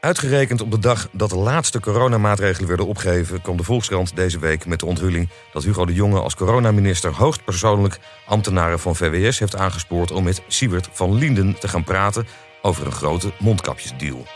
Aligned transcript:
Uitgerekend 0.00 0.60
op 0.60 0.70
de 0.70 0.78
dag 0.78 1.08
dat 1.12 1.30
de 1.30 1.36
laatste 1.36 1.80
coronamaatregelen 1.80 2.68
werden 2.68 2.86
opgegeven... 2.86 3.42
kwam 3.42 3.56
de 3.56 3.62
Volkskrant 3.62 4.16
deze 4.16 4.38
week 4.38 4.66
met 4.66 4.80
de 4.80 4.86
onthulling 4.86 5.28
dat 5.52 5.64
Hugo 5.64 5.84
de 5.84 5.94
Jonge 5.94 6.20
als 6.20 6.34
coronaminister 6.34 7.14
hoogstpersoonlijk 7.14 7.98
ambtenaren 8.26 8.78
van 8.78 8.96
VWS 8.96 9.38
heeft 9.38 9.56
aangespoord 9.56 10.10
om 10.10 10.24
met 10.24 10.42
Siebert 10.46 10.88
van 10.92 11.14
Linden 11.14 11.58
te 11.58 11.68
gaan 11.68 11.84
praten 11.84 12.26
over 12.62 12.86
een 12.86 12.92
grote 12.92 13.32
mondkapjesdeal. 13.38 14.26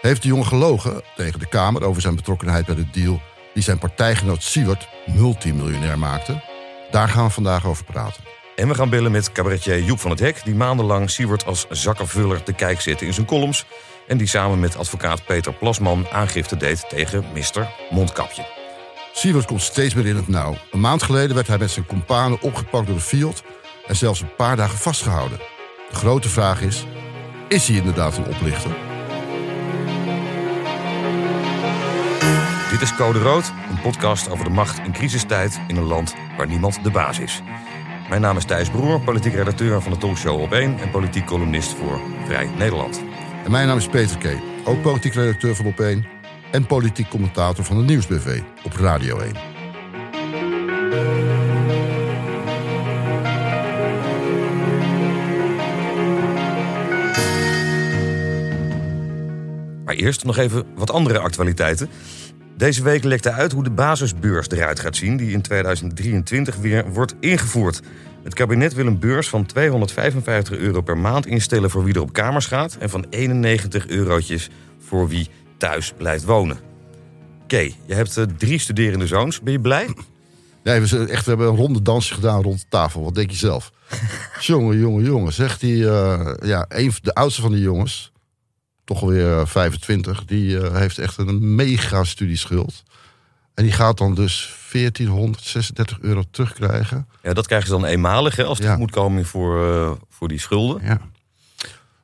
Heeft 0.00 0.22
de 0.22 0.28
jongen 0.28 0.46
gelogen 0.46 1.02
tegen 1.16 1.38
de 1.38 1.48
Kamer 1.48 1.84
over 1.84 2.02
zijn 2.02 2.16
betrokkenheid 2.16 2.66
bij 2.66 2.74
de 2.74 2.90
deal 2.90 3.20
die 3.54 3.62
zijn 3.62 3.78
partijgenoot 3.78 4.42
Siewert 4.42 4.88
multimiljonair 5.06 5.98
maakte? 5.98 6.42
Daar 6.90 7.08
gaan 7.08 7.26
we 7.26 7.32
vandaag 7.32 7.66
over 7.66 7.84
praten. 7.84 8.22
En 8.56 8.68
we 8.68 8.74
gaan 8.74 8.90
bellen 8.90 9.12
met 9.12 9.32
cabaretier 9.32 9.82
Joep 9.82 10.00
van 10.00 10.10
het 10.10 10.20
Hek... 10.20 10.44
die 10.44 10.54
maandenlang 10.54 11.10
Siewert 11.10 11.46
als 11.46 11.66
zakkenvuller 11.70 12.42
te 12.42 12.52
kijk 12.52 12.80
zette 12.80 13.06
in 13.06 13.14
zijn 13.14 13.26
columns... 13.26 13.66
en 14.06 14.16
die 14.16 14.26
samen 14.26 14.60
met 14.60 14.76
advocaat 14.76 15.24
Peter 15.24 15.52
Plasman 15.52 16.06
aangifte 16.12 16.56
deed 16.56 16.88
tegen 16.88 17.24
Mr. 17.34 17.68
Mondkapje. 17.90 18.46
Siewert 19.12 19.46
komt 19.46 19.62
steeds 19.62 19.94
meer 19.94 20.06
in 20.06 20.16
het 20.16 20.28
nauw. 20.28 20.56
Een 20.70 20.80
maand 20.80 21.02
geleden 21.02 21.34
werd 21.34 21.46
hij 21.46 21.58
met 21.58 21.70
zijn 21.70 21.86
companen 21.86 22.40
opgepakt 22.40 22.86
door 22.86 22.96
de 22.96 23.02
Fiat... 23.02 23.42
en 23.86 23.96
zelfs 23.96 24.20
een 24.20 24.34
paar 24.36 24.56
dagen 24.56 24.78
vastgehouden. 24.78 25.38
De 25.90 25.94
grote 25.94 26.28
vraag 26.28 26.60
is, 26.60 26.84
is 27.48 27.68
hij 27.68 27.76
inderdaad 27.76 28.16
een 28.16 28.26
oplichter? 28.26 28.70
Dit 32.70 32.82
is 32.82 32.94
Code 32.94 33.18
Rood, 33.18 33.52
een 33.70 33.80
podcast 33.80 34.30
over 34.30 34.44
de 34.44 34.50
macht 34.50 34.78
in 34.78 34.92
crisistijd... 34.92 35.60
in 35.68 35.76
een 35.76 35.84
land 35.84 36.14
waar 36.36 36.46
niemand 36.46 36.84
de 36.84 36.90
baas 36.90 37.18
is. 37.18 37.42
Mijn 38.08 38.20
naam 38.20 38.36
is 38.36 38.44
Thijs 38.44 38.70
Broer, 38.70 39.00
politiek 39.00 39.34
redacteur 39.34 39.82
van 39.82 39.92
de 39.92 39.98
talkshow 39.98 40.40
Op 40.40 40.52
1... 40.52 40.78
en 40.78 40.90
politiek 40.90 41.26
columnist 41.26 41.72
voor 41.72 42.00
Vrij 42.26 42.50
Nederland. 42.58 43.13
En 43.44 43.50
mijn 43.50 43.66
naam 43.66 43.76
is 43.76 43.88
Peter 43.88 44.18
K., 44.18 44.26
ook 44.64 44.82
politiek 44.82 45.14
redacteur 45.14 45.54
van 45.54 45.72
Op1... 45.72 46.06
en 46.50 46.66
politiek 46.66 47.08
commentator 47.08 47.64
van 47.64 47.76
de 47.76 47.82
Nieuwsbv 47.82 48.40
op 48.64 48.72
Radio 48.72 49.18
1. 49.18 49.32
Maar 59.84 59.94
eerst 59.94 60.24
nog 60.24 60.36
even 60.36 60.64
wat 60.74 60.90
andere 60.90 61.18
actualiteiten. 61.18 61.88
Deze 62.56 62.82
week 62.82 63.04
lekte 63.04 63.32
uit 63.32 63.52
hoe 63.52 63.64
de 63.64 63.70
basisbeurs 63.70 64.48
eruit 64.48 64.80
gaat 64.80 64.96
zien... 64.96 65.16
die 65.16 65.30
in 65.30 65.42
2023 65.42 66.56
weer 66.56 66.92
wordt 66.92 67.14
ingevoerd. 67.20 67.80
Het 68.22 68.34
kabinet 68.34 68.74
wil 68.74 68.86
een 68.86 68.98
beurs 68.98 69.28
van 69.28 69.46
255 69.46 70.56
euro 70.58 70.80
per 70.80 70.98
maand 70.98 71.26
instellen... 71.26 71.70
voor 71.70 71.84
wie 71.84 71.94
er 71.94 72.00
op 72.00 72.12
kamers 72.12 72.46
gaat... 72.46 72.76
en 72.80 72.90
van 72.90 73.06
91 73.10 73.88
eurotjes 73.88 74.50
voor 74.78 75.08
wie 75.08 75.28
thuis 75.56 75.92
blijft 75.96 76.24
wonen. 76.24 76.58
Kay, 77.46 77.74
je 77.86 77.94
hebt 77.94 78.16
uh, 78.16 78.24
drie 78.36 78.58
studerende 78.58 79.06
zoons. 79.06 79.40
Ben 79.40 79.52
je 79.52 79.60
blij? 79.60 79.88
Nee, 80.62 80.80
we, 80.80 80.86
zijn 80.86 81.08
echt, 81.08 81.24
we 81.24 81.30
hebben 81.30 81.48
een 81.48 81.56
ronde 81.56 81.82
dansje 81.82 82.14
gedaan 82.14 82.42
rond 82.42 82.60
de 82.60 82.66
tafel. 82.68 83.04
Wat 83.04 83.14
denk 83.14 83.30
je 83.30 83.36
zelf? 83.36 83.72
jongen, 84.40 84.78
jongen, 84.78 85.04
jongen. 85.04 85.32
Zegt 85.32 85.60
hij, 85.60 85.70
uh, 85.70 86.34
ja, 86.42 86.64
een, 86.68 86.92
de 87.02 87.14
oudste 87.14 87.40
van 87.40 87.50
de 87.50 87.60
jongens, 87.60 88.12
toch 88.84 89.00
alweer 89.02 89.46
25, 89.48 90.24
die 90.24 90.56
uh, 90.56 90.76
heeft 90.76 90.98
echt 90.98 91.18
een 91.18 91.54
mega 91.54 92.04
studieschuld. 92.04 92.82
En 93.54 93.64
die 93.64 93.72
gaat 93.72 93.98
dan 93.98 94.14
dus 94.14 94.54
1436 94.72 96.00
euro 96.00 96.22
terugkrijgen. 96.30 97.08
Ja, 97.22 97.32
dat 97.32 97.46
krijgen 97.46 97.68
ze 97.68 97.74
dan 97.74 97.84
eenmalig 97.84 98.36
hè, 98.36 98.44
als 98.44 98.58
het 98.58 98.66
Ja. 98.66 98.76
moet 98.76 98.90
komen 98.90 99.26
voor, 99.26 99.64
uh, 99.66 99.90
voor 100.08 100.28
die 100.28 100.38
schulden. 100.40 100.82
Ja. 100.84 101.00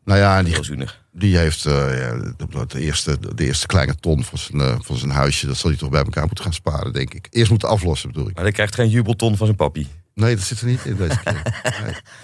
Nou 0.05 0.19
ja, 0.19 0.39
en 0.39 0.45
die, 0.45 0.87
die 1.13 1.37
heeft 1.37 1.67
uh, 1.67 1.73
ja, 1.99 2.65
de, 2.67 2.81
eerste, 2.81 3.35
de 3.35 3.45
eerste 3.45 3.67
kleine 3.67 3.95
ton 3.95 4.25
van 4.25 4.39
zijn, 4.39 4.83
van 4.83 4.97
zijn 4.97 5.11
huisje. 5.11 5.47
Dat 5.47 5.57
zal 5.57 5.71
hij 5.71 5.79
toch 5.79 5.91
bij 5.91 6.03
elkaar 6.03 6.27
moeten 6.27 6.45
gaan 6.45 6.53
sparen, 6.53 6.93
denk 6.93 7.15
ik. 7.15 7.27
Eerst 7.31 7.51
moeten 7.51 7.69
aflossen, 7.69 8.09
bedoel 8.13 8.29
ik. 8.29 8.35
Maar 8.35 8.45
hij 8.45 8.53
krijgt 8.53 8.75
geen 8.75 8.89
jubelton 8.89 9.37
van 9.37 9.47
zijn 9.47 9.59
papi. 9.59 9.89
Nee, 10.15 10.37
dat 10.37 10.45
zit 10.45 10.61
er 10.61 10.67
niet 10.67 10.85
in 10.85 10.97
deze 10.97 11.21
keer. 11.25 11.63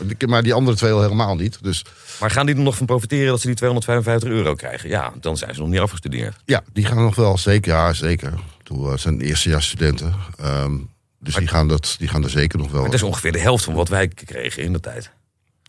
Nee. 0.08 0.28
Maar 0.28 0.42
die 0.42 0.54
andere 0.54 0.76
twee 0.76 0.92
al 0.92 1.02
helemaal 1.02 1.36
niet. 1.36 1.62
Dus 1.62 1.84
Maar 2.20 2.30
gaan 2.30 2.46
die 2.46 2.54
er 2.54 2.60
nog 2.60 2.76
van 2.76 2.86
profiteren 2.86 3.26
dat 3.26 3.40
ze 3.40 3.46
die 3.46 3.56
255 3.56 4.28
euro 4.28 4.54
krijgen? 4.54 4.88
Ja, 4.88 5.12
dan 5.20 5.36
zijn 5.36 5.54
ze 5.54 5.60
nog 5.60 5.68
niet 5.68 5.80
afgestudeerd. 5.80 6.36
ja, 6.44 6.62
die 6.72 6.84
gaan 6.84 6.96
nog 6.96 7.14
wel 7.14 7.38
zeker. 7.38 7.72
Ja, 7.72 7.92
zeker. 7.92 8.32
Toen 8.62 8.98
zijn 8.98 9.20
eerstejaars 9.20 9.66
studenten. 9.66 10.14
Um, 10.40 10.90
dus 11.20 11.34
die 11.34 11.48
gaan, 11.48 11.68
dat, 11.68 11.94
die 11.98 12.08
gaan 12.08 12.24
er 12.24 12.30
zeker 12.30 12.58
nog 12.58 12.70
wel. 12.70 12.84
Dat 12.84 12.94
is 12.94 13.02
ongeveer 13.02 13.32
de 13.32 13.38
helft 13.38 13.64
van 13.64 13.74
wat 13.74 13.88
wij 13.88 14.08
kregen 14.08 14.62
in 14.62 14.72
de 14.72 14.80
tijd. 14.80 15.10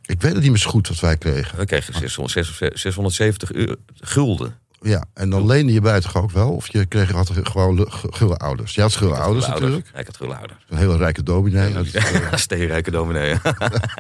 Ik 0.06 0.22
weet 0.22 0.34
het 0.34 0.42
niet 0.42 0.52
meer 0.52 0.60
zo 0.60 0.70
goed 0.70 0.88
wat 0.88 1.00
wij 1.00 1.18
kregen. 1.18 1.58
We 1.58 1.66
kregen 1.66 1.94
600, 1.94 2.80
670 2.80 3.52
euro, 3.52 3.76
gulden. 3.96 4.60
Ja, 4.82 5.06
en 5.14 5.30
dan 5.30 5.46
leende 5.46 5.74
je 5.74 5.82
bij 5.82 6.02
toch 6.02 6.16
ook 6.16 6.32
wel? 6.32 6.52
Of 6.52 6.72
je 6.72 6.86
kreeg 6.86 7.14
altijd 7.14 7.50
gewoon 7.50 7.88
gulle 7.90 8.38
ouders? 8.38 8.76
Je 8.76 8.82
had 8.82 8.96
gulle 8.96 9.16
ouders 9.16 9.46
ouders 9.46 9.62
natuurlijk. 9.62 9.90
Ja, 9.94 10.00
ik 10.00 10.06
had 10.06 10.18
gulle 10.18 10.36
ouders. 10.36 10.66
Een 10.70 10.78
hele 10.78 10.98
rijke 10.98 11.24
dominee. 11.24 11.74
Ja, 11.92 12.38
steenrijke 12.38 12.92
dominee. 12.92 13.36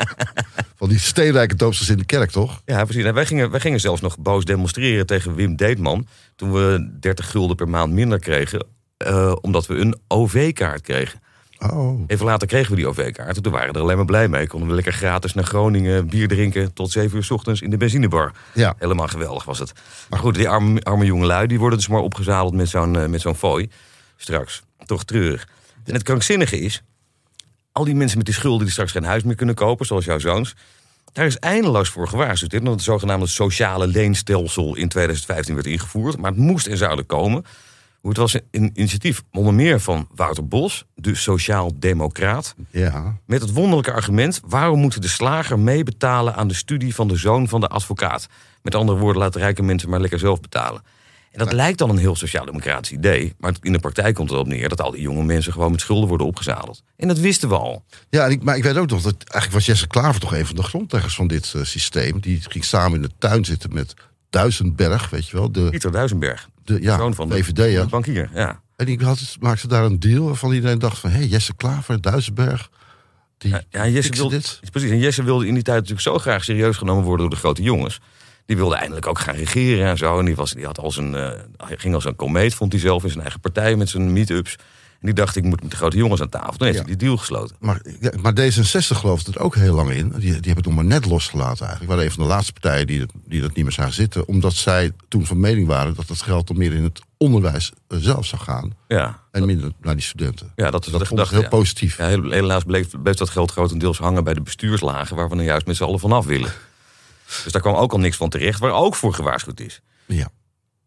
Van 0.75 0.89
die 0.89 0.99
steenrijke 0.99 1.55
doopsters 1.55 1.89
in 1.89 1.97
de 1.97 2.05
kerk, 2.05 2.31
toch? 2.31 2.61
Ja, 2.65 2.83
precies. 2.83 3.03
En 3.03 3.13
wij, 3.13 3.25
gingen, 3.25 3.51
wij 3.51 3.59
gingen 3.59 3.79
zelfs 3.79 4.01
nog 4.01 4.17
boos 4.17 4.45
demonstreren 4.45 5.05
tegen 5.05 5.35
Wim 5.35 5.55
Deetman... 5.55 6.07
toen 6.35 6.51
we 6.51 6.97
30 6.99 7.31
gulden 7.31 7.55
per 7.55 7.69
maand 7.69 7.93
minder 7.93 8.19
kregen... 8.19 8.65
Uh, 9.07 9.35
omdat 9.41 9.67
we 9.67 9.75
een 9.75 9.97
OV-kaart 10.07 10.81
kregen. 10.81 11.19
Oh. 11.59 12.03
Even 12.07 12.25
later 12.25 12.47
kregen 12.47 12.69
we 12.69 12.75
die 12.75 12.87
OV-kaart. 12.87 13.43
Toen 13.43 13.51
waren 13.51 13.67
we 13.67 13.73
er 13.73 13.81
alleen 13.81 13.95
maar 13.95 14.05
blij 14.05 14.27
mee. 14.27 14.47
Konden 14.47 14.69
we 14.69 14.75
lekker 14.75 14.93
gratis 14.93 15.33
naar 15.33 15.43
Groningen 15.43 16.07
bier 16.07 16.27
drinken... 16.27 16.73
tot 16.73 16.91
7 16.91 17.17
uur 17.17 17.23
s 17.23 17.31
ochtends 17.31 17.61
in 17.61 17.69
de 17.69 17.77
benzinebar. 17.77 18.31
Ja. 18.53 18.75
Helemaal 18.77 19.07
geweldig 19.07 19.43
was 19.43 19.59
het. 19.59 19.71
Maar 20.09 20.19
goed, 20.19 20.35
die 20.35 20.49
arme, 20.49 20.83
arme 20.83 21.05
jongelui... 21.05 21.47
die 21.47 21.59
worden 21.59 21.77
dus 21.77 21.87
maar 21.87 22.01
opgezadeld 22.01 22.53
met 22.53 22.69
zo'n 22.69 22.93
uh, 22.93 23.05
met 23.05 23.21
zo'n 23.21 23.35
fooi. 23.35 23.69
Straks. 24.17 24.63
Toch 24.85 25.03
treurig. 25.03 25.47
En 25.85 25.93
het 25.93 26.03
krankzinnige 26.03 26.59
is... 26.59 26.83
al 27.71 27.83
die 27.83 27.95
mensen 27.95 28.17
met 28.17 28.25
die 28.25 28.35
schulden 28.35 28.63
die 28.63 28.71
straks 28.71 28.91
geen 28.91 29.03
huis 29.03 29.23
meer 29.23 29.35
kunnen 29.35 29.55
kopen... 29.55 29.85
zoals 29.85 30.05
jouw 30.05 30.19
zoons... 30.19 30.55
Daar 31.13 31.25
is 31.25 31.39
eindeloos 31.39 31.89
voor 31.89 32.07
gewaarschuwd. 32.07 32.51
Dat 32.51 32.63
het 32.63 32.81
zogenaamde 32.81 33.27
sociale 33.27 33.87
leenstelsel 33.87 34.75
in 34.75 34.87
2015 34.87 35.55
werd 35.55 35.67
ingevoerd. 35.67 36.17
Maar 36.17 36.31
het 36.31 36.39
moest 36.39 36.67
en 36.67 36.77
zou 36.77 36.97
er 36.97 37.05
komen. 37.05 37.45
Het 38.01 38.17
was 38.17 38.39
een 38.51 38.71
initiatief 38.73 39.23
onder 39.31 39.53
meer 39.53 39.79
van 39.79 40.07
Wouter 40.15 40.47
Bos, 40.47 40.85
de 40.95 41.15
sociaal-democraat. 41.15 42.55
Ja. 42.69 43.17
Met 43.25 43.41
het 43.41 43.53
wonderlijke 43.53 43.91
argument: 43.91 44.41
waarom 44.45 44.79
moeten 44.79 45.01
de 45.01 45.07
slager 45.07 45.59
meebetalen 45.59 46.35
aan 46.35 46.47
de 46.47 46.53
studie 46.53 46.95
van 46.95 47.07
de 47.07 47.15
zoon 47.15 47.47
van 47.47 47.59
de 47.61 47.67
advocaat? 47.67 48.27
Met 48.61 48.75
andere 48.75 48.99
woorden, 48.99 49.21
laten 49.21 49.41
rijke 49.41 49.63
mensen 49.63 49.89
maar 49.89 50.01
lekker 50.01 50.19
zelf 50.19 50.39
betalen. 50.39 50.81
En 51.31 51.43
dat 51.43 51.51
ja. 51.51 51.55
lijkt 51.55 51.77
dan 51.77 51.89
een 51.89 51.97
heel 51.97 52.15
sociaal-democratisch 52.15 52.91
idee. 52.91 53.35
Maar 53.37 53.53
in 53.61 53.71
de 53.71 53.79
praktijk 53.79 54.15
komt 54.15 54.29
het 54.29 54.37
erop 54.37 54.51
neer 54.51 54.69
dat 54.69 54.81
al 54.81 54.91
die 54.91 55.01
jonge 55.01 55.23
mensen 55.23 55.53
gewoon 55.53 55.71
met 55.71 55.81
schulden 55.81 56.07
worden 56.07 56.27
opgezadeld. 56.27 56.83
En 56.95 57.07
dat 57.07 57.19
wisten 57.19 57.49
we 57.49 57.57
al. 57.57 57.83
Ja, 58.09 58.35
maar 58.41 58.57
ik 58.57 58.63
weet 58.63 58.77
ook 58.77 58.89
nog 58.89 59.01
dat 59.01 59.15
eigenlijk 59.17 59.51
was 59.51 59.65
Jesse 59.65 59.87
Klaver 59.87 60.21
toch 60.21 60.33
een 60.33 60.45
van 60.45 60.55
de 60.55 60.63
grondleggers 60.63 61.15
van 61.15 61.27
dit 61.27 61.53
uh, 61.55 61.63
systeem. 61.63 62.19
Die 62.19 62.41
ging 62.49 62.63
samen 62.63 62.95
in 62.95 63.01
de 63.01 63.11
tuin 63.17 63.45
zitten 63.45 63.73
met 63.73 63.93
Duisenberg, 64.29 65.09
weet 65.09 65.27
je 65.27 65.37
wel. 65.37 65.51
De, 65.51 65.69
Pieter 65.69 65.91
Duisenberg. 65.91 66.49
De, 66.67 66.81
ja, 66.81 66.97
zoon 66.97 67.15
van 67.15 67.29
de, 67.29 67.35
VVD, 67.35 67.71
ja. 67.71 67.81
de 67.81 67.87
bankier, 67.87 68.29
ja. 68.33 68.61
En 68.75 68.85
die 68.85 69.03
had, 69.03 69.37
maakte 69.39 69.67
daar 69.67 69.85
een 69.85 69.99
deal 69.99 70.25
waarvan 70.25 70.53
iedereen 70.53 70.79
dacht 70.79 70.99
van... 70.99 71.09
hé, 71.09 71.17
hey, 71.17 71.27
Jesse 71.27 71.55
Klaver, 71.55 72.01
Duisenberg, 72.01 72.69
die 73.37 73.51
ja, 73.51 73.61
ja, 73.69 73.87
Jesse 73.87 74.11
wilde, 74.11 74.35
dit. 74.35 74.59
Precies, 74.71 74.89
en 74.89 74.99
Jesse 74.99 75.23
wilde 75.23 75.47
in 75.47 75.53
die 75.53 75.63
tijd 75.63 75.77
natuurlijk 75.77 76.07
zo 76.07 76.17
graag 76.17 76.43
serieus 76.43 76.77
genomen 76.77 77.03
worden 77.03 77.21
door 77.21 77.35
de 77.35 77.41
grote 77.41 77.61
jongens. 77.61 77.99
Die 78.45 78.57
wilde 78.57 78.75
eindelijk 78.75 79.07
ook 79.07 79.19
gaan 79.19 79.35
regeren 79.35 79.87
en 79.87 79.97
zo. 79.97 80.19
En 80.19 80.25
die, 80.25 80.35
was, 80.35 80.51
die 80.51 80.65
had 80.65 80.79
als 80.79 80.97
een, 80.97 81.13
uh, 81.13 81.31
ging 81.57 81.93
als 81.93 82.05
een 82.05 82.15
komeet, 82.15 82.53
vond 82.53 82.71
hij 82.71 82.81
zelf 82.81 83.03
in 83.03 83.09
zijn 83.09 83.21
eigen 83.21 83.39
partij 83.39 83.75
met 83.75 83.89
zijn 83.89 84.13
meet-ups. 84.13 84.55
En 84.99 85.05
die 85.05 85.13
dacht, 85.13 85.35
ik 85.35 85.43
moet 85.43 85.61
met 85.61 85.71
de 85.71 85.77
grote 85.77 85.97
jongens 85.97 86.21
aan 86.21 86.29
tafel. 86.29 86.51
Toen 86.57 86.67
heeft 86.67 86.79
Ja. 86.79 86.85
hij 86.85 86.95
die 86.95 87.07
deal 87.07 87.17
gesloten. 87.17 87.55
Maar, 87.59 87.81
ja, 87.99 88.11
maar 88.21 88.33
D66 88.33 88.97
geloofde 88.97 89.31
er 89.33 89.39
ook 89.39 89.55
heel 89.55 89.75
lang 89.75 89.89
in. 89.91 90.09
Die, 90.09 90.19
die 90.19 90.31
hebben 90.31 90.55
het 90.55 90.65
nog 90.65 90.75
maar 90.75 90.85
net 90.85 91.05
losgelaten 91.05 91.59
eigenlijk. 91.61 91.89
waren 91.89 92.03
een 92.05 92.11
van 92.11 92.23
de 92.23 92.29
laatste 92.29 92.53
partijen 92.53 92.87
die, 92.87 93.05
die 93.25 93.41
dat 93.41 93.55
niet 93.55 93.63
meer 93.63 93.73
zagen 93.73 93.93
zitten. 93.93 94.27
Omdat 94.27 94.53
zij 94.53 94.91
toen 95.07 95.25
van 95.25 95.39
mening 95.39 95.67
waren 95.67 95.95
dat 95.95 96.07
het 96.07 96.21
geld 96.21 96.47
dan 96.47 96.57
meer 96.57 96.73
in 96.73 96.83
het 96.83 97.01
onderwijs 97.17 97.71
eh, 97.87 97.97
zelf 97.97 98.25
zou 98.25 98.41
gaan. 98.41 98.73
Ja, 98.87 99.19
En 99.31 99.45
minder 99.45 99.71
naar 99.81 99.95
die 99.95 100.03
studenten. 100.03 100.51
ja 100.55 100.71
dat 100.71 100.85
is 100.85 100.91
dat 100.91 100.99
de 101.01 101.07
vond 101.07 101.19
ik 101.19 101.25
gedachte. 101.25 101.33
heel 101.35 101.43
ja. 101.43 101.49
positief. 101.49 101.97
Helaas 102.31 102.63
bleef, 102.63 102.87
bleef 103.01 103.15
dat 103.15 103.29
geld 103.29 103.51
grotendeels 103.51 103.97
hangen 103.97 104.23
bij 104.23 104.33
de 104.33 104.41
bestuurslagen... 104.41 105.15
waar 105.15 105.29
we 105.29 105.35
nou 105.35 105.47
juist 105.47 105.65
met 105.67 105.75
z'n 105.75 105.83
allen 105.83 105.99
vanaf 105.99 106.25
willen. 106.25 106.51
Dus 107.43 107.51
daar 107.51 107.61
kwam 107.61 107.75
ook 107.75 107.91
al 107.91 107.99
niks 107.99 108.17
van 108.17 108.29
terecht, 108.29 108.59
waar 108.59 108.71
ook 108.71 108.95
voor 108.95 109.13
gewaarschuwd 109.13 109.59
is. 109.59 109.81
Ja. 110.05 110.29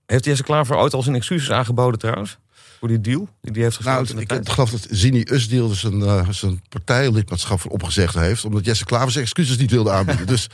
Heeft 0.06 0.24
Jesse 0.24 0.42
Klaver 0.42 0.76
ooit 0.76 0.94
al 0.94 1.02
zijn 1.02 1.16
excuses 1.16 1.50
aangeboden 1.50 1.98
trouwens? 1.98 2.38
Voor 2.80 2.88
die 2.88 3.00
deal 3.00 3.28
die 3.40 3.52
hij 3.52 3.62
heeft 3.62 3.80
Nou, 3.84 3.98
gesloten? 3.98 4.28
in 4.30 4.36
ik, 4.38 4.46
ik 4.46 4.52
geloof 4.52 4.70
dat 4.70 4.86
Zini 4.90 5.22
Usdeel 5.30 5.68
dus 5.68 5.82
een, 5.82 6.02
eh, 6.02 6.28
zijn 6.28 6.62
partijlidmaatschap 6.68 7.60
voor 7.60 7.70
opgezegd 7.70 8.14
heeft. 8.14 8.44
Omdat 8.44 8.64
Jesse 8.64 8.84
Klaver 8.84 9.10
zijn 9.10 9.24
excuses 9.24 9.56
niet 9.56 9.70
wilde 9.70 9.90
aanbieden. 9.90 10.26
dus 10.26 10.46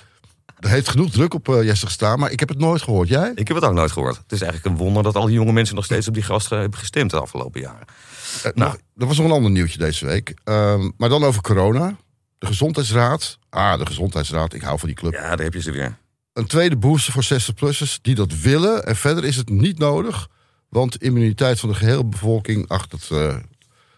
er 0.61 0.69
heeft 0.69 0.89
genoeg 0.89 1.11
druk 1.11 1.35
op 1.35 1.49
eh, 1.49 1.63
Jesse 1.63 1.87
gestaan. 1.87 2.19
Maar 2.19 2.31
ik 2.31 2.41
heb 2.41 2.49
het 2.49 2.59
nooit 2.59 2.83
gehoord. 2.83 3.09
Jij? 3.09 3.33
Ik 3.35 3.49
heb 3.49 3.57
het 3.57 3.67
ook 3.67 3.73
nooit 3.75 3.93
gehoord. 3.93 4.17
Het 4.17 4.33
is 4.33 4.41
eigenlijk 4.43 4.71
een 4.73 4.85
wonder 4.85 5.03
dat 5.03 5.15
al 5.17 5.27
die 5.27 5.35
jonge 5.35 5.53
mensen 5.53 5.75
nog 5.75 5.85
steeds 5.85 6.09
op 6.09 6.15
die 6.15 6.23
gast 6.23 6.51
hebben 6.51 6.79
gestemd 6.79 7.11
de 7.11 7.21
afgelopen 7.21 7.61
jaren. 7.61 7.87
Eh, 8.43 8.53
Nou. 8.55 8.71
nog- 8.71 8.81
er 8.97 9.07
was 9.07 9.17
nog 9.17 9.27
een 9.27 9.33
ander 9.33 9.51
nieuwtje 9.51 9.79
deze 9.79 10.07
week. 10.07 10.35
Ehm, 10.45 10.91
maar 10.97 11.09
dan 11.09 11.25
over 11.25 11.43
corona. 11.43 11.97
De 12.39 12.47
Gezondheidsraad. 12.47 13.39
Ah, 13.51 13.79
de 13.79 13.87
Gezondheidsraad. 13.87 14.53
Ik 14.55 14.63
hou 14.63 14.79
van 14.79 14.89
die 14.89 14.97
club. 14.97 15.13
Ja, 15.13 15.21
daar 15.37 15.45
heb 15.45 15.55
je 15.55 15.61
ze 15.63 15.71
weer. 15.71 15.97
een 16.33 16.47
tweede 16.47 16.77
booster 16.77 17.13
voor 17.13 17.23
60-plussers 17.25 17.99
die 18.03 18.15
dat 18.15 18.41
willen. 18.41 18.87
En 18.87 18.97
verder 18.97 19.25
is 19.25 19.37
het 19.37 19.49
niet 19.49 19.79
nodig. 19.79 20.29
Want 20.69 21.03
immuniteit 21.03 21.61
van 21.61 21.69
de 21.69 21.75
gehele 21.75 22.05
bevolking, 22.05 22.69
ach, 22.69 22.87
dat, 22.87 23.09
eh, 23.13 23.37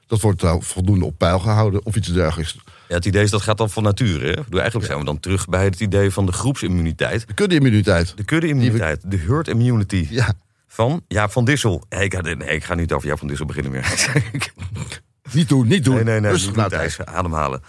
dat 0.06 0.20
wordt 0.20 0.40
daar 0.40 0.60
voldoende 0.62 1.04
op 1.04 1.18
peil 1.18 1.38
gehouden. 1.38 1.84
Of 1.86 1.96
iets 1.96 2.08
dergelijks. 2.08 2.56
Ja, 2.88 2.94
het 2.94 3.04
idee 3.04 3.22
is 3.22 3.30
dat 3.30 3.42
gaat 3.42 3.58
dan 3.58 3.70
van 3.70 3.82
nature. 3.82 4.26
Hè? 4.28 4.34
Bedoel, 4.42 4.58
Eigenlijk 4.60 4.86
zijn 4.86 4.98
we 4.98 5.04
dan 5.04 5.20
terug 5.20 5.48
bij 5.48 5.64
het 5.64 5.80
idee 5.80 6.10
van 6.10 6.26
de 6.26 6.32
groepsimmuniteit. 6.32 7.26
De 7.26 7.34
kudde-immuniteit. 7.34 8.16
De 8.16 8.24
kudde-immuniteit, 8.24 9.10
de 9.10 9.16
herd 9.16 9.48
immunity 9.48 10.06
Ja, 10.10 10.32
van 10.66 11.04
Jaap 11.08 11.30
van 11.32 11.44
Dissel. 11.44 11.84
Nee, 11.88 12.04
ik, 12.04 12.14
ga, 12.14 12.20
nee, 12.20 12.36
ik 12.54 12.64
ga 12.64 12.74
niet 12.74 12.92
over 12.92 13.08
Jaap 13.08 13.18
van 13.18 13.28
Dissel 13.28 13.46
beginnen 13.46 13.72
meer. 13.72 14.10
niet 15.32 15.48
doen, 15.48 15.66
niet 15.66 15.84
doen. 15.84 15.94
nee, 15.94 16.04
nee, 16.04 16.20
nee. 16.20 16.30
Rustig 16.30 16.54
nou, 16.54 16.68
thuis, 16.70 17.00
ademhalen. 17.04 17.62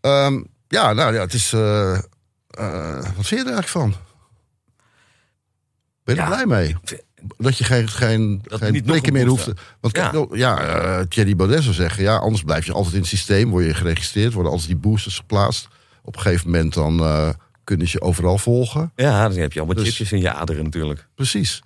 Ehm, 0.00 0.42
ja, 0.68 0.92
nou 0.92 1.14
ja, 1.14 1.20
het 1.20 1.34
is... 1.34 1.52
eh, 1.52 1.94
eh, 2.48 2.94
wat 3.02 3.26
vind 3.26 3.28
je 3.28 3.36
er 3.36 3.52
eigenlijk 3.52 3.68
van? 3.68 3.94
Ben 6.04 6.14
je 6.14 6.20
er 6.20 6.28
Ja. 6.28 6.34
blij 6.34 6.46
mee? 6.46 6.76
Dat 7.38 7.58
je 7.58 7.64
geen, 7.64 7.88
geen, 7.88 8.42
niet 8.70 8.84
prikken 8.84 9.12
meer 9.12 9.26
hoeft 9.26 9.44
te... 9.44 9.54
Want 9.80 9.96
Ja. 9.96 10.12
nou, 10.12 10.38
ja, 10.38 10.58
eh, 10.58 11.00
Thierry 11.08 11.36
Baudet 11.36 11.62
zou 11.62 11.74
zeggen... 11.74 12.02
ja, 12.02 12.16
anders 12.16 12.42
blijf 12.42 12.66
je 12.66 12.72
altijd 12.72 12.94
in 12.94 13.00
het 13.00 13.08
systeem. 13.08 13.50
Word 13.50 13.64
je 13.64 13.74
geregistreerd, 13.74 14.32
worden 14.32 14.52
altijd 14.52 14.70
die 14.70 14.78
boosters 14.78 15.16
geplaatst. 15.16 15.68
Op 16.02 16.16
een 16.16 16.22
gegeven 16.22 16.50
moment 16.50 16.74
dan 16.74 17.00
eh, 17.00 17.28
kunnen 17.64 17.88
ze 17.88 17.96
je 18.00 18.06
overal 18.06 18.38
volgen. 18.38 18.92
Ja, 18.96 19.28
dan 19.28 19.38
heb 19.38 19.52
je 19.52 19.58
allemaal 19.58 19.76
Dus- 19.76 19.88
chipjes 19.88 20.12
in 20.12 20.20
je 20.20 20.32
aderen 20.32 20.64
natuurlijk. 20.64 21.06
Precies. 21.14 21.62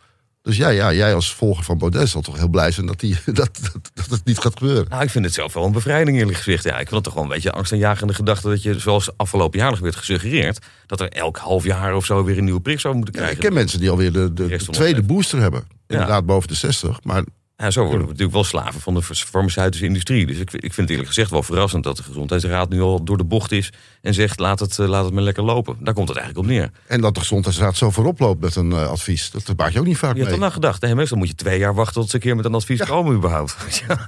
Dus 0.47 0.57
ja, 0.57 0.69
ja, 0.69 0.93
jij 0.93 1.15
als 1.15 1.35
volger 1.35 1.65
van 1.65 1.79
Baudet 1.79 2.09
zal 2.09 2.21
toch 2.21 2.37
heel 2.37 2.49
blij 2.49 2.71
zijn... 2.71 2.87
dat, 2.87 3.01
die, 3.01 3.17
dat, 3.25 3.35
dat, 3.35 3.91
dat 3.95 4.11
het 4.11 4.25
niet 4.25 4.39
gaat 4.39 4.59
gebeuren. 4.59 4.87
Nou, 4.89 5.03
ik 5.03 5.11
vind 5.11 5.25
het 5.25 5.35
zelf 5.35 5.53
wel 5.53 5.65
een 5.65 5.73
bevrijding 5.73 6.19
eerlijk 6.19 6.37
gezegd. 6.39 6.65
Ja, 6.65 6.71
ik 6.71 6.89
vind 6.89 6.91
het 6.91 7.05
toch 7.05 7.15
wel 7.15 7.23
een 7.23 7.29
beetje 7.29 7.53
angstaanjagende 7.53 8.15
gedachte 8.15 8.49
dat 8.49 8.63
je, 8.63 8.79
zoals 8.79 9.11
afgelopen 9.17 9.59
jaar 9.59 9.71
nog 9.71 9.79
werd 9.79 9.97
gesuggereerd, 9.97 10.59
dat 10.87 11.01
er 11.01 11.09
elk 11.09 11.37
half 11.37 11.65
jaar 11.65 11.95
of 11.95 12.05
zo 12.05 12.25
weer 12.25 12.39
een 12.39 12.45
nieuwe 12.45 12.61
prik 12.61 12.81
zou 12.81 12.95
moeten 12.95 13.15
Ja, 13.15 13.21
krijgen. 13.21 13.41
ik 13.43 13.47
ken 13.49 13.55
mensen 13.57 13.81
die 13.81 13.91
alweer 13.91 14.13
de, 14.13 14.33
de, 14.33 14.47
de 14.47 14.57
tweede 14.57 15.03
booster 15.03 15.41
hebben. 15.41 15.65
Inderdaad, 15.87 16.27
boven 16.27 16.49
de 16.49 16.55
60. 16.55 17.03
Maar 17.03 17.25
Ja, 17.57 17.71
zo 17.71 17.81
worden 17.81 18.01
we 18.01 18.07
natuurlijk 18.07 18.33
wel 18.33 18.45
slaven 18.45 18.81
van 18.81 18.95
de 18.95 19.03
farmaceutische 19.03 19.87
industrie. 19.87 20.27
Dus 20.27 20.39
ik, 20.39 20.53
ik 20.53 20.61
vind 20.61 20.77
het 20.77 20.91
eerlijk 20.91 21.09
gezegd 21.09 21.31
wel 21.31 21.43
verrassend 21.43 21.85
dat 21.85 21.97
de 21.97 22.03
Gezondheidsraad 22.03 22.69
nu 22.69 22.81
al 22.81 23.05
door 23.05 23.17
de 23.17 23.25
bocht 23.25 23.53
is 23.53 23.73
en 24.03 24.15
zegt 24.15 24.39
laat 24.39 24.61
het, 24.61 24.79
eh, 24.79 24.87
laat 24.89 25.05
het 25.05 25.15
maar 25.15 25.23
lekker 25.23 25.43
lopen. 25.43 25.77
Daar 25.81 25.95
komt 25.95 26.09
het 26.09 26.17
eigenlijk 26.17 26.49
op 26.49 26.55
neer. 26.55 26.71
En 26.87 27.01
dat 27.01 27.15
de 27.15 27.21
gezondheidsraad 27.21 27.77
zo 27.77 27.91
voorop 27.91 28.19
loopt 28.19 28.41
met 28.41 28.57
een 28.57 28.73
eh, 28.73 28.89
advies. 28.89 29.31
Dat 29.31 29.57
maak 29.57 29.71
je 29.73 29.79
ook 29.79 29.87
niet 29.87 29.99
vaak 29.99 30.11
Je 30.11 30.17
hebt 30.17 30.25
mee. 30.25 30.35
er 30.35 30.41
nou 30.41 30.53
gedacht, 30.53 30.83
hè? 30.83 30.95
meestal 30.95 31.19
moet 31.19 31.29
je 31.29 31.35
twee 31.35 31.59
jaar 31.59 31.75
wachten 31.75 32.01
tot 32.01 32.11
ze 32.11 32.17
een 32.17 32.23
keer 32.23 32.37
met 32.37 32.45
een 32.45 32.55
advies 32.55 32.83
komen 32.85 33.15
überhaupt. 33.15 33.57
Ja. 33.89 34.07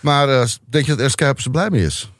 Maar 0.00 0.28
eh, 0.28 0.46
denk 0.64 0.84
je 0.84 0.90
dat 0.90 1.00
Ernst 1.00 1.16
Kuipers 1.16 1.44
er 1.44 1.50
blij 1.50 1.70
mee 1.70 1.84
is? 1.84 2.10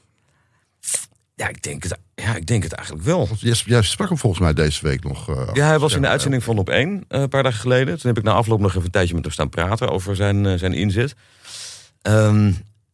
Ja, 1.35 1.49
ik 1.49 1.63
denk 1.63 1.83
het, 1.83 1.99
ja, 2.23 2.37
ik 2.37 2.47
denk 2.47 2.63
het 2.63 2.73
eigenlijk 2.73 3.07
wel. 3.07 3.29
Jij, 3.39 3.83
sprak 3.83 4.09
hem 4.09 4.19
volgens 4.19 4.43
mij 4.43 4.53
deze 4.53 4.83
week 4.83 5.05
nog. 5.05 5.29
eh, 5.29 5.49
Ja, 5.53 5.67
hij 5.67 5.79
was 5.79 5.95
in 5.95 6.03
de 6.03 6.09
uitzending 6.09 6.45
van 6.45 6.59
Op 6.59 6.69
1 6.69 7.05
eh, 7.09 7.21
een 7.21 7.29
paar 7.29 7.43
dagen 7.43 7.61
geleden. 7.61 7.99
Toen 7.99 8.09
heb 8.09 8.19
ik 8.19 8.25
na 8.25 8.33
afloop 8.33 8.61
nog 8.61 8.71
even 8.71 8.85
een 8.85 8.91
tijdje 8.91 9.15
met 9.15 9.25
hem 9.25 9.33
staan 9.33 9.49
praten 9.49 9.91
over 9.91 10.17
zijn, 10.17 10.47
eh, 10.47 10.59
zijn 10.59 10.73
inzet. 10.73 11.15
Ehm, 12.03 12.53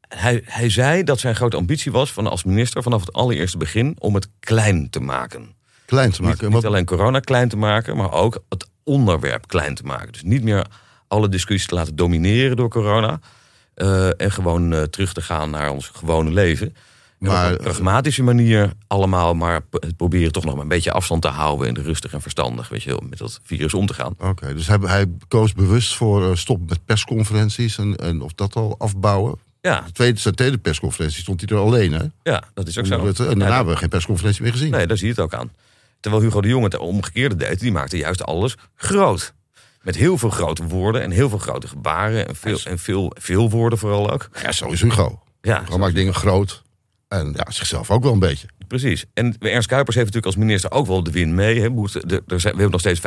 hij, 0.09 0.43
hij 0.45 0.71
zei 0.71 1.03
dat 1.03 1.21
zijn 1.21 1.35
grote 1.37 1.57
ambitie 1.57 1.93
was 1.93 2.13
van 2.13 2.27
als 2.27 2.45
minister 2.45 2.83
vanaf 2.83 3.01
het 3.01 3.13
allereerste 3.13 3.57
begin 3.57 3.97
om 3.99 4.15
het 4.15 4.29
klein 4.41 4.91
te 4.91 5.01
maken. 5.01 5.55
Klein 5.85 6.11
te 6.11 6.23
maken. 6.23 6.51
niet 6.51 6.65
alleen 6.67 6.85
corona 6.85 7.21
klein 7.21 7.49
te 7.49 7.57
maken, 7.57 7.97
maar 7.97 8.13
ook 8.13 8.43
het 8.49 8.67
onderwerp 8.85 9.49
klein 9.49 9.75
te 9.75 9.83
maken. 9.83 10.13
Dus 10.13 10.23
niet 10.23 10.43
meer 10.43 10.67
alle 11.09 11.29
discussies 11.29 11.67
te 11.67 11.75
laten 11.75 11.97
domineren 11.97 12.57
door 12.57 12.69
corona. 12.69 13.21
en 14.17 14.33
gewoon 14.33 14.89
terug 14.91 15.13
te 15.13 15.23
gaan 15.23 15.51
naar 15.51 15.71
ons 15.71 15.89
gewone 15.89 16.31
leven. 16.31 16.75
Maar- 17.31 17.53
op 17.53 17.59
een 17.59 17.65
pragmatische 17.65 18.23
manier 18.23 18.73
allemaal 18.87 19.35
maar 19.35 19.61
het 19.71 19.97
proberen 19.97 20.33
toch 20.33 20.45
nog 20.45 20.53
maar 20.55 20.63
een 20.63 20.69
beetje 20.69 20.93
afstand 20.93 21.23
te 21.23 21.29
houden. 21.29 21.69
En 21.69 21.83
rustig 21.83 22.13
en 22.13 22.21
verstandig 22.23 22.69
weet 22.69 22.83
je, 22.83 22.89
wel, 22.91 23.03
met 23.09 23.19
dat 23.19 23.41
virus 23.43 23.75
om 23.75 23.87
te 23.87 23.95
gaan. 23.95 24.15
Oké, 24.19 24.55
dus 24.55 24.67
hij, 24.67 24.79
hij 24.81 25.07
koos 25.29 25.53
bewust 25.53 25.95
voor 25.95 26.31
eh, 26.31 26.37
stop 26.37 26.69
met 26.69 26.85
persconferenties 26.85 27.79
en, 27.79 27.97
en 27.97 28.21
of 28.21 28.33
dat 28.33 28.55
al 28.57 28.75
afbouwen. 28.79 29.39
Ja, 29.61 29.81
De 29.81 29.93
tweede, 29.93 30.19
zijn 30.21 30.35
tweede 30.35 30.59
persconferentie 30.59 31.21
stond 31.23 31.41
hij 31.49 31.59
er 31.59 31.65
alleen, 31.65 31.93
hè? 31.93 32.05
ja 32.23 32.43
dat 32.55 32.69
is 32.69 32.79
ook 32.79 32.87
zo. 32.87 32.95
En 33.07 33.07
Ja, 33.07 33.13
daarna 33.25 33.55
hebben 33.55 33.73
we 33.75 33.79
geen 33.81 33.89
persconferentie 33.89 34.43
meer 34.43 34.53
gezien. 34.53 34.71
Nee, 34.71 34.87
daar 34.87 34.97
zie 34.97 35.07
je 35.07 35.13
het 35.13 35.23
ook 35.23 35.35
aan. 35.35 35.53
Terwijl 36.01 36.23
Hugo 36.23 36.41
de 36.41 36.49
Jonge 36.49 36.65
het 36.65 36.79
omgekeerde 36.79 37.37
deed, 37.37 37.61
die 37.61 37.73
maakte 37.73 37.97
juist 37.97 38.25
alles 38.25 38.55
groot. 38.75 39.33
Met 39.83 39.95
heel 39.97 40.19
veel 40.19 40.31
grote 40.31 40.65
woorden 40.65 41.03
en 41.03 41.11
heel 41.11 41.29
veel 41.29 41.39
grote 41.39 41.69
gebaren. 41.69 42.29
En 42.29 42.37
veel, 42.37 42.59
en 42.65 42.79
veel, 42.79 43.13
veel 43.21 43.51
woorden 43.51 43.79
vooral 43.79 44.11
ook. 44.11 44.29
Ja, 44.43 44.53
zo 44.53 44.67
is 44.67 44.81
Hugo. 44.83 45.23
Ja, 45.41 45.61
Hugo 45.61 45.79
maakt 45.79 45.95
dingen 45.95 46.15
groot. 46.15 46.63
En 47.13 47.33
ja, 47.37 47.51
zichzelf 47.51 47.91
ook 47.91 48.03
wel 48.03 48.13
een 48.13 48.19
beetje. 48.19 48.47
precies. 48.69 49.05
En 49.15 49.37
Ernst 49.39 49.69
Kuipers 49.69 49.97
heeft 49.97 50.07
natuurlijk 50.07 50.27
als 50.37 50.45
minister 50.45 50.71
ook 50.71 50.87
wel 50.87 51.03
de 51.03 51.11
win 51.11 51.35
mee. 51.35 51.61
Hè. 51.61 51.75
We 51.75 52.23
hebben 52.27 52.71
nog 52.71 52.81
steeds 52.81 53.01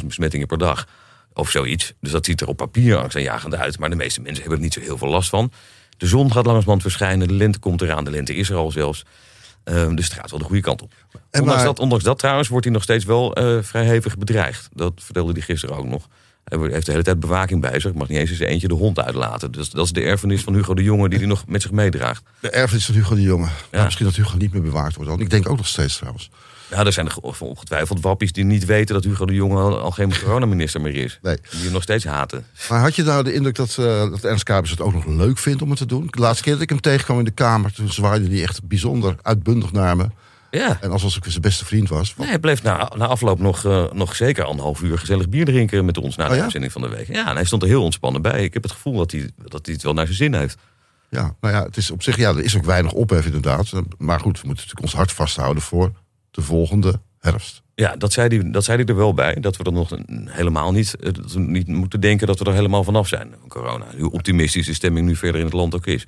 50.000 0.00 0.06
besmettingen 0.06 0.46
per 0.46 0.58
dag. 0.58 0.86
Of 1.32 1.50
zoiets. 1.50 1.92
Dus 2.00 2.10
dat 2.10 2.24
ziet 2.24 2.40
er 2.40 2.48
op 2.48 2.56
papier 2.56 2.96
angstaanjagend 2.96 3.54
uit. 3.54 3.78
Maar 3.78 3.90
de 3.90 3.96
meeste 3.96 4.20
mensen 4.20 4.40
hebben 4.40 4.58
er 4.58 4.64
niet 4.64 4.74
zo 4.74 4.80
heel 4.80 4.98
veel 4.98 5.08
last 5.08 5.28
van. 5.28 5.52
De 5.96 6.06
zon 6.06 6.26
gaat 6.32 6.44
langzamerhand 6.44 6.82
verschijnen. 6.82 7.28
De 7.28 7.34
lente 7.34 7.58
komt 7.58 7.82
eraan. 7.82 8.04
De 8.04 8.10
lente 8.10 8.34
is 8.34 8.50
er 8.50 8.56
al 8.56 8.70
zelfs. 8.70 9.04
Ehm, 9.64 9.94
dus 9.94 10.04
het 10.04 10.14
gaat 10.14 10.30
wel 10.30 10.38
de 10.38 10.44
goede 10.44 10.60
kant 10.62 10.82
op. 10.82 10.92
En 11.12 11.40
Ondanks, 11.40 11.54
maar- 11.54 11.64
dat, 11.64 11.78
ondanks 11.78 12.04
dat 12.04 12.18
trouwens 12.18 12.48
wordt 12.48 12.64
hij 12.64 12.74
nog 12.74 12.82
steeds 12.82 13.04
wel 13.04 13.34
eh, 13.34 13.58
vrij 13.62 13.84
hevig 13.84 14.18
bedreigd. 14.18 14.68
Dat 14.72 14.92
vertelde 14.96 15.32
hij 15.32 15.40
gisteren 15.42 15.76
ook 15.76 15.86
nog. 15.86 16.08
Hij 16.44 16.58
heeft 16.70 16.86
de 16.86 16.92
hele 16.92 17.04
tijd 17.04 17.20
bewaking 17.20 17.60
bij 17.60 17.80
zich. 17.80 17.92
Mag 17.94 18.08
niet 18.08 18.18
eens 18.18 18.30
eens 18.30 18.38
eentje 18.38 18.68
de 18.68 18.74
hond 18.74 19.00
uitlaten. 19.00 19.52
Dus 19.52 19.70
dat 19.70 19.84
is 19.84 19.92
de 19.92 20.00
erfenis 20.02 20.42
van 20.42 20.54
Hugo 20.54 20.74
de 20.74 20.82
Jonge 20.82 21.08
die 21.08 21.18
hij 21.18 21.26
nog 21.28 21.44
met 21.46 21.62
zich 21.62 21.70
meedraagt. 21.70 22.22
De 22.40 22.50
erfenis 22.50 22.84
van 22.86 22.94
Hugo 22.94 23.14
de 23.14 23.22
Jonge. 23.22 23.44
Ja. 23.46 23.50
Nou, 23.70 23.84
misschien 23.84 24.06
dat 24.06 24.14
Hugo 24.16 24.36
niet 24.36 24.52
meer 24.52 24.62
bewaard 24.62 24.94
wordt. 24.96 25.20
Ik 25.20 25.30
denk 25.30 25.48
ook 25.48 25.56
nog 25.56 25.66
steeds 25.66 25.96
trouwens. 25.96 26.30
Ja, 26.70 26.84
er 26.84 26.92
zijn 26.92 27.06
er 27.06 27.12
ge- 27.12 27.20
ongetwijfeld 27.44 28.00
wappies 28.00 28.32
die 28.32 28.44
niet 28.44 28.64
weten 28.64 28.94
dat 28.94 29.04
Hugo 29.04 29.24
de 29.26 29.34
Jonge 29.34 29.60
al, 29.62 29.90
geen 29.90 30.12
coronaminister 30.22 30.80
meer 30.80 30.94
is. 30.94 31.18
Nee. 31.22 31.36
Die 31.50 31.62
hem 31.62 31.72
nog 31.72 31.82
steeds 31.82 32.04
haten. 32.04 32.46
Maar 32.68 32.80
had 32.80 32.96
je 32.96 33.02
nou 33.02 33.24
de 33.24 33.32
indruk 33.32 33.54
dat, 33.54 33.76
eh, 33.78 34.10
dat 34.10 34.24
Ernst 34.24 34.48
het 34.48 34.80
ook 34.80 34.92
nog 34.92 35.06
leuk 35.06 35.38
vindt 35.38 35.62
om 35.62 35.68
het 35.70 35.78
te 35.78 35.86
doen? 35.86 36.06
De 36.10 36.20
laatste 36.20 36.42
keer 36.42 36.52
dat 36.52 36.62
ik 36.62 36.68
hem 36.68 36.80
tegenkwam 36.80 37.18
in 37.18 37.24
de 37.24 37.30
Kamer, 37.30 37.72
toen 37.72 37.92
zwaaide 37.92 38.28
hij 38.28 38.42
echt 38.42 38.62
bijzonder 38.66 39.16
uitbundig 39.22 39.72
naar 39.72 39.96
me. 39.96 40.06
Ja. 40.58 40.78
En 40.80 40.90
alsof 40.90 41.16
ik 41.16 41.24
zijn 41.26 41.40
beste 41.40 41.64
vriend 41.64 41.88
was. 41.88 42.14
Nee, 42.16 42.28
hij 42.28 42.38
bleef 42.38 42.62
na, 42.62 42.92
na 42.96 43.06
afloop 43.06 43.38
nog, 43.38 43.64
eh, 43.64 43.92
nog 43.92 44.16
zeker 44.16 44.44
anderhalf 44.44 44.82
uur 44.82 44.98
gezellig 44.98 45.28
bier 45.28 45.44
drinken 45.44 45.84
met 45.84 45.98
ons 45.98 46.16
na 46.16 46.24
de 46.24 46.30
Oh 46.30 46.36
ja? 46.36 46.42
uitzending 46.42 46.72
van 46.72 46.82
de 46.82 46.88
week. 46.88 47.06
Ja, 47.08 47.28
en 47.28 47.34
hij 47.34 47.44
stond 47.44 47.62
er 47.62 47.68
heel 47.68 47.82
ontspannen 47.82 48.22
bij. 48.22 48.44
Ik 48.44 48.52
heb 48.54 48.62
het 48.62 48.72
gevoel 48.72 48.96
dat 48.96 49.10
hij, 49.10 49.30
dat 49.48 49.66
hij 49.66 49.74
het 49.74 49.82
wel 49.82 49.92
naar 49.92 50.04
zijn 50.04 50.16
zin 50.16 50.34
heeft. 50.34 50.56
Ja, 51.10 51.34
nou 51.40 51.54
ja, 51.54 51.62
het 51.64 51.76
is 51.76 51.90
op 51.90 52.02
zich, 52.02 52.16
ja, 52.16 52.28
er 52.30 52.44
is 52.44 52.56
ook 52.56 52.64
weinig 52.64 52.92
ophef 52.92 53.26
inderdaad. 53.26 53.72
Maar 53.98 54.20
goed, 54.20 54.40
we 54.40 54.46
moeten 54.46 54.64
natuurlijk 54.66 54.80
ons 54.80 54.94
hart 54.94 55.12
vasthouden 55.12 55.62
voor 55.62 55.92
de 56.30 56.42
volgende 56.42 57.00
herfst. 57.18 57.62
Ja, 57.74 57.96
dat 57.96 58.12
zei, 58.12 58.36
hij, 58.38 58.50
dat 58.50 58.64
zei 58.64 58.76
hij 58.76 58.86
er 58.86 58.96
wel 58.96 59.14
bij. 59.14 59.34
Dat 59.40 59.56
we 59.56 59.64
er 59.64 59.72
nog 59.72 59.90
helemaal 60.24 60.72
niet, 60.72 60.96
eh, 60.96 61.12
dat 61.12 61.32
we 61.32 61.40
niet 61.40 61.66
moeten 61.66 62.00
denken 62.00 62.26
dat 62.26 62.38
we 62.38 62.44
er 62.44 62.52
helemaal 62.54 62.84
vanaf 62.84 63.08
zijn 63.08 63.34
van 63.40 63.48
corona. 63.48 63.84
Hoe 63.98 64.10
optimistisch 64.12 64.66
de 64.66 64.74
stemming 64.74 65.06
nu 65.06 65.16
verder 65.16 65.40
in 65.40 65.46
het 65.46 65.54
land 65.54 65.74
ook 65.74 65.86
is. 65.86 66.06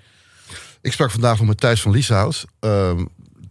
Ik 0.81 0.93
sprak 0.93 1.11
vandaag 1.11 1.39
nog 1.39 1.47
met 1.47 1.61
Thijs 1.61 1.81
van 1.81 1.93
Lieshout. 1.93 2.45
Ehm, 2.61 3.05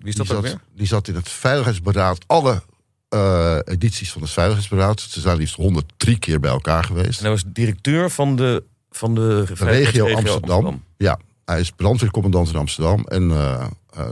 Wie 0.04 0.12
is 0.12 0.16
dat 0.16 0.26
die 0.26 0.36
zat, 0.36 0.44
weer? 0.44 0.60
Die 0.76 0.88
zat 0.88 1.08
in 1.08 1.16
het 1.16 1.30
Veiligheidsberaad. 1.30 2.18
Alle 2.28 2.62
eh, 3.10 3.58
edities 3.66 4.12
van 4.12 4.22
het 4.22 4.32
Veiligheidsberaad. 4.32 5.00
Ze 5.02 5.20
zijn 5.20 5.38
liefst 5.38 5.56
103 5.56 6.20
keer 6.20 6.40
bij 6.40 6.52
elkaar 6.52 6.84
geweest. 6.84 7.18
En 7.18 7.22
hij 7.26 7.32
was 7.34 7.44
directeur 7.48 8.10
van 8.12 8.36
de, 8.36 8.64
van 8.90 9.16
de, 9.16 9.46
De 9.58 9.66
regio 9.66 10.14
Amsterdam. 10.16 10.84
Ja, 10.98 11.20
hij 11.46 11.60
is 11.60 11.72
brandweercommandant 11.72 12.50
in 12.50 12.56
Amsterdam. 12.56 13.04
En 13.08 13.32
eh, 13.32 13.66
eh, 13.94 14.06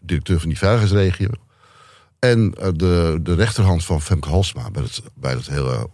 directeur 0.00 0.38
van 0.40 0.48
die 0.48 0.58
veiligheidsregio. 0.58 1.28
En 2.18 2.50
de, 2.50 3.18
de 3.22 3.34
rechterhand 3.34 3.84
van 3.84 4.00
Femke 4.02 4.28
Halsma 4.28 4.70
bij 4.70 4.82
het, 4.82 5.02
bij 5.14 5.32
het 5.32 5.46
hele 5.48 5.88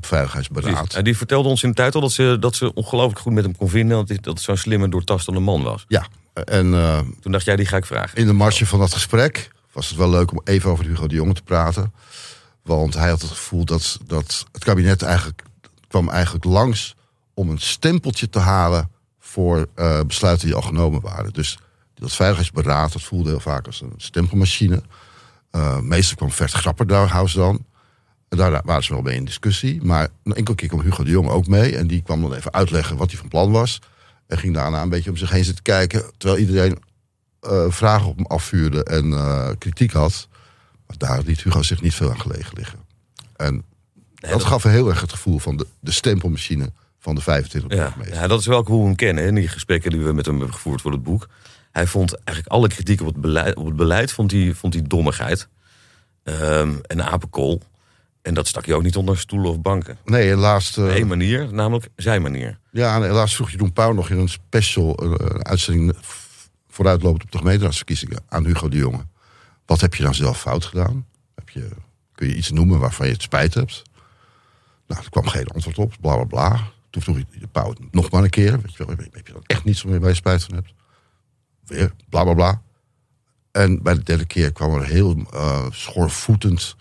veiligheidsberaad. 0.00 0.74
Precies. 0.74 0.94
En 0.94 1.04
die 1.04 1.16
vertelde 1.16 1.48
ons 1.48 1.62
in 1.62 1.68
de 1.68 1.74
tijd 1.74 1.94
al 1.94 2.00
dat 2.00 2.12
ze, 2.12 2.36
dat 2.40 2.54
ze 2.56 2.74
ongelooflijk 2.74 3.18
goed 3.18 3.32
met 3.32 3.44
hem 3.44 3.56
kon 3.56 3.68
vinden. 3.68 3.96
Dat, 3.96 4.08
hij- 4.08 4.18
dat 4.20 4.34
het 4.34 4.42
zo'n 4.42 4.56
slimme, 4.56 4.88
doortastende 4.88 5.40
man 5.40 5.62
was. 5.62 5.84
Ja, 5.88 6.06
en 6.32 6.74
eh, 6.74 6.98
Toen 7.20 7.32
dacht 7.32 7.44
jij, 7.44 7.56
die 7.56 7.66
ga 7.66 7.76
ik 7.76 7.86
vragen. 7.86 8.18
in 8.18 8.26
de 8.26 8.32
marge 8.32 8.66
van 8.66 8.78
dat 8.78 8.92
gesprek 8.92 9.50
was 9.72 9.88
het 9.88 9.98
wel 9.98 10.10
leuk 10.10 10.30
om 10.30 10.40
even 10.44 10.70
over 10.70 10.84
Hugo 10.84 11.06
de 11.06 11.14
Jonge 11.14 11.32
te 11.32 11.42
praten. 11.42 11.92
Want 12.62 12.94
hij 12.94 13.08
had 13.08 13.20
het 13.20 13.30
gevoel 13.30 13.64
dat, 13.64 13.98
dat 14.06 14.46
het 14.52 14.64
kabinet 14.64 15.02
eigenlijk 15.02 15.42
kwam 15.88 16.08
eigenlijk 16.08 16.44
langs 16.44 16.94
om 17.34 17.50
een 17.50 17.60
stempeltje 17.60 18.28
te 18.28 18.38
halen 18.38 18.90
voor 19.18 19.66
eh, 19.74 20.00
besluiten 20.06 20.46
die 20.46 20.56
al 20.56 20.62
genomen 20.62 21.00
waren. 21.00 21.32
Dus 21.32 21.58
dat 21.94 22.12
veiligheidsberaad, 22.12 22.92
dat 22.92 23.02
voelde 23.02 23.28
heel 23.28 23.40
vaak 23.40 23.66
als 23.66 23.80
een 23.80 23.94
stempelmachine. 23.96 24.82
Eh, 25.50 25.80
meestal 25.80 26.16
kwam 26.16 26.30
Vert 26.30 26.52
Grapperhaus 26.52 27.32
dan. 27.32 27.64
En 28.28 28.36
daar 28.36 28.62
waren 28.64 28.84
ze 28.84 28.92
wel 28.92 29.02
mee 29.02 29.16
in 29.16 29.24
discussie. 29.24 29.82
Maar 29.82 30.08
een 30.24 30.34
enkele 30.34 30.56
keer 30.56 30.68
kwam 30.68 30.80
Hugo 30.80 31.04
de 31.04 31.10
Jonge 31.10 31.30
ook 31.30 31.46
mee. 31.46 31.76
En 31.76 31.86
die 31.86 32.02
kwam 32.02 32.22
dan 32.22 32.34
even 32.34 32.52
uitleggen 32.52 32.96
wat 32.96 33.10
hij 33.10 33.18
van 33.18 33.28
plan 33.28 33.50
was. 33.50 33.80
En 34.26 34.38
ging 34.38 34.54
daarna 34.54 34.82
een 34.82 34.88
beetje 34.88 35.10
om 35.10 35.16
zich 35.16 35.30
heen 35.30 35.44
zitten 35.44 35.64
kijken. 35.64 36.04
Terwijl 36.16 36.40
iedereen 36.40 36.78
eh, 37.40 37.64
vragen 37.68 38.08
op 38.08 38.16
hem 38.16 38.26
afvuurde 38.26 38.84
en 38.84 39.12
eh, 39.12 39.50
kritiek 39.58 39.92
had. 39.92 40.28
Maar 40.86 40.96
daar 40.98 41.22
liet 41.22 41.42
Hugo 41.42 41.62
zich 41.62 41.80
niet 41.80 41.94
veel 41.94 42.10
aan 42.10 42.20
gelegen 42.20 42.52
liggen. 42.56 42.78
En 43.36 43.64
Nee, 44.22 44.30
dat 44.32 44.44
gaf 44.44 44.62
heel 44.62 44.88
erg 44.88 45.00
het 45.00 45.12
gevoel 45.12 45.38
van 45.38 45.56
de, 45.56 45.66
de 45.80 45.90
stempelmachine 45.90 46.72
van 46.98 47.14
de 47.14 47.20
25 47.20 47.78
Ja, 47.78 47.94
ja, 48.12 48.26
dat 48.26 48.40
is 48.40 48.46
wel 48.46 48.64
hoe 48.66 48.80
we 48.80 48.86
hem 48.86 48.94
kennen. 48.94 49.24
In 49.24 49.34
die 49.34 49.48
gesprekken 49.48 49.90
die 49.90 50.00
we 50.00 50.12
met 50.12 50.26
hem 50.26 50.36
hebben 50.36 50.54
gevoerd 50.54 50.80
voor 50.80 50.92
het 50.92 51.02
boek. 51.02 51.28
Hij 51.72 51.86
vond 51.86 52.14
eigenlijk 52.14 52.48
alle 52.48 52.68
kritiek 52.68 53.00
op 53.00 53.06
het 53.06 53.20
beleid, 53.20 53.56
op 53.56 53.66
het 53.66 53.76
beleid 53.76 54.12
vond 54.12 54.30
hij, 54.30 54.52
vond 54.54 54.74
hij 54.74 54.82
dommigheid. 54.86 55.48
ehm, 56.22 56.74
en 56.86 57.04
apenkool. 57.04 57.62
En 58.22 58.34
dat 58.34 58.46
stak 58.46 58.64
je 58.66 58.74
ook 58.74 58.82
niet 58.82 58.96
onder 58.96 59.18
stoelen 59.18 59.50
of 59.50 59.60
banken. 59.60 59.98
Nee, 60.04 60.26
helaas. 60.26 60.76
eh, 60.76 60.96
Eén 60.96 61.06
manier, 61.06 61.52
namelijk 61.52 61.88
zijn 61.96 62.22
manier. 62.22 62.58
ja, 62.70 62.96
en 62.96 63.02
helaas 63.02 63.34
vroeg 63.34 63.50
Jeroen 63.50 63.72
Pauw 63.72 63.92
nog 63.92 64.10
in 64.10 64.18
een 64.18 64.28
special 64.28 64.94
eh, 64.96 65.26
uitzending 65.40 65.92
vooruitlopend 66.68 67.22
op 67.24 67.30
de 67.32 67.38
gemeenteraadsverkiezingen 67.38 68.20
aan 68.28 68.44
Hugo 68.46 68.68
de 68.68 68.76
Jonge. 68.76 69.06
Wat 69.66 69.80
heb 69.80 69.94
je 69.94 70.02
nou 70.02 70.14
zelf 70.14 70.40
fout 70.40 70.64
gedaan? 70.64 71.06
Heb 71.34 71.48
je, 71.48 71.68
kun 72.14 72.28
je 72.28 72.34
iets 72.36 72.50
noemen 72.50 72.78
waarvan 72.78 73.06
je 73.06 73.12
het 73.12 73.22
spijt 73.22 73.54
hebt? 73.54 73.82
Nou, 74.86 75.02
er 75.04 75.10
kwam 75.10 75.26
geen 75.26 75.46
antwoord 75.46 75.78
op, 75.78 75.94
bla 76.00 76.14
bla 76.14 76.24
bla. 76.24 76.60
Toen 76.90 77.02
vroeg 77.02 77.16
de 77.38 77.46
Pauw 77.46 77.68
het 77.70 77.78
nog 77.92 78.10
maar 78.10 78.22
een 78.22 78.30
keer. 78.30 78.60
Weet 78.60 78.74
je 78.76 78.86
wel, 78.86 78.96
heb 79.12 79.26
je 79.26 79.32
dan 79.32 79.42
echt 79.46 79.64
niets 79.64 79.84
meer 79.84 80.00
waar 80.00 80.08
je 80.08 80.14
spijt 80.14 80.44
van 80.44 80.54
hebt? 80.54 80.72
Weer, 81.64 81.92
bla 82.08 82.22
bla 82.24 82.34
bla. 82.34 82.62
En 83.50 83.82
bij 83.82 83.94
de 83.94 84.02
derde 84.02 84.24
keer 84.24 84.52
kwam 84.52 84.74
er 84.74 84.84
heel 84.84 85.16
eh 85.32 85.66
schoorvoetend. 85.70 86.76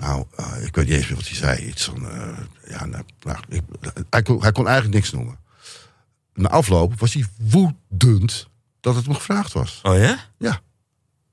Nou, 0.00 0.24
eh, 0.36 0.64
ik 0.64 0.74
weet 0.74 0.86
niet 0.86 0.94
eens 0.96 1.06
meer 1.08 1.16
wat 1.16 1.26
hij 1.28 1.36
zei. 1.36 1.66
Iets 1.66 1.84
van. 1.84 2.10
eh, 2.10 2.28
ja, 2.68 2.84
nou, 2.84 3.04
nou, 3.22 3.38
ik, 3.48 3.62
hij, 4.10 4.22
kon, 4.22 4.42
hij 4.42 4.52
kon 4.52 4.66
eigenlijk 4.66 4.94
niks 4.96 5.10
noemen. 5.12 5.38
Na 6.34 6.48
afloop 6.48 7.00
was 7.00 7.14
hij 7.14 7.24
woedend 7.38 8.48
dat 8.80 8.94
het 8.94 9.04
hem 9.04 9.14
gevraagd 9.14 9.52
was. 9.52 9.80
Oh 9.82 9.96
ja? 9.98 10.18
Ja. 10.38 10.60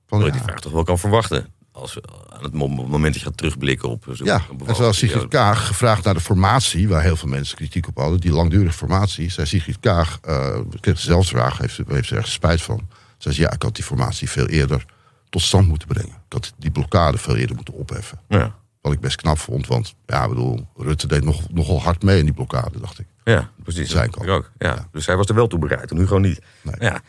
Van, 0.07 0.19
ja, 0.25 0.29
die 0.31 0.41
vraag 0.41 0.59
toch 0.59 0.71
wel 0.71 0.83
kan 0.83 0.99
verwachten. 0.99 1.47
Als, 1.71 1.97
aan 2.29 2.43
het 2.43 2.53
mom- 2.53 2.71
moment 2.89 3.13
dat 3.13 3.21
je 3.21 3.27
gaat 3.27 3.37
terugblikken 3.37 3.89
op 3.89 4.05
zo'n 4.11 4.25
ja. 4.25 4.35
een 4.49 4.59
En 4.59 4.65
terwijl 4.65 4.93
Sigrid. 4.93 5.27
Kaag 5.27 5.67
gevraagd 5.67 6.03
naar 6.03 6.13
de 6.13 6.19
formatie, 6.19 6.87
waar 6.87 7.01
heel 7.01 7.15
veel 7.15 7.29
mensen 7.29 7.57
kritiek 7.57 7.87
op 7.87 7.97
hadden, 7.97 8.19
die 8.19 8.31
langdurige 8.31 8.77
formatie, 8.77 9.31
zei 9.31 9.47
Sigrid 9.47 9.79
Kaag, 9.79 10.19
eh 10.21 10.59
kreeg 10.79 10.95
dezelfde 10.95 11.29
vraag, 11.29 11.57
heeft, 11.57 11.79
heeft 11.87 12.07
ze 12.07 12.15
ergens 12.15 12.33
spijt 12.33 12.61
van. 12.61 12.87
Zei 13.17 13.33
ze, 13.35 13.41
ja, 13.41 13.51
ik 13.51 13.61
had 13.61 13.75
die 13.75 13.83
formatie 13.83 14.29
veel 14.29 14.47
eerder 14.47 14.85
tot 15.29 15.41
stand 15.41 15.67
moeten 15.67 15.87
brengen. 15.87 16.11
Ik 16.13 16.33
had 16.33 16.53
die 16.57 16.71
blokkade 16.71 17.17
veel 17.17 17.35
eerder 17.35 17.55
moeten 17.55 17.73
opheffen. 17.89 18.19
Ja. 18.27 18.55
Wat 18.81 18.93
ik 18.93 18.99
best 18.99 19.15
knap 19.15 19.37
vond, 19.37 19.67
want 19.67 19.95
ja, 20.05 20.27
bedoel, 20.27 20.67
Rutte 20.75 21.07
deed 21.07 21.23
nog, 21.23 21.49
nogal 21.51 21.81
hard 21.81 22.03
mee 22.03 22.19
in 22.19 22.25
die 22.25 22.33
blokkade, 22.33 22.79
dacht 22.79 22.99
ik. 22.99 23.05
Ja, 23.23 23.49
precies. 23.63 23.89
Zijn 23.89 24.09
kant. 24.09 24.25
ik 24.25 24.31
ook. 24.31 24.51
Ja. 24.57 24.87
Dus 24.91 25.05
hij 25.05 25.15
was 25.15 25.27
er 25.27 25.35
wel 25.35 25.47
toe 25.47 25.59
bereid 25.59 25.91
en 25.91 25.97
Hugo 25.97 26.17
niet. 26.17 26.41
Nee. 26.61 26.75
Ja. 26.79 27.01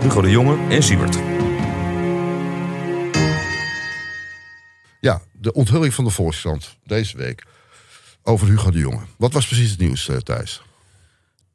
Hugo 0.00 0.20
de 0.20 0.30
Jonge 0.30 0.56
en 0.68 0.82
Siebert. 0.82 1.18
Ja, 5.00 5.20
de 5.32 5.52
onthulling 5.52 5.94
van 5.94 6.04
de 6.04 6.10
Volkskrant 6.10 6.78
deze 6.84 7.16
week 7.16 7.46
over 8.22 8.46
Hugo 8.46 8.70
de 8.70 8.78
Jonge. 8.78 9.00
Wat 9.16 9.32
was 9.32 9.46
precies 9.46 9.70
het 9.70 9.80
nieuws, 9.80 10.08
eh, 10.08 10.16
Thijs? 10.16 10.62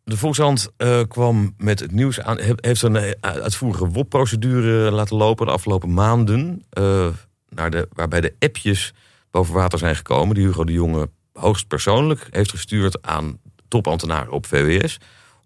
De 0.10 0.18
Volkshand 0.18 0.70
eh, 0.78 1.00
kwam 1.08 1.54
met 1.58 1.80
het 1.80 1.92
nieuws 1.92 2.22
aan. 2.22 2.38
he- 2.40 2.54
Heeft 2.56 2.82
een 2.82 2.96
eh, 2.96 3.12
uitvoerige 3.22 3.88
WOP-procedure 3.90 4.92
laten 4.92 5.16
lopen 5.18 5.46
de 5.46 5.52
afgelopen 5.52 5.94
maanden. 5.94 6.64
eh, 6.70 7.08
naar 7.50 7.72
de, 7.72 7.88
waarbij 7.94 8.22
de 8.22 8.34
appjes 8.40 8.94
boven 9.32 9.54
water 9.54 9.80
zijn 9.80 9.96
gekomen. 9.96 10.36
Die 10.36 10.46
Hugo 10.46 10.64
de 10.64 10.72
Jonge 10.72 11.10
hoogstpersoonlijk 11.34 12.28
heeft 12.30 12.50
gestuurd 12.50 13.02
aan 13.06 13.40
topambtenaren 13.68 14.32
op 14.32 14.46
VWS. 14.46 14.98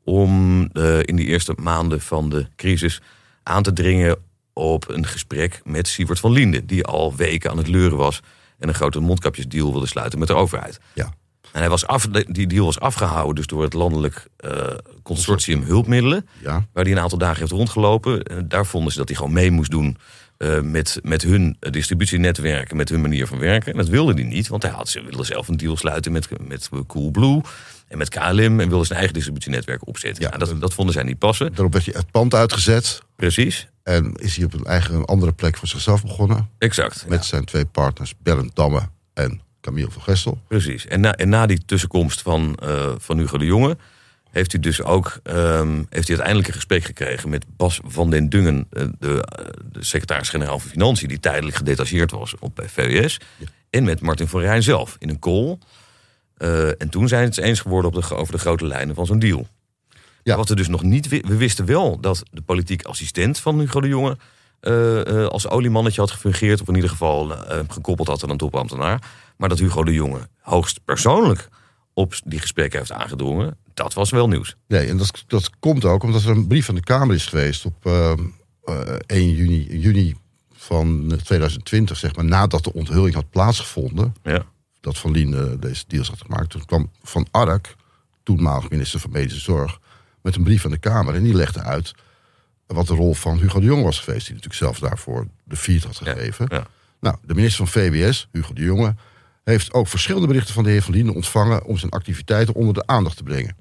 Om 0.04 0.62
in 1.02 1.16
die 1.16 1.26
eerste 1.26 1.56
maanden 1.62 2.02
van 2.02 2.30
de 2.30 2.48
crisis 2.56 3.02
aan 3.44 3.64
te 3.64 3.74
dringen 3.74 4.18
op 4.54 4.90
een 4.90 5.06
gesprek 5.06 5.62
met 5.64 5.88
Sievert 5.88 6.20
van 6.20 6.32
Linden. 6.32 6.66
Die 6.66 6.86
al 6.86 7.16
weken 7.16 7.50
aan 7.52 7.58
het 7.58 7.68
leuren 7.68 7.98
was. 7.98 8.20
En 8.60 8.68
een 8.68 8.74
grote 8.74 9.00
mondkapjesdeal 9.00 9.72
wilde 9.72 9.88
sluiten 9.88 10.20
met 10.20 10.28
de 10.28 10.34
overheid. 10.36 10.80
Ja, 10.94 11.14
En 11.54 11.60
hij 11.60 11.70
was 11.70 11.88
af, 11.88 12.08
die 12.08 12.48
deal 12.48 12.66
was 12.66 12.80
afgehouden 12.80 13.36
dus 13.36 13.46
door 13.48 13.64
het 13.64 13.74
landelijk 13.74 14.28
eh, 14.38 14.68
consortium 15.04 15.64
hulpmiddelen. 15.64 16.28
ja, 16.42 16.66
Waar 16.74 16.84
hij 16.84 16.94
een 16.94 17.00
aantal 17.00 17.18
dagen 17.18 17.40
heeft 17.40 17.52
rondgelopen. 17.52 18.24
En 18.24 18.48
daar 18.48 18.66
vonden 18.66 18.92
ze 18.92 18.98
dat 18.98 19.08
hij 19.08 19.18
gewoon 19.18 19.34
mee 19.34 19.52
moest 19.52 19.72
doen 19.72 19.98
eh, 20.38 20.62
met, 20.62 21.00
met 21.04 21.22
hun 21.22 21.58
distributienetwerken, 21.60 22.78
met 22.78 22.90
hun 22.90 23.02
manier 23.02 23.28
van 23.28 23.40
werken. 23.40 23.72
En 23.72 23.78
dat 23.78 23.88
wilde 23.88 24.14
hij 24.14 24.24
niet, 24.24 24.48
want 24.48 24.64
hij 24.64 24.72
had, 24.72 24.90
ze 24.90 25.02
wilde 25.02 25.24
zelf 25.24 25.48
een 25.48 25.58
deal 25.58 25.78
sluiten 25.78 26.12
met, 26.12 26.28
met 26.48 26.70
Coolblue 26.88 27.42
en 27.88 27.98
met 27.98 28.10
KLM. 28.10 28.60
En 28.60 28.70
wilde 28.70 28.86
zijn 28.86 28.98
eigen 28.98 29.14
distributienetwerk 29.14 29.88
opzetten. 29.88 30.24
Ja. 30.24 30.30
Ja, 30.32 30.38
dat, 30.38 30.62
dat 30.62 30.74
vonden 30.74 30.94
zij 30.94 31.04
niet 31.04 31.20
passen. 31.20 31.54
daarop 31.54 31.74
werd 31.74 31.86
hij 31.86 31.94
het 31.98 32.12
pand 32.12 32.34
uitgezet. 32.34 33.02
Precies, 33.16 33.68
En 33.84 34.14
is 34.16 34.36
hij 34.36 34.46
op 34.46 34.54
een 34.54 34.66
eigen 34.66 34.96
een 34.96 35.06
andere 35.06 35.32
plek 35.32 35.58
voor 35.58 35.68
zichzelf 35.68 36.02
begonnen. 36.02 36.50
exact. 36.58 37.06
Met 37.08 37.26
zijn 37.26 37.46
twee 37.46 37.66
partners, 37.66 38.14
Bernd 38.24 38.56
Damme 38.56 38.82
en 39.14 39.42
Camille 39.64 39.92
van 39.92 40.02
Gestel. 40.02 40.42
Precies. 40.48 40.88
En 40.88 41.00
na, 41.00 41.16
en 41.16 41.30
na 41.30 41.46
die 41.46 41.66
tussenkomst 41.66 42.22
van, 42.22 42.56
eh, 42.56 42.94
van 42.98 43.18
Hugo 43.18 43.38
de 43.38 43.46
Jonge... 43.46 43.78
heeft 44.32 44.52
hij 44.52 44.62
dus 44.62 44.82
ook 44.82 45.20
ehm, 45.24 45.76
heeft 45.76 46.08
hij 46.08 46.18
uiteindelijk 46.18 46.48
een 46.48 46.54
gesprek 46.54 46.84
gekregen... 46.84 47.30
met 47.30 47.46
Bas 47.58 47.80
van 47.86 48.10
den 48.10 48.30
Dungen, 48.30 48.68
eh, 48.70 48.86
de, 49.00 49.24
eh, 49.24 49.46
de 49.72 49.84
secretaris-generaal 49.84 50.60
van 50.60 50.70
Financiën... 50.70 51.08
die 51.08 51.20
tijdelijk 51.20 51.56
gedetacheerd 51.56 52.12
was 52.12 52.36
op 52.40 52.56
bij 52.56 52.70
VWS. 52.70 53.20
En 53.70 53.84
met 53.84 54.02
Martin 54.02 54.28
van 54.28 54.42
Rijn 54.42 54.64
zelf 54.64 54.96
in 55.00 55.10
een 55.10 55.20
call. 55.20 55.58
En 56.78 56.90
toen 56.90 57.08
zijn 57.08 57.24
het 57.24 57.38
eens 57.38 57.60
geworden 57.60 57.94
op 57.94 58.02
de, 58.02 58.16
over 58.16 58.34
de 58.34 58.40
grote 58.40 58.68
lijnen 58.68 58.96
van 58.96 59.06
zo'n 59.06 59.20
deal. 59.20 59.48
Ja. 60.24 60.36
Wat 60.36 60.50
we 60.50 60.56
dus 60.56 60.68
nog 60.68 60.84
niet... 60.84 61.08
We 61.08 61.38
wisten 61.38 61.66
wel 61.66 62.00
dat 62.00 62.24
de 62.32 62.42
politiek 62.42 62.84
assistent 62.84 63.40
van 63.40 63.60
Hugo 63.60 63.82
de 63.82 63.88
Jonge... 63.88 64.18
eh, 64.64 65.28
als 65.28 65.48
oliemannetje 65.48 66.02
had 66.02 66.12
gefungeerd... 66.12 66.62
of 66.62 66.68
in 66.68 66.76
ieder 66.76 66.90
geval 66.90 67.36
eh, 67.36 67.60
gekoppeld 67.68 68.08
had 68.08 68.24
aan 68.24 68.30
een 68.30 68.38
topambtenaar. 68.38 69.02
Maar 69.38 69.50
dat 69.50 69.60
Hugo 69.60 69.84
de 69.84 69.94
Jonge 69.94 70.28
hoogst 70.40 70.80
persoonlijk 70.86 71.50
op 71.94 72.14
die 72.26 72.40
gesprekken 72.40 72.80
heeft 72.80 72.92
aangedrongen... 72.92 73.58
dat 73.74 73.94
was 73.94 74.10
wel 74.10 74.28
nieuws. 74.28 74.56
Nee, 74.68 74.88
en 74.88 74.98
dat, 74.98 75.24
dat 75.28 75.50
komt 75.60 75.86
ook 75.86 76.04
omdat 76.04 76.24
er 76.24 76.30
een 76.30 76.48
brief 76.48 76.66
van 76.66 76.76
de 76.76 76.84
Kamer 76.84 77.16
is 77.16 77.26
geweest 77.26 77.66
op 77.66 77.86
eh, 77.86 78.12
eh, 78.64 78.96
1 79.06 79.30
juni, 79.30 79.80
juni 79.80 80.16
van 80.54 81.08
2020, 81.24 81.98
zeg 81.98 82.16
maar, 82.16 82.26
nadat 82.26 82.64
de 82.64 82.74
onthulling 82.74 83.16
had 83.16 83.30
plaatsgevonden. 83.30 84.16
Ja. 84.24 84.46
dat 84.82 84.98
Van 84.98 85.12
Lien 85.12 85.58
deze 85.60 85.84
deals 85.88 86.10
had 86.10 86.22
gemaakt. 86.22 86.50
Toen 86.50 86.66
kwam 86.66 86.92
Van 87.04 87.28
Ark, 87.32 87.76
toenmalig 88.24 88.70
minister 88.70 89.00
van 89.00 89.12
Medische 89.12 89.40
Zorg, 89.40 89.80
met 90.22 90.36
een 90.36 90.44
brief 90.44 90.66
aan 90.66 90.72
de 90.72 90.78
Kamer. 90.78 91.16
En 91.16 91.24
die 91.24 91.34
legde 91.34 91.62
uit 91.62 91.94
wat 92.68 92.88
de 92.88 92.94
rol 92.94 93.14
van 93.14 93.38
Hugo 93.38 93.60
de 93.60 93.66
Jong 93.66 93.84
was 93.84 94.00
geweest. 94.00 94.26
Die 94.26 94.36
natuurlijk 94.36 94.64
zelf 94.64 94.80
daarvoor 94.80 95.28
de 95.44 95.56
feed 95.56 95.84
had 95.84 95.98
gegeven. 95.98 96.46
ja. 96.50 96.68
Nou, 97.00 97.16
de 97.22 97.34
minister 97.34 97.68
van 97.68 97.82
VWS, 97.82 98.28
Hugo 98.32 98.54
de 98.54 98.62
Jonge, 98.62 98.96
heeft 99.44 99.74
ook 99.74 99.88
verschillende 99.88 100.28
berichten 100.28 100.54
van 100.54 100.64
de 100.64 100.70
heer 100.70 100.82
Van 100.82 100.94
Lien 100.94 101.10
ontvangen 101.10 101.66
om 101.66 101.78
zijn 101.78 101.92
activiteiten 101.92 102.54
onder 102.54 102.74
de 102.74 102.86
aandacht 102.86 103.18
te 103.18 103.24
brengen. 103.24 103.56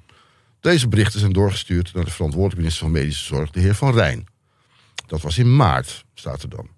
Deze 0.61 0.89
berichten 0.89 1.21
zijn 1.21 1.33
doorgestuurd 1.33 1.95
naar 1.95 2.05
de 2.05 2.11
verantwoordelijke 2.11 2.61
minister 2.61 2.85
van 2.87 2.93
Medische 2.93 3.25
Zorg, 3.25 3.51
de 3.51 3.61
heer 3.61 3.75
Van 3.75 3.95
Rijn. 3.95 4.27
Dat 5.07 5.21
was 5.21 5.39
in 5.39 5.57
maart, 5.57 6.05
staat 6.15 6.43
er 6.43 6.49
dan. 6.49 6.69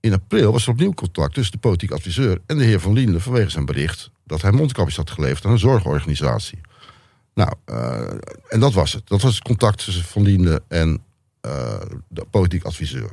In 0.00 0.12
april 0.12 0.52
was 0.52 0.64
er 0.66 0.72
opnieuw 0.72 0.94
contact 0.94 1.34
tussen 1.34 1.52
de 1.52 1.58
politiek 1.58 1.90
adviseur 1.90 2.40
en 2.46 2.58
de 2.58 2.64
heer 2.64 2.80
Van 2.80 2.92
Liende 2.92 3.20
vanwege 3.20 3.50
zijn 3.50 3.64
bericht 3.64 4.10
dat 4.24 4.42
hij 4.42 4.50
mondkapjes 4.50 4.96
had 4.96 5.10
geleverd 5.10 5.44
aan 5.44 5.52
een 5.52 5.58
zorgorganisatie. 5.58 6.60
Nou, 7.34 7.52
eh, 7.64 8.08
en 8.48 8.60
dat 8.60 8.72
was 8.72 8.92
het. 8.92 9.08
Dat 9.08 9.22
was 9.22 9.34
het 9.34 9.42
contact 9.42 9.84
tussen 9.84 10.04
Van 10.04 10.22
Liende 10.22 10.62
en 10.68 11.02
de 12.08 12.24
politiek 12.30 12.64
adviseur. 12.64 13.10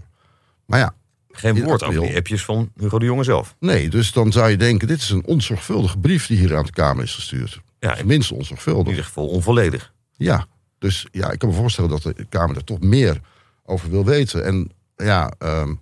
Maar 0.66 0.80
ja, 0.80 0.94
Geen 1.32 1.56
In 1.56 1.64
woord 1.64 1.84
over 1.84 2.02
die 2.02 2.16
appjes 2.16 2.46
van 2.46 2.72
Hugo 2.78 3.00
de 3.00 3.06
Jonge 3.06 3.24
zelf. 3.24 3.56
nee, 3.60 3.90
dus 3.90 4.12
dan 4.12 4.32
zou 4.32 4.50
je 4.50 4.58
denken: 4.58 4.88
dit 4.88 5.02
is 5.02 5.10
een 5.10 5.26
onzorgvuldige 5.26 5.98
brief 5.98 6.28
die 6.28 6.38
hier 6.38 6.58
aan 6.58 6.66
de 6.66 6.72
Kamer 6.72 7.04
is 7.04 7.16
gestuurd. 7.16 7.62
Ja, 7.80 7.92
in 7.92 7.98
Tenminste, 7.98 8.34
onzorgvuldig. 8.36 8.88
ieder 8.88 9.04
geval 9.04 9.28
onvolledig. 9.28 9.94
Ja, 10.16 10.46
dus 10.80 11.08
ja, 11.12 11.32
ik 11.32 11.40
kan 11.40 11.50
me 11.50 11.56
voorstellen 11.56 11.90
dat 11.90 12.02
de 12.04 12.26
Kamer 12.30 12.54
daar 12.54 12.64
toch 12.64 12.80
meer 12.80 13.22
over 13.66 13.90
wil 13.90 14.06
weten. 14.06 14.46
En 14.46 14.72
ja, 14.96 15.34
ehm, 15.40 15.74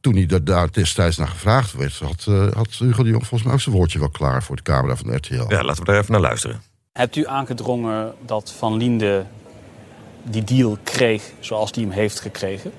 toen 0.00 0.14
hij 0.14 0.26
er 0.28 0.44
daar 0.44 0.72
destijds 0.72 1.16
naar 1.16 1.28
gevraagd 1.28 1.72
werd, 1.72 1.98
had, 1.98 2.24
eh, 2.28 2.52
had 2.52 2.68
Hugo 2.70 3.02
de 3.02 3.08
Jong 3.08 3.26
volgens 3.26 3.42
mij 3.42 3.52
ook 3.52 3.60
zijn 3.60 3.74
woordje 3.74 3.98
wel 3.98 4.10
klaar 4.10 4.42
voor 4.42 4.56
de 4.56 4.62
camera 4.62 4.96
van 4.96 5.14
RTL. 5.16 5.44
Ja, 5.48 5.62
laten 5.64 5.84
we 5.84 5.90
daar 5.90 5.98
even 6.00 6.12
naar 6.12 6.20
luisteren. 6.20 6.62
Hebt 6.92 7.16
u 7.16 7.26
aangedrongen 7.26 8.14
dat 8.26 8.52
Van 8.52 8.76
Linde 8.76 9.26
die 10.24 10.44
deal 10.44 10.78
kreeg 10.82 11.22
zoals 11.40 11.72
die 11.72 11.84
hem 11.86 11.92
heeft 11.92 12.20
gekregen? 12.20 12.72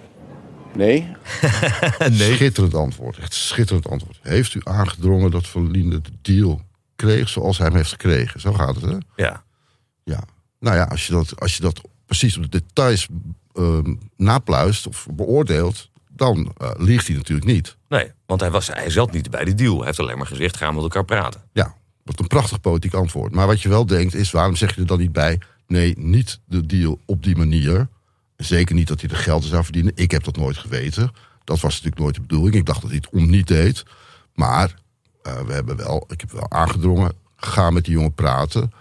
Nee, 2.10 2.34
Schitterend 2.34 2.74
antwoord, 2.76 3.18
echt 3.18 3.34
schitterend 3.34 3.90
antwoord. 3.90 4.20
Heeft 4.22 4.54
u 4.54 4.62
aangedrongen 4.64 5.32
dat 5.32 5.48
Van 5.48 5.72
Linde 5.72 6.02
de 6.02 6.12
deal 6.22 6.62
kreeg 6.96 7.30
zoals 7.30 7.58
hij 7.58 7.68
hem 7.68 7.76
heeft 7.76 7.90
gekregen? 7.90 8.40
Zo 8.40 8.54
gaat 8.54 8.76
het, 8.76 8.84
hè? 8.84 8.98
Ja, 9.16 9.44
Ja. 10.04 10.24
Nou 10.60 10.76
ja, 10.76 10.84
als 10.84 11.08
je 11.08 11.14
dat, 11.14 11.40
als 11.40 11.56
je 11.56 11.62
dat 11.62 11.82
precies 12.06 12.38
op 12.38 12.44
de 12.44 12.50
details 12.50 13.08
ehm, 13.54 13.96
napluist 14.18 14.88
of 14.88 15.08
beoordeelt, 15.12 15.90
dan 16.10 16.54
eh, 16.58 16.72
liegt 16.78 17.08
hij 17.08 17.16
natuurlijk 17.16 17.48
niet. 17.48 17.78
nee, 17.90 18.12
want 18.26 18.42
hij, 18.42 18.52
was, 18.52 18.68
hij 18.68 18.90
zat 18.90 19.12
niet 19.12 19.30
bij 19.30 19.46
die 19.46 19.54
deal. 19.54 19.78
Hij 19.78 19.86
heeft 19.86 20.00
alleen 20.00 20.18
maar 20.18 20.28
gezegd, 20.28 20.58
gaan 20.58 20.70
we 20.70 20.74
met 20.74 20.84
elkaar 20.84 21.06
praten. 21.06 21.42
Ja, 21.54 21.76
wat 22.04 22.20
een 22.20 22.28
prachtig 22.28 22.62
politiek 22.62 22.94
antwoord. 22.94 23.32
Maar 23.32 23.48
wat 23.48 23.62
je 23.62 23.70
wel 23.70 23.86
denkt 23.86 24.14
is, 24.16 24.32
waarom 24.32 24.56
zeg 24.56 24.76
je 24.76 24.82
er 24.82 24.88
dan 24.88 25.00
niet 25.00 25.12
bij... 25.12 25.40
nee, 25.68 25.94
niet 25.98 26.40
de 26.46 26.66
deal 26.66 27.00
op 27.06 27.24
die 27.24 27.36
manier. 27.36 27.88
Zeker 28.38 28.76
niet 28.76 28.88
dat 28.88 29.02
hij 29.02 29.10
er 29.10 29.16
geld 29.16 29.44
zou 29.44 29.64
verdienen. 29.64 29.92
Ik 29.96 30.12
heb 30.12 30.24
dat 30.24 30.38
nooit 30.38 30.58
geweten. 30.58 31.12
Dat 31.44 31.60
was 31.60 31.74
natuurlijk 31.74 32.02
nooit 32.02 32.16
de 32.16 32.22
bedoeling. 32.22 32.56
Ik 32.56 32.66
dacht 32.66 32.82
dat 32.82 32.90
hij 32.90 33.00
het 33.04 33.14
om 33.14 33.30
niet 33.30 33.48
deed. 33.48 33.84
Maar 34.34 34.76
eh, 35.24 35.42
we 35.42 35.54
hebben 35.54 35.76
wel, 35.78 36.06
ik 36.10 36.22
heb 36.22 36.32
wel 36.32 36.52
aangedrongen... 36.52 37.12
ga 37.36 37.70
met 37.70 37.86
die 37.86 37.94
jongen 37.94 38.14
praten. 38.14 38.72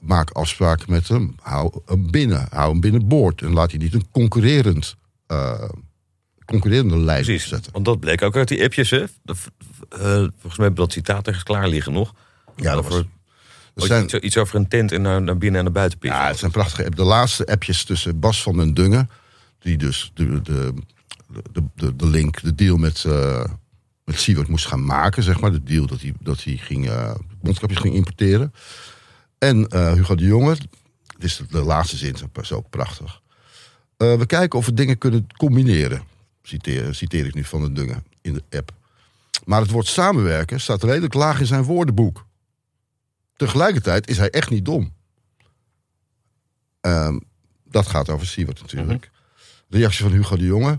Maak 0.00 0.30
afspraken 0.30 0.90
met 0.90 1.08
hem. 1.08 1.34
Hou 1.40 1.80
hem 1.86 2.10
binnen. 2.10 2.46
Hou 2.50 2.70
hem 2.70 2.80
binnenboord. 2.80 3.42
En 3.42 3.52
laat 3.52 3.70
hij 3.70 3.80
niet 3.80 3.94
een 3.94 4.10
concurrerend... 4.10 4.96
eh, 5.26 5.68
concurrerende 6.44 6.96
lijst 6.96 7.24
Precies, 7.26 7.48
zetten. 7.48 7.72
want 7.72 7.84
dat 7.84 8.00
bleek 8.00 8.22
ook 8.22 8.36
uit 8.36 8.48
die 8.48 8.64
appjes. 8.64 8.90
Hè? 8.90 9.04
De- 9.22 9.34
eh, 9.88 9.98
volgens 10.00 10.56
mij 10.56 10.66
hebben 10.66 10.74
dat 10.74 10.92
citaat 10.92 11.26
ergens 11.26 11.44
klaar 11.44 11.68
liggen 11.68 11.92
nog. 11.92 12.14
Ja, 12.56 12.74
dat 12.74 12.88
was, 12.88 13.02
er 13.74 13.86
zijn, 13.86 14.04
iets, 14.04 14.14
iets 14.14 14.36
over 14.36 14.56
een 14.56 14.68
tent 14.68 14.92
en 14.92 15.02
naar, 15.02 15.22
naar 15.22 15.38
binnen 15.38 15.58
en 15.58 15.64
naar 15.64 15.74
buiten 15.74 15.98
ja, 16.00 16.26
het 16.26 16.38
zijn 16.38 16.50
prachtige 16.50 16.84
app. 16.84 16.96
De 16.96 17.04
laatste 17.04 17.46
appjes 17.46 17.84
tussen 17.84 18.20
Bas 18.20 18.42
van 18.42 18.56
den 18.56 18.74
Dungen, 18.74 19.10
die 19.58 19.76
dus 19.76 20.10
de, 20.14 20.42
de, 20.42 20.74
de, 21.52 21.62
de, 21.74 21.96
de 21.96 22.06
link, 22.06 22.42
de 22.42 22.54
deal 22.54 22.76
met, 22.76 23.04
eh 23.04 23.44
met 24.04 24.20
Siewert 24.20 24.48
moest 24.48 24.66
gaan 24.66 24.84
maken, 24.84 25.22
zeg 25.22 25.40
maar. 25.40 25.52
De 25.52 25.62
deal 25.62 25.86
dat 25.86 26.00
hij, 26.00 26.12
dat 26.20 26.44
hij 26.44 26.56
ging, 26.56 26.88
eh, 26.88 27.14
mondkapjes 27.40 27.78
ging 27.78 27.94
importeren. 27.94 28.54
En 29.38 29.68
eh, 29.68 29.92
Hugo 29.92 30.14
de 30.14 30.24
Jonge, 30.24 30.56
dit 31.18 31.24
is 31.30 31.42
de, 31.50 31.62
laatste 31.62 31.96
zin, 31.96 32.16
is 32.40 32.52
ook 32.52 32.70
prachtig. 32.70 33.20
Eh, 33.96 34.14
we 34.14 34.26
kijken 34.26 34.58
of 34.58 34.66
we 34.66 34.74
dingen 34.74 34.98
kunnen 34.98 35.26
combineren. 35.36 36.02
Citeer, 36.42 36.94
citeer 36.94 37.26
ik 37.26 37.34
nu 37.34 37.44
van 37.44 37.60
den 37.60 37.74
Dungen 37.74 38.04
in 38.20 38.32
de 38.32 38.42
app. 38.50 38.72
Maar 39.44 39.60
het 39.60 39.70
woord 39.70 39.86
samenwerken 39.86 40.60
staat 40.60 40.82
redelijk 40.82 41.14
laag 41.14 41.40
in 41.40 41.46
zijn 41.46 41.62
woordenboek. 41.62 42.26
Tegelijkertijd 43.36 44.08
is 44.08 44.18
hij 44.18 44.30
echt 44.30 44.50
niet 44.50 44.64
dom. 44.64 44.94
Ehm, 46.80 47.18
dat 47.64 47.86
gaat 47.86 48.08
over 48.08 48.26
Siewert 48.26 48.60
natuurlijk. 48.60 49.10
Reactie 49.68 50.04
van 50.04 50.12
Hugo 50.12 50.36
de 50.36 50.44
Jonge. 50.44 50.78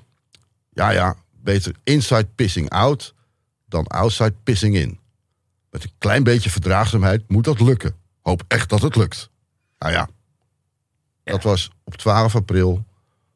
Ja, 0.70 0.90
ja, 0.90 1.16
beter 1.32 1.76
inside 1.84 2.28
pissing 2.36 2.70
out 2.70 3.14
dan 3.66 3.88
outside 3.88 4.34
pissing 4.44 4.76
in. 4.76 5.00
Met 5.70 5.84
een 5.84 5.92
klein 5.98 6.24
beetje 6.24 6.50
verdraagzaamheid 6.50 7.30
moet 7.30 7.44
dat 7.44 7.60
lukken. 7.60 7.96
Hoop 8.22 8.44
echt 8.48 8.70
dat 8.70 8.82
het 8.82 8.96
lukt. 8.96 9.30
Nou 9.80 9.94
ja, 9.94 10.10
dat 11.24 11.44
was 11.44 11.70
op 11.84 11.96
12 11.96 12.36
april, 12.36 12.86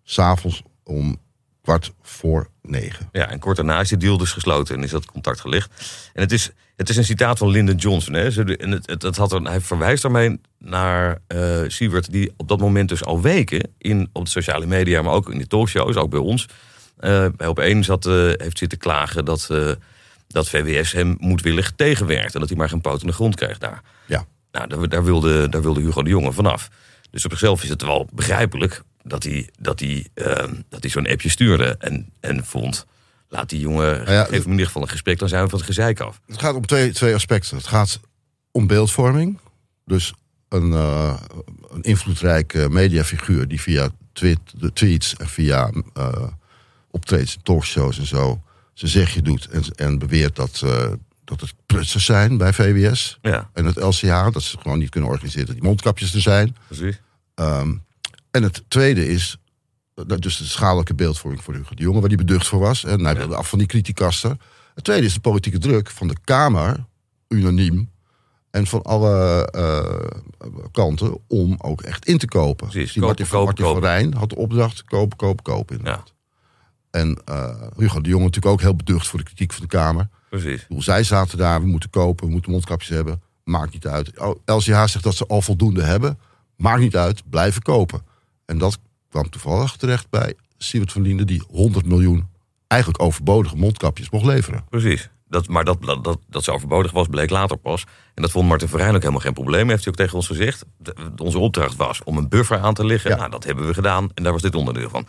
s'avonds 0.04 0.64
om 0.84 1.18
kwart 1.62 1.94
voor 2.02 2.50
negen. 2.62 3.10
Ja, 3.12 3.30
en 3.30 3.40
kort 3.40 3.56
daarna 3.56 3.80
is 3.80 3.90
die 3.90 3.98
deal 3.98 4.18
dus 4.18 4.32
gesloten 4.32 4.76
en 4.76 4.84
is 4.84 4.92
dat 4.92 5.06
contact 5.06 5.40
gelegd. 5.40 5.72
En 6.14 6.22
het 6.22 6.32
is, 6.32 6.52
het 6.78 6.90
is 6.90 6.98
een 6.98 7.04
citaat 7.04 7.38
van 7.38 7.50
Lyndon 7.50 7.76
Johnson. 7.76 8.14
Hè? 8.14 8.56
En 8.56 8.72
het, 8.72 8.88
het, 8.90 9.02
het 9.02 9.18
had 9.18 9.32
een, 9.32 9.46
hij 9.46 9.62
verwijst 9.62 10.02
daarmee 10.02 10.40
naar 10.60 11.18
eh 11.28 11.62
Siewert, 11.68 12.12
die 12.12 12.34
op 12.38 12.48
dat 12.48 12.60
moment 12.60 12.90
dus 12.90 13.04
al 13.04 13.22
weken 13.22 13.70
in, 13.78 14.10
op 14.14 14.24
de 14.24 14.32
sociale 14.32 14.66
media, 14.66 15.02
maar 15.02 15.14
ook 15.14 15.32
in 15.32 15.38
de 15.38 15.48
talkshows, 15.48 15.96
ook 15.96 16.10
bij 16.10 16.20
ons, 16.20 16.48
eh 16.98 17.26
bij 17.38 17.48
op 17.48 17.60
één 17.60 17.84
zat, 17.84 18.06
eh, 18.06 18.14
heeft 18.14 18.58
zitten 18.58 18.78
klagen 18.78 19.26
dat, 19.26 19.50
dat 20.28 20.50
VWS 20.50 20.92
hem 20.92 21.16
moedwillig 21.20 21.72
tegenwerkt. 21.76 22.34
En 22.34 22.40
dat 22.40 22.50
hij 22.50 22.58
maar 22.58 22.70
geen 22.70 22.82
poot 22.82 23.02
in 23.02 23.08
de 23.08 23.14
grond 23.14 23.36
krijgt 23.36 23.60
daar. 23.60 23.82
Ja. 24.06 24.26
Nou, 24.52 24.68
daar, 24.68 24.90
daar, 24.90 25.04
wilde, 25.04 25.50
daar 25.50 25.62
wilde 25.62 25.82
Hugo 25.82 26.04
de 26.04 26.10
Jonge 26.10 26.32
vanaf. 26.32 26.70
Dus 27.12 27.26
op 27.26 27.32
zichzelf 27.32 27.64
is 27.64 27.70
het 27.70 27.82
wel 27.82 28.08
begrijpelijk 28.14 28.82
dat 29.04 29.24
hij, 29.24 29.50
dat 29.60 29.80
hij, 29.80 30.08
dat 30.70 30.82
hij 30.82 30.90
zo'n 30.90 31.08
appje 31.08 31.30
stuurde. 31.30 31.76
En, 31.80 32.10
en 32.20 32.46
vond, 32.46 32.86
laat 33.30 33.50
die 33.50 33.60
jongen, 33.60 34.12
ja, 34.12 34.24
geef 34.24 34.32
hem 34.32 34.44
in 34.44 34.52
ieder 34.52 34.66
geval 34.66 34.82
een 34.82 34.90
gesprek, 34.90 35.20
dan 35.20 35.30
zijn 35.30 35.44
we 35.44 35.50
van 35.50 35.58
het 35.58 35.68
gezeik 35.68 36.00
af. 36.00 36.22
Het 36.28 36.40
gaat 36.40 36.56
om 36.56 36.66
twee, 36.66 36.92
twee 36.92 37.14
aspecten. 37.14 37.58
Het 37.58 37.68
gaat 37.68 38.00
om 38.52 38.68
beeldvorming. 38.68 39.40
Dus 39.86 40.14
een, 40.50 40.74
eh, 40.74 41.22
een 41.70 41.82
invloedrijke 41.82 42.70
mediafiguur 42.70 43.48
die 43.48 43.62
via 43.62 43.90
tweet, 44.14 44.40
de 44.56 44.74
tweets 44.74 45.16
en 45.16 45.28
via 45.28 45.72
eh 45.94 46.28
optredens, 46.92 47.38
talkshows 47.44 48.00
en 48.00 48.06
zo 48.06 48.42
zijn 48.74 48.92
zegje 48.92 49.22
doet 49.22 49.48
en, 49.48 49.64
en 49.76 50.00
beweert 50.00 50.36
dat, 50.36 50.62
eh, 50.64 50.92
dat 51.24 51.42
het 51.42 51.54
prutsen 51.66 52.02
zijn 52.02 52.38
bij 52.38 52.54
VWS 52.54 53.18
Ja, 53.22 53.50
en 53.54 53.66
het 53.66 53.76
LCH, 53.76 54.32
dat 54.32 54.44
ze 54.44 54.58
gewoon 54.58 54.80
niet 54.80 54.90
kunnen 54.90 55.10
organiseren 55.10 55.46
dat 55.46 55.56
die 55.56 55.64
mondkapjes 55.64 56.14
er 56.14 56.22
zijn. 56.22 56.56
precies. 56.68 57.02
Ehm, 57.36 57.76
en 58.32 58.44
het 58.44 58.64
tweede 58.68 59.08
is, 59.08 59.38
dus 60.06 60.38
de 60.38 60.46
schadelijke 60.46 60.94
beeldvorming 60.94 61.44
voor 61.44 61.54
Hugo 61.54 61.76
de 61.76 61.82
Jonge, 61.82 62.00
waar 62.00 62.10
die 62.10 62.18
beducht 62.18 62.48
voor 62.48 62.60
was. 62.60 62.84
En 62.84 63.06
hij 63.06 63.16
wilde 63.16 63.36
af 63.36 63.50
van 63.50 63.58
die 63.60 63.68
criticaster. 63.68 64.38
Het 64.76 64.84
tweede 64.84 65.06
is 65.06 65.14
de 65.14 65.20
politieke 65.20 65.58
druk 65.58 65.90
van 65.90 66.08
de 66.08 66.16
Kamer, 66.24 66.86
unaniem. 67.28 67.90
En 68.52 68.68
van 68.68 68.82
alle 68.82 69.46
eh, 69.52 70.50
kanten 70.72 71.18
om 71.28 71.56
ook 71.58 71.82
echt 71.82 72.06
in 72.06 72.18
te 72.18 72.28
kopen. 72.28 72.68
Precies, 72.68 72.94
Die 72.94 73.02
kopen, 73.02 73.08
Martin, 73.08 73.26
van- 73.26 73.40
kopen, 73.40 73.46
Martin 73.46 73.66
van 73.66 73.74
kopen. 73.74 73.90
Rijn 73.90 74.14
had 74.14 74.30
de 74.30 74.36
opdracht 74.36 74.84
kopen, 74.84 75.18
kopen, 75.18 75.44
kopen. 75.44 75.76
Ja, 75.76 75.82
Inderdaad. 75.84 76.14
En 76.92 77.22
eh, 77.26 77.62
Hugo 77.78 78.02
de 78.02 78.10
Jonge 78.10 78.24
natuurlijk 78.24 78.54
ook 78.54 78.62
heel 78.62 78.76
beducht 78.76 79.08
voor 79.08 79.20
de 79.20 79.26
kritiek 79.26 79.54
van 79.54 79.62
de 79.62 79.68
Kamer. 79.68 80.10
precies. 80.30 80.62
Bedoel, 80.68 80.84
zij 80.84 81.04
zaten 81.04 81.38
daar, 81.38 81.62
we 81.62 81.68
moeten 81.68 81.90
kopen, 81.90 82.26
we 82.26 82.32
moeten 82.32 82.52
mondkapjes 82.52 82.90
hebben. 82.90 83.22
Maakt 83.44 83.74
niet 83.74 83.88
uit. 83.88 84.12
LCH 84.46 84.66
zegt 84.86 85.04
dat 85.04 85.16
ze 85.16 85.26
al 85.28 85.42
voldoende 85.42 85.84
hebben. 85.84 86.20
Maakt 86.56 86.80
niet 86.80 86.96
uit, 86.96 87.30
blijven 87.30 87.62
kopen. 87.62 88.02
En 88.46 88.58
dat 88.58 88.80
kwam 89.10 89.30
toevallig 89.30 89.76
terecht 89.76 90.10
bij 90.10 90.34
Siewert 90.58 90.92
van 90.92 91.02
Linden... 91.02 91.28
die 91.28 91.44
100 91.50 91.86
miljoen 91.86 92.28
eigenlijk 92.68 93.02
overbodige 93.02 93.56
mondkapjes 93.56 94.10
mocht 94.10 94.26
leveren. 94.26 94.66
Precies. 94.70 95.10
Dat, 95.30 95.48
maar 95.48 95.64
dat, 95.64 95.82
dat, 95.82 96.04
dat, 96.04 96.20
dat 96.30 96.44
ze 96.44 96.52
overbodig 96.52 96.92
was, 96.92 97.08
bleek 97.08 97.30
later 97.30 97.58
pas. 97.58 97.84
En 98.14 98.22
dat 98.22 98.32
vond 98.32 98.48
Martin 98.48 98.68
Verheyen 98.68 98.96
ook 98.96 99.02
helemaal 99.02 99.22
geen 99.22 99.34
probleem. 99.34 99.70
Heeft 99.70 99.84
hij 99.84 99.94
ook 99.94 100.00
tegen 100.00 100.16
ons 100.16 100.28
gezegd. 100.28 100.66
De- 100.78 100.96
onze 101.18 101.40
opdracht 101.40 101.76
was 101.76 102.04
om 102.04 102.18
een 102.18 102.30
buffer 102.30 102.60
aan 102.60 102.74
te 102.74 102.86
leggen. 102.86 103.10
Ja. 103.10 103.16
Nou, 103.18 103.30
dat 103.30 103.44
hebben 103.44 103.68
we 103.68 103.74
gedaan. 103.74 104.10
En 104.14 104.24
daar 104.24 104.32
was 104.32 104.42
dit 104.42 104.56
onderdeel 104.56 104.90
van. 104.90 105.08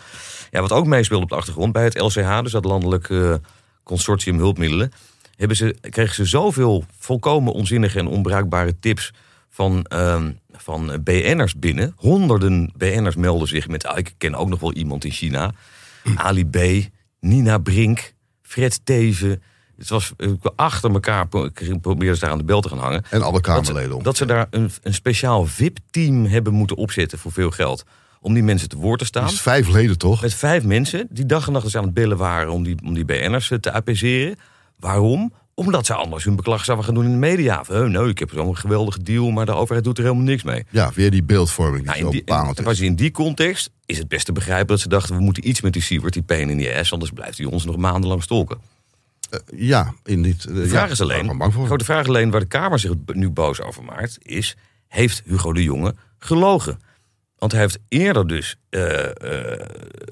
Ja, 0.50 0.60
wat 0.60 0.72
ook 0.72 0.86
meespeelde 0.86 1.22
op 1.24 1.30
de 1.30 1.36
achtergrond 1.36 1.72
bij 1.72 1.84
het 1.84 2.00
LCH, 2.00 2.40
dus 2.42 2.52
dat 2.52 2.64
landelijk 2.64 3.10
eh, 3.10 3.34
consortium 3.82 4.38
hulpmiddelen, 4.38 4.92
hebben 5.36 5.56
ze, 5.56 5.76
kregen 5.80 6.14
ze 6.14 6.24
zoveel 6.24 6.84
volkomen 6.98 7.52
onzinnige 7.52 7.98
en 7.98 8.06
onbruikbare 8.06 8.78
tips 8.78 9.12
van, 9.50 9.84
ehm, 9.84 10.30
van 10.62 11.00
BN'ers 11.04 11.54
binnen. 11.54 11.92
Honderden 11.96 12.72
BN'ers 12.76 13.16
melden 13.16 13.48
zich 13.48 13.68
met, 13.68 13.86
ah, 13.86 13.98
ik 13.98 14.14
ken 14.18 14.34
ook 14.34 14.48
nog 14.48 14.60
wel 14.60 14.72
iemand 14.72 15.04
in 15.04 15.10
China. 15.10 15.52
Ali 16.14 16.46
B, 16.46 16.58
Nina 17.20 17.58
Brink, 17.58 18.12
Fred 18.42 18.80
Teven. 18.84 19.42
Het 19.76 19.88
was 19.88 20.12
eh, 20.16 20.30
achter 20.56 20.90
elkaar 20.92 21.28
pro- 21.28 21.48
probeerden 21.80 22.14
ze 22.16 22.20
daar 22.20 22.30
aan 22.30 22.38
de 22.38 22.44
bel 22.44 22.60
te 22.60 22.68
gaan 22.68 22.78
hangen. 22.78 23.04
En 23.10 23.22
alle 23.22 23.40
Kamerleden 23.40 23.96
om. 23.96 24.02
dat 24.02 24.16
ze 24.16 24.26
daar 24.26 24.46
een, 24.50 24.70
een 24.82 24.94
speciaal 24.94 25.44
VIP-team 25.46 26.26
hebben 26.26 26.52
moeten 26.52 26.76
opzetten 26.76 27.18
voor 27.18 27.32
veel 27.32 27.50
geld. 27.50 27.84
Om 28.20 28.34
die 28.34 28.42
mensen 28.42 28.68
te 28.68 28.76
woord 28.76 28.98
te 28.98 29.04
staan. 29.04 29.26
Is 29.26 29.40
vijf 29.40 29.68
leden 29.68 29.98
toch? 29.98 30.22
Met 30.22 30.34
vijf 30.34 30.64
mensen 30.64 31.06
die 31.10 31.26
dag 31.26 31.46
en 31.46 31.52
nacht 31.52 31.64
dus 31.64 31.76
aan 31.76 31.84
het 31.84 31.94
bellen 31.94 32.16
waren 32.16 32.52
om 32.52 32.62
die, 32.62 32.76
om 32.84 32.94
die 32.94 33.04
BN'ers 33.04 33.52
te 33.60 33.72
appeaseren. 33.72 34.36
Waarom? 34.78 35.32
Omdat 35.58 35.86
ze 35.86 35.94
anders 35.94 36.24
hun 36.24 36.36
beklag 36.36 36.64
zouden 36.64 36.86
gaan 36.86 36.94
doen 36.94 37.04
in 37.04 37.10
de 37.10 37.16
media. 37.16 37.64
Van, 37.64 37.76
"Oh, 37.76 37.88
nou, 37.88 38.08
ik 38.08 38.18
heb 38.18 38.30
zo'n 38.34 38.56
geweldige 38.56 39.02
deal, 39.02 39.30
maar 39.30 39.46
de 39.46 39.52
overheid 39.52 39.84
doet 39.84 39.98
er 39.98 40.04
helemaal 40.04 40.24
niks 40.24 40.42
mee. 40.42 40.64
Ja, 40.70 40.90
weer 40.94 41.10
die 41.10 41.22
beeldvorming 41.22 41.76
die 41.82 41.86
Nou, 41.86 41.98
zo 41.98 42.04
in, 42.04 42.10
die, 42.10 42.24
bepalend 42.24 42.56
en 42.56 42.62
is. 42.62 42.68
was 42.68 42.80
in 42.80 42.94
die 42.94 43.10
context 43.10 43.70
is 43.86 43.98
het 43.98 44.08
best 44.08 44.24
te 44.26 44.32
begrijpen 44.32 44.66
dat 44.66 44.80
ze 44.80 44.88
dachten... 44.88 45.16
we 45.16 45.22
moeten 45.22 45.48
iets 45.48 45.60
met 45.60 45.72
die 45.72 45.82
Siewert, 45.82 46.12
die 46.12 46.22
pain 46.22 46.50
in 46.50 46.56
die 46.56 46.74
ass... 46.76 46.92
anders 46.92 47.10
blijft 47.10 47.38
hij 47.38 47.46
ons 47.46 47.64
nog 47.64 47.76
maandenlang 47.76 48.22
stolken. 48.22 48.58
Ja, 49.56 49.94
in 50.04 50.22
dit... 50.22 50.44
eh, 50.44 50.54
De 50.54 50.60
ja, 50.60 50.66
vraag 50.68 50.90
is 50.90 51.00
alleen, 51.00 51.26
de 51.38 51.50
grote 51.50 51.84
vraag 51.84 52.06
alleen 52.06 52.30
waar 52.30 52.40
de 52.40 52.46
Kamer 52.46 52.78
zich 52.78 52.92
nu 53.06 53.30
boos 53.30 53.60
over 53.60 53.84
maakt... 53.84 54.18
is, 54.22 54.56
heeft 54.88 55.22
Hugo 55.24 55.52
de 55.52 55.62
Jonge 55.62 55.94
gelogen? 56.18 56.80
Want 57.38 57.52
hij 57.52 57.60
heeft 57.60 57.78
eerder 57.88 58.26
dus 58.26 58.56
eh, 58.70 59.04
eh, 59.04 59.12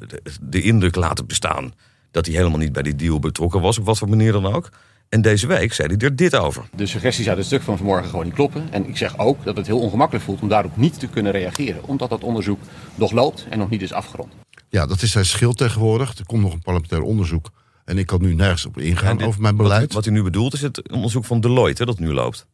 de, 0.07 0.23
de 0.41 0.63
indruk 0.63 0.95
laten 0.97 1.27
bestaan... 1.27 1.73
dat 2.11 2.27
hij 2.27 2.35
helemaal 2.35 2.59
niet 2.59 2.73
bij 2.73 2.83
die 2.83 2.97
deal 2.97 3.19
betrokken 3.19 3.61
was, 3.61 3.79
op 3.79 3.85
wat 3.85 3.99
voor 3.99 4.09
manier 4.09 4.33
dan 4.33 4.47
ook. 4.47 4.69
En 5.09 5.23
deze 5.23 5.47
week 5.47 5.73
zei 5.73 5.89
hij 5.89 5.97
er 5.97 6.17
dit 6.17 6.37
over. 6.37 6.65
De 6.77 6.87
suggesties 6.87 7.29
uit 7.29 7.37
het 7.37 7.47
stuk 7.47 7.63
van 7.63 7.77
vanmorgen 7.77 8.09
gewoon 8.11 8.25
niet 8.25 8.35
kloppen. 8.35 8.69
En 8.71 8.89
ik 8.89 8.97
zeg 8.97 9.19
ook 9.19 9.45
dat 9.45 9.57
het 9.57 9.67
heel 9.67 9.81
ongemakkelijk 9.81 10.25
voelt 10.25 10.41
om 10.41 10.49
daarop 10.49 10.77
niet 10.77 10.99
te 10.99 11.07
kunnen 11.07 11.33
reageren. 11.33 11.85
Omdat 11.85 12.11
dat 12.11 12.23
onderzoek 12.23 12.61
nog 12.95 13.13
loopt 13.13 13.47
en 13.51 13.59
nog 13.59 13.71
niet 13.71 13.83
is 13.83 13.93
afgerond. 13.93 14.33
Ja, 14.69 14.87
dat 14.87 15.03
is 15.03 15.11
zijn 15.11 15.25
schild 15.25 15.57
tegenwoordig. 15.57 16.19
Er 16.19 16.27
komt 16.27 16.43
nog 16.43 16.53
een 16.53 16.63
parlementair 16.63 17.03
onderzoek. 17.03 17.51
En 17.85 17.99
ik 17.99 18.07
kan 18.07 18.21
nu 18.23 18.35
nergens 18.35 18.67
op 18.67 18.79
ingaan 18.79 19.17
dit- 19.17 19.27
over 19.27 19.41
mijn 19.41 19.57
beleid. 19.57 19.93
Wat, 19.93 20.05
hij 20.05 20.15
nu 20.15 20.23
bedoelt 20.23 20.53
is 20.55 20.63
het 20.63 20.91
onderzoek 20.91 21.25
van 21.25 21.41
Deloitte 21.41 21.83
hè, 21.83 21.89
dat 21.89 21.99
nu 21.99 22.13
loopt. 22.13 22.47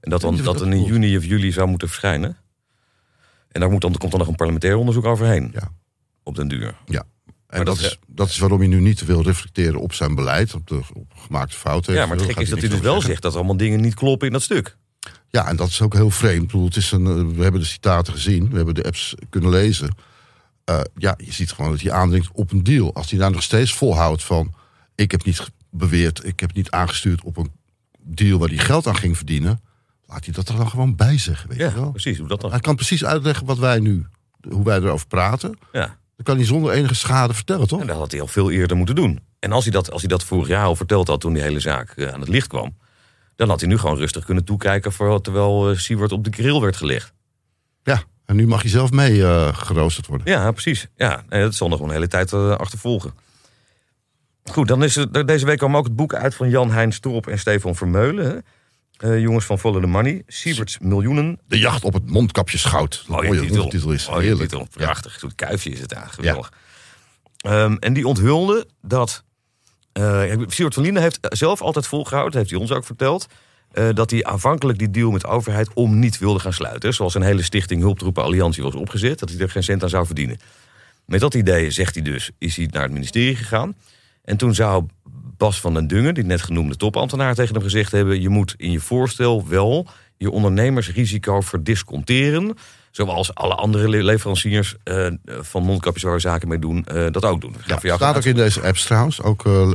En 0.00 0.10
dat 0.10 0.20
dan, 0.20 0.36
dat 0.36 0.58
dan 0.58 0.72
in 0.72 0.82
juni 0.84 1.16
of 1.16 1.24
juli 1.24 1.52
zou 1.52 1.68
moeten 1.68 1.88
verschijnen. 1.88 2.36
En 3.50 3.60
daar 3.60 3.70
moet 3.70 3.80
dan, 3.80 3.94
komt 3.96 4.10
dan 4.10 4.20
nog 4.20 4.28
een 4.28 4.34
parlementair 4.34 4.76
onderzoek 4.76 5.04
overheen. 5.04 5.50
Ja. 5.54 5.68
Op 6.22 6.34
den 6.34 6.48
duur. 6.48 6.74
Ja. 6.86 7.04
En 7.58 7.64
dat, 7.64 7.76
dat- 7.76 7.84
is, 7.84 7.98
dat 8.06 8.28
is 8.28 8.38
waarom 8.38 8.58
hij 8.58 8.68
nu 8.68 8.80
niet 8.80 9.04
wil 9.04 9.22
reflecteren 9.22 9.80
op 9.80 9.92
zijn 9.92 10.14
beleid, 10.14 10.54
op 10.54 10.66
de 10.66 10.80
op 10.92 11.12
gemaakte 11.16 11.56
fouten. 11.56 11.94
Ja, 11.94 12.06
maar 12.06 12.16
het 12.16 12.26
gek 12.26 12.38
is 12.40 12.48
dat 12.48 12.58
hij 12.60 12.68
dus 12.68 12.80
wel 12.80 13.00
zegt 13.00 13.22
dat 13.22 13.32
er 13.32 13.38
allemaal 13.38 13.56
dingen 13.56 13.80
niet 13.80 13.94
kloppen 13.94 14.26
in 14.26 14.32
dat 14.32 14.42
stuk. 14.42 14.76
Ja, 15.28 15.48
en 15.48 15.56
dat 15.56 15.68
is 15.68 15.80
ook 15.82 15.94
heel 15.94 16.10
vreemd. 16.10 16.42
Ik 16.42 16.46
bedoel, 16.46 16.64
het 16.64 16.76
is 16.76 16.90
een, 16.92 17.06
eh, 17.06 17.36
we 17.36 17.42
hebben 17.42 17.60
de 17.60 17.66
citaten 17.66 18.12
gezien, 18.12 18.50
we 18.50 18.56
hebben 18.56 18.74
de 18.74 18.84
apps 18.84 19.14
kunnen 19.30 19.50
lezen. 19.50 19.94
Eh, 20.64 20.80
ja, 20.96 21.14
je 21.24 21.32
ziet 21.32 21.52
gewoon 21.52 21.70
dat 21.70 21.80
hij 21.80 21.92
aandringt 21.92 22.28
op 22.32 22.52
een 22.52 22.62
deal. 22.62 22.94
Als 22.94 23.10
hij 23.10 23.18
daar 23.18 23.30
nog 23.30 23.42
steeds 23.42 23.72
volhoudt 23.74 24.22
van... 24.24 24.54
ik 24.94 25.10
heb 25.10 25.24
niet 25.24 25.50
beweerd, 25.70 26.24
ik 26.24 26.40
heb 26.40 26.54
niet 26.54 26.70
aangestuurd 26.70 27.22
op 27.24 27.36
een 27.36 27.50
deal 28.00 28.38
waar 28.38 28.48
hij 28.48 28.58
geld 28.58 28.86
aan 28.86 28.96
ging 28.96 29.16
verdienen... 29.16 29.60
laat 30.06 30.24
hij 30.24 30.34
dat 30.34 30.48
er 30.48 30.56
dan 30.56 30.68
gewoon 30.70 30.96
bij 30.96 31.18
zeggen, 31.18 31.48
weet 31.48 31.58
Ja, 31.58 31.68
je 31.68 31.74
wel. 31.74 31.90
precies. 31.90 32.18
Hoe 32.18 32.28
dat 32.28 32.40
dan? 32.40 32.50
Hij 32.50 32.60
kan 32.60 32.76
precies 32.76 33.04
uitleggen 33.04 33.46
wat 33.46 33.58
wij 33.58 33.78
nu, 33.78 34.06
hoe 34.48 34.64
wij 34.64 34.76
erover 34.78 35.06
praten. 35.06 35.58
Ja. 35.72 35.98
Dat 36.16 36.26
kan 36.26 36.36
hij 36.36 36.44
zonder 36.44 36.72
enige 36.72 36.94
schade 36.94 37.34
vertellen, 37.34 37.68
toch? 37.68 37.80
En 37.80 37.86
dat 37.86 37.96
had 37.96 38.10
hij 38.10 38.20
al 38.20 38.26
veel 38.26 38.50
eerder 38.50 38.76
moeten 38.76 38.94
doen. 38.94 39.20
En 39.38 39.52
als 39.52 39.64
hij 39.64 39.72
dat, 39.72 39.90
als 39.90 40.00
hij 40.00 40.10
dat 40.10 40.24
vorig 40.24 40.48
jaar 40.48 40.64
al 40.64 40.76
verteld 40.76 41.08
had 41.08 41.20
toen 41.20 41.32
die 41.32 41.42
hele 41.42 41.60
zaak 41.60 41.90
eh, 41.90 42.08
aan 42.08 42.20
het 42.20 42.28
licht 42.28 42.46
kwam... 42.46 42.76
dan 43.36 43.48
had 43.48 43.60
hij 43.60 43.68
nu 43.68 43.78
gewoon 43.78 43.96
rustig 43.96 44.24
kunnen 44.24 44.44
toekijken... 44.44 44.92
Voor, 44.92 45.20
terwijl 45.20 45.70
uh, 45.70 45.76
Siewert 45.76 46.12
op 46.12 46.24
de 46.24 46.32
grill 46.32 46.60
werd 46.60 46.76
gelegd. 46.76 47.12
Ja, 47.82 48.02
en 48.24 48.36
nu 48.36 48.46
mag 48.46 48.62
hij 48.62 48.70
zelf 48.70 48.90
mee 48.90 49.22
eh, 49.22 49.56
geroosterd 49.56 50.06
worden. 50.06 50.30
Ja, 50.30 50.50
precies. 50.50 50.86
Ja, 50.96 51.24
nee, 51.28 51.42
dat 51.42 51.54
zal 51.54 51.68
nog 51.68 51.80
een 51.80 51.90
hele 51.90 52.08
tijd 52.08 52.32
eh, 52.32 52.50
achtervolgen. 52.50 53.12
Goed, 54.44 54.68
dan 54.68 54.82
is 54.82 54.96
er, 54.96 55.26
deze 55.26 55.46
week 55.46 55.58
kwam 55.58 55.76
ook 55.76 55.84
het 55.84 55.96
boek 55.96 56.14
uit 56.14 56.34
van 56.34 56.48
Jan 56.50 56.70
Hein 56.70 56.92
Strop 56.92 57.26
en 57.26 57.38
Stefan 57.38 57.74
Vermeulen. 57.74 58.44
Eh, 58.96 59.20
jongens 59.20 59.44
van 59.44 59.58
Follow 59.58 59.80
the 59.80 59.86
Money. 59.86 60.22
Sieverts 60.26 60.78
Miljoenen. 60.78 61.38
De 61.48 61.58
jacht 61.58 61.84
op 61.84 61.92
het 61.92 62.10
mondkapjesgoud. 62.10 63.04
Mooie 63.08 63.28
Mooie 63.28 63.40
titel. 63.40 63.68
titel 63.68 63.92
is. 63.92 64.08
Mooie 64.08 64.22
Heerlijk. 64.26 64.50
titel. 64.50 64.66
Prachtig. 64.70 65.18
Zo'n 65.18 65.34
kuifje 65.34 65.70
is 65.70 65.80
het 65.80 65.92
eigenlijk. 65.92 66.28
Geweldig. 66.28 66.52
Ehm, 67.36 67.76
en 67.80 67.92
die 67.92 68.06
onthulde 68.06 68.66
dat... 68.82 69.24
eh 69.92 70.22
Siewert 70.46 70.74
van 70.74 70.82
Linden 70.82 71.02
heeft 71.02 71.18
zelf 71.20 71.62
altijd 71.62 71.86
volgehouden, 71.86 72.38
heeft 72.38 72.50
hij 72.50 72.60
ons 72.60 72.70
ook 72.72 72.84
verteld... 72.84 73.26
eh, 73.72 73.88
dat 73.94 74.10
hij 74.10 74.24
aanvankelijk 74.24 74.78
die 74.78 74.90
deal 74.90 75.10
met 75.10 75.20
de 75.20 75.26
overheid 75.26 75.68
om 75.74 75.98
niet 75.98 76.18
wilde 76.18 76.38
gaan 76.38 76.52
sluiten. 76.52 76.94
Zoals 76.94 77.14
een 77.14 77.22
hele 77.22 77.42
stichting 77.42 77.80
Hulptroepen 77.82 78.22
Alliantie 78.22 78.62
was 78.62 78.74
opgezet. 78.74 79.18
Dat 79.18 79.30
hij 79.30 79.38
er 79.38 79.50
geen 79.50 79.62
cent 79.62 79.82
aan 79.82 79.88
zou 79.88 80.06
verdienen. 80.06 80.38
Met 81.06 81.20
dat 81.20 81.34
idee, 81.34 81.70
zegt 81.70 81.94
hij 81.94 82.04
dus, 82.04 82.30
is 82.38 82.56
hij 82.56 82.68
naar 82.70 82.82
het 82.82 82.92
ministerie 82.92 83.36
gegaan. 83.36 83.74
En 84.24 84.36
toen 84.36 84.54
zou 84.54 84.86
Bas 85.36 85.60
van 85.60 85.74
den 85.74 85.86
Dungen, 85.86 86.14
die 86.14 86.24
net 86.24 86.42
genoemde 86.42 86.76
topambtenaar, 86.76 87.34
tegen 87.34 87.54
hem 87.54 87.62
gezegd 87.62 87.92
hebben: 87.92 88.20
je 88.20 88.28
moet 88.28 88.54
in 88.56 88.70
je 88.70 88.80
voorstel 88.80 89.48
wel 89.48 89.86
je 90.16 90.30
ondernemersrisico 90.30 91.40
verdisconteren. 91.40 92.56
Zoals 92.90 93.34
alle 93.34 93.54
andere 93.54 93.88
le- 93.88 94.02
leveranciers 94.02 94.74
eh, 94.84 95.06
van 95.26 95.62
mondkapjes 95.62 96.02
waar 96.02 96.12
we 96.14 96.20
zaken 96.20 96.48
mee 96.48 96.58
doen, 96.58 96.84
eh, 96.84 97.06
dat 97.10 97.24
ook 97.24 97.40
doen. 97.40 97.56
Ja, 97.66 97.78
staat 97.96 98.16
ook 98.16 98.24
in 98.24 98.34
deze 98.34 98.62
apps 98.62 98.84
trouwens. 98.84 99.22
Ook 99.22 99.46
eh, 99.46 99.72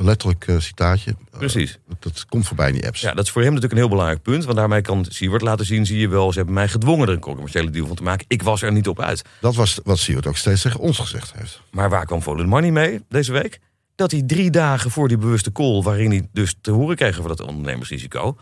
letterlijk 0.00 0.46
citaatje. 0.58 1.14
Precies. 1.38 1.78
dat 1.98 2.26
komt 2.28 2.46
voorbij 2.46 2.68
in 2.68 2.74
die 2.74 2.86
apps. 2.86 3.00
Ja, 3.00 3.14
dat 3.14 3.24
is 3.24 3.30
voor 3.30 3.42
hem 3.42 3.52
natuurlijk 3.52 3.72
een 3.72 3.86
heel 3.86 3.96
belangrijk 3.96 4.22
punt. 4.22 4.44
Want 4.44 4.56
daarmee 4.56 4.80
kan 4.80 5.06
Siewert 5.08 5.42
laten 5.42 5.66
zien, 5.66 5.86
zie 5.86 5.98
je 5.98 6.08
wel, 6.08 6.30
ze 6.30 6.36
hebben 6.36 6.54
mij 6.54 6.68
gedwongen 6.68 7.08
er 7.08 7.14
een 7.14 7.20
commerciële 7.20 7.70
deal 7.70 7.86
van 7.86 7.96
te 7.96 8.02
maken. 8.02 8.24
Ik 8.28 8.42
was 8.42 8.62
er 8.62 8.72
niet 8.72 8.88
op 8.88 9.00
uit. 9.00 9.24
Dat 9.40 9.54
was 9.54 9.80
wat 9.84 9.98
Siewert 9.98 10.26
ook 10.26 10.36
steeds 10.36 10.62
tegen 10.62 10.80
ons 10.80 10.98
gezegd 10.98 11.32
heeft. 11.36 11.60
Maar 11.70 11.90
waar 11.90 12.06
kwam 12.06 12.20
the 12.22 12.44
Money 12.44 12.70
mee 12.70 13.00
deze 13.08 13.32
week? 13.32 13.60
Dat 14.00 14.10
hij 14.10 14.22
drie 14.22 14.50
dagen 14.50 14.90
voor 14.90 15.08
die 15.08 15.16
bewuste 15.16 15.52
call, 15.52 15.82
waarin 15.82 16.10
hij 16.10 16.28
dus 16.32 16.54
te 16.60 16.70
horen 16.70 16.96
kreeg 16.96 17.18
over 17.18 17.36
dat 17.36 17.40
ondernemersrisico, 17.40 18.36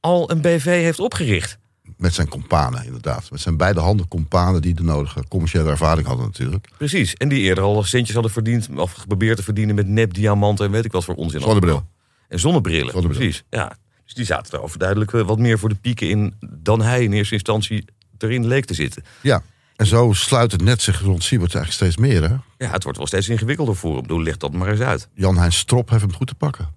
al 0.00 0.30
een 0.30 0.40
BV 0.40 0.64
heeft 0.64 1.00
opgericht. 1.00 1.58
Met 1.96 2.14
zijn 2.14 2.28
companen 2.28 2.84
inderdaad. 2.84 3.30
Met 3.30 3.40
zijn 3.40 3.56
beide 3.56 3.80
handen 3.80 4.08
companen 4.08 4.62
die 4.62 4.74
de 4.74 4.82
nodige 4.82 5.24
commerciële 5.28 5.70
ervaring 5.70 6.06
hadden 6.06 6.26
natuurlijk. 6.26 6.68
Precies. 6.76 7.14
En 7.14 7.28
die 7.28 7.40
eerder 7.40 7.64
al 7.64 7.82
centjes 7.82 8.14
hadden 8.14 8.32
verdiend, 8.32 8.68
of 8.76 8.92
geprobeerd 8.92 9.36
te 9.36 9.42
verdienen 9.42 9.74
met 9.74 9.86
nep 9.86 10.14
diamanten 10.14 10.66
en 10.66 10.72
weet 10.72 10.84
ik 10.84 10.92
wat 10.92 11.04
voor 11.04 11.14
onzin. 11.14 11.40
Zonnebril. 11.40 11.86
En 12.28 12.38
zonnebrillen. 12.38 12.92
Zonnebril. 12.92 13.20
Precies. 13.20 13.44
Ja. 13.50 13.76
Dus 14.04 14.14
die 14.14 14.24
zaten 14.24 14.52
er 14.52 14.62
overduidelijk 14.62 15.12
eh, 15.12 15.22
wat 15.22 15.38
meer 15.38 15.58
voor 15.58 15.68
de 15.68 15.74
pieken 15.74 16.08
in 16.08 16.34
dan 16.50 16.82
hij 16.82 17.02
in 17.02 17.12
eerste 17.12 17.34
instantie 17.34 17.84
erin 18.18 18.46
leek 18.46 18.64
te 18.64 18.74
zitten. 18.74 19.04
Ja. 19.20 19.42
En 19.78 19.86
zo 19.86 20.12
sluit 20.12 20.52
het 20.52 20.62
net 20.62 20.82
zich 20.82 21.00
rond 21.00 21.24
Siewert 21.24 21.54
eigenlijk 21.54 21.84
steeds 21.92 22.08
meer. 22.08 22.22
Hè? 22.28 22.64
Ja, 22.66 22.70
het 22.72 22.82
wordt 22.82 22.98
wel 22.98 23.06
steeds 23.06 23.28
ingewikkelder 23.28 23.76
voor 23.76 23.96
hem. 23.96 24.06
Doe, 24.06 24.22
leg 24.22 24.36
dat 24.36 24.52
maar 24.52 24.68
eens 24.68 24.80
uit. 24.80 25.08
Jan-Hein 25.14 25.52
Strop 25.52 25.90
heeft 25.90 26.02
hem 26.02 26.14
goed 26.14 26.26
te 26.26 26.34
pakken. 26.34 26.74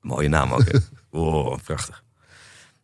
Mooie 0.00 0.28
naam 0.28 0.52
ook. 0.52 0.64
oh, 1.10 1.56
prachtig. 1.64 2.04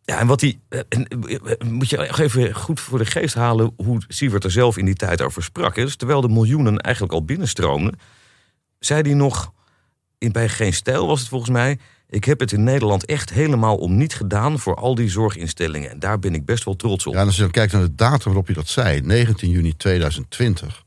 Ja, 0.01 0.19
en 0.19 0.27
wat 0.27 0.41
hij. 0.41 0.59
eh, 0.69 0.79
en, 0.89 1.07
eh, 1.07 1.67
Moet 1.67 1.89
je 1.89 1.97
nog 1.97 2.19
even 2.19 2.55
goed 2.55 2.79
voor 2.79 2.97
de 2.97 3.05
geest 3.05 3.35
halen 3.35 3.73
hoe 3.77 4.01
Sievert 4.07 4.43
er 4.43 4.51
zelf 4.51 4.77
in 4.77 4.85
die 4.85 4.95
tijd 4.95 5.21
over 5.21 5.43
sprak. 5.43 5.75
Dus 5.75 5.95
terwijl 5.95 6.21
de 6.21 6.29
miljoenen 6.29 6.77
eigenlijk 6.77 7.13
al 7.13 7.25
binnenstroomden, 7.25 7.99
zei 8.79 9.01
hij 9.01 9.13
nog. 9.13 9.53
In, 10.17 10.31
bij 10.31 10.49
Geen 10.49 10.73
Stijl 10.73 11.07
was 11.07 11.19
het 11.19 11.29
volgens 11.29 11.51
mij. 11.51 11.79
Ik 12.15 12.23
heb 12.23 12.39
het 12.39 12.51
in 12.51 12.63
Nederland 12.63 13.05
echt 13.05 13.29
helemaal 13.29 13.77
om 13.77 13.97
niet 13.97 14.13
gedaan 14.13 14.59
voor 14.59 14.75
al 14.75 14.95
die 14.95 15.09
zorginstellingen. 15.09 15.89
En 15.89 15.99
daar 15.99 16.19
ben 16.19 16.33
ik 16.33 16.45
best 16.45 16.63
wel 16.63 16.75
trots 16.75 17.07
op. 17.07 17.13
Ja, 17.13 17.19
en 17.19 17.25
als 17.25 17.35
je 17.35 17.41
dan 17.41 17.51
kijkt 17.51 17.73
naar 17.73 17.81
de 17.81 17.95
datum 17.95 18.23
waarop 18.25 18.45
hij 18.45 18.55
dat 18.55 18.67
zei, 18.67 19.01
19 19.01 19.49
juni 19.49 19.75
2020. 19.77 20.83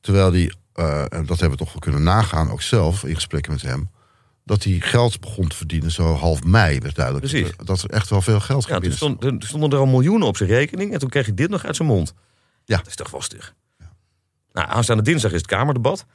Terwijl 0.00 0.30
die, 0.30 0.52
eh, 0.72 1.00
en 1.00 1.26
dat 1.26 1.40
hebben 1.40 1.58
we 1.58 1.64
toch 1.64 1.72
wel 1.72 1.80
kunnen 1.80 2.02
nagaan, 2.02 2.50
ook 2.50 2.62
zelf 2.62 3.04
in 3.04 3.14
gesprekken 3.14 3.52
met 3.52 3.62
hem. 3.62 3.90
Dat 4.44 4.64
hij 4.64 4.80
geld 4.80 5.20
begon 5.20 5.48
te 5.48 5.56
verdienen, 5.56 5.90
zo 5.90 6.14
half 6.14 6.44
mei 6.44 6.78
werd 6.78 6.94
duidelijk. 6.94 7.26
Precies. 7.26 7.56
Dat, 7.64 7.82
er, 7.82 7.90
er 7.90 7.96
echt 7.96 8.10
wel 8.10 8.22
veel 8.22 8.40
geld 8.40 8.66
Ja, 8.66 8.70
ging 8.70 8.84
toen, 8.84 8.92
stond, 8.92 9.20
toen 9.20 9.42
stonden 9.42 9.70
er 9.70 9.78
al 9.78 9.86
miljoenen 9.86 10.26
op 10.26 10.36
zijn 10.36 10.48
rekening. 10.48 10.92
En 10.92 10.98
toen 10.98 11.08
kreeg 11.08 11.26
hij 11.26 11.34
dit 11.34 11.50
nog 11.50 11.64
uit 11.64 11.76
zijn 11.76 11.88
mond. 11.88 12.14
Ja. 12.64 12.76
Dat 12.76 12.86
is 12.86 12.96
toch 12.96 13.10
wel 13.10 13.22
stug. 13.22 13.54
Nou, 14.52 14.68
aanstaande 14.68 15.02
dinsdag 15.02 15.30
is 15.30 15.36
het 15.36 15.46
Kamerdebat. 15.46 16.06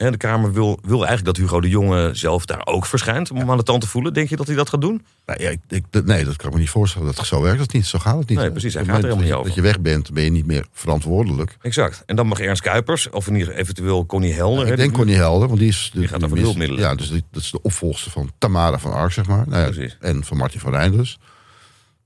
En 0.00 0.12
de 0.12 0.16
Kamer 0.18 0.52
wil, 0.52 0.78
wil 0.82 1.06
eigenlijk 1.06 1.24
dat 1.24 1.36
Hugo 1.36 1.60
de 1.60 1.68
Jonge 1.68 2.10
zelf 2.14 2.44
daar 2.44 2.66
ook 2.66 2.86
verschijnt. 2.86 3.30
Om 3.30 3.50
aan 3.50 3.56
de 3.56 3.62
tand 3.62 3.80
te 3.80 3.86
voelen. 3.86 4.12
Denk 4.14 4.28
je 4.28 4.36
dat 4.36 4.46
hij 4.46 4.56
dat 4.56 4.68
gaat 4.68 4.80
doen? 4.80 5.04
Nee, 5.26 5.36
ja, 5.40 5.48
ik, 5.48 5.58
ik- 5.68 5.84
dat- 5.90 6.04
nee, 6.04 6.24
dat 6.24 6.36
kan 6.36 6.48
ik 6.48 6.54
me 6.54 6.60
niet 6.60 6.70
voorstellen. 6.70 7.14
Dat, 7.14 7.26
zo 7.26 7.42
werkt 7.42 7.60
het 7.60 7.72
niet. 7.72 7.86
Zo 7.86 7.98
gaat 7.98 8.18
het 8.18 8.28
niet. 8.28 8.38
Nee, 8.38 8.50
precies, 8.50 8.74
hij 8.74 8.84
gaat 8.84 8.94
er 8.96 9.00
moment 9.02 9.20
helemaal 9.22 9.38
niet 9.38 9.46
Dat 9.46 9.54
je 9.54 9.62
weg 9.62 9.80
bent, 9.80 10.12
ben 10.12 10.24
je 10.24 10.30
niet 10.30 10.46
meer 10.46 10.66
verantwoordelijk. 10.72 11.56
Exact. 11.62 12.02
En 12.06 12.16
dan 12.16 12.26
mag 12.26 12.40
Ernst 12.40 12.62
Kuipers, 12.62 13.10
of 13.10 13.26
in 13.26 13.32
ieder 13.32 13.46
geval 13.46 13.62
eventueel 13.62 14.06
Connie 14.06 14.32
Helder. 14.32 14.64
hè, 14.66 14.70
ik 14.70 14.76
denk 14.78 14.92
Connie 14.94 15.14
Helder, 15.16 15.48
want 15.48 15.60
die 15.60 15.68
is... 15.68 15.90
De, 15.92 15.98
Die 15.98 16.08
gaat 16.08 16.24
over 16.24 16.38
hulpmiddelen. 16.38 16.82
Ja, 16.82 16.94
dus 16.94 17.10
die, 17.10 17.24
dat 17.30 17.42
is 17.42 17.50
de 17.50 17.62
opvolgster 17.62 18.10
van 18.10 18.30
Tamara 18.38 18.78
van 18.78 18.92
Ark, 18.92 19.12
zeg 19.12 19.26
maar. 19.26 19.48
Nou 19.48 19.62
ja, 19.64 19.70
Precies. 19.70 19.96
en 20.00 20.24
van 20.24 20.36
Martin 20.36 20.60
van 20.60 20.70
Rijn 20.72 20.92
dus. 20.92 21.18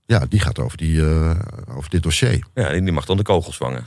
Ja, 0.07 0.27
die 0.29 0.41
gaat 0.41 0.59
over, 0.59 0.77
die, 0.77 1.01
eh, 1.07 1.31
over 1.77 1.91
dit 1.91 2.03
dossier. 2.03 2.45
Ja, 2.55 2.71
die 2.71 2.93
mag 2.93 3.05
dan 3.05 3.17
de 3.17 3.23
kogels 3.23 3.57
vangen. 3.57 3.87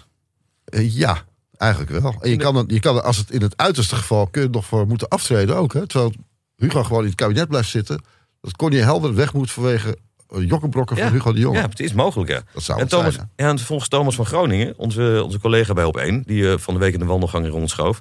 Eh, 0.66 0.96
ja, 0.96 1.24
eigenlijk 1.58 2.02
wel. 2.02 2.16
En 2.22 2.30
je 2.30 2.36
kan, 2.36 2.56
het, 2.56 2.72
je 2.72 2.80
kan 2.80 3.04
als 3.04 3.18
het 3.18 3.32
in 3.32 3.42
het 3.42 3.58
uiterste 3.58 3.96
geval, 3.96 4.28
kun 4.28 4.42
je 4.42 4.48
er 4.48 4.54
nog 4.54 4.66
voor 4.66 4.88
moeten 4.88 5.08
aftreden 5.08 5.56
ook. 5.56 5.74
Hè? 5.74 5.88
Terwijl 5.88 6.14
Hugo 6.56 6.84
gewoon 6.84 7.02
in 7.02 7.08
het 7.08 7.16
kabinet 7.16 7.48
blijft 7.48 7.70
zitten. 7.70 8.02
Dat 8.42 8.56
Connie 8.56 8.82
Helder 8.82 9.16
weg 9.16 9.34
moet 9.34 9.52
vanwege 9.52 9.98
jokkenbrokken 10.36 10.98
van 10.98 11.12
Hugo 11.12 11.34
de 11.34 11.40
Jonge. 11.40 11.58
Ja, 11.58 11.68
het 11.70 11.80
is 11.80 11.94
mogelijk, 11.94 12.30
ja. 12.30 12.42
Dat 12.54 12.64
zou 12.64 12.80
en, 12.80 12.88
Thomas, 12.88 13.14
zijn, 13.14 13.32
ja, 13.36 13.48
en 13.48 13.60
volgens 13.60 13.90
Thomas 13.90 14.16
van 14.16 14.26
Groningen, 14.26 14.74
onze, 14.78 15.22
onze 15.24 15.40
collega 15.40 15.74
bij 15.74 15.86
Op1... 15.86 16.26
die 16.26 16.52
eh, 16.52 16.58
van 16.58 16.74
de 16.74 16.80
week 16.80 16.94
in 16.94 17.00
de 17.00 17.06
wandelgangen 17.06 17.50
rondschoof... 17.50 18.00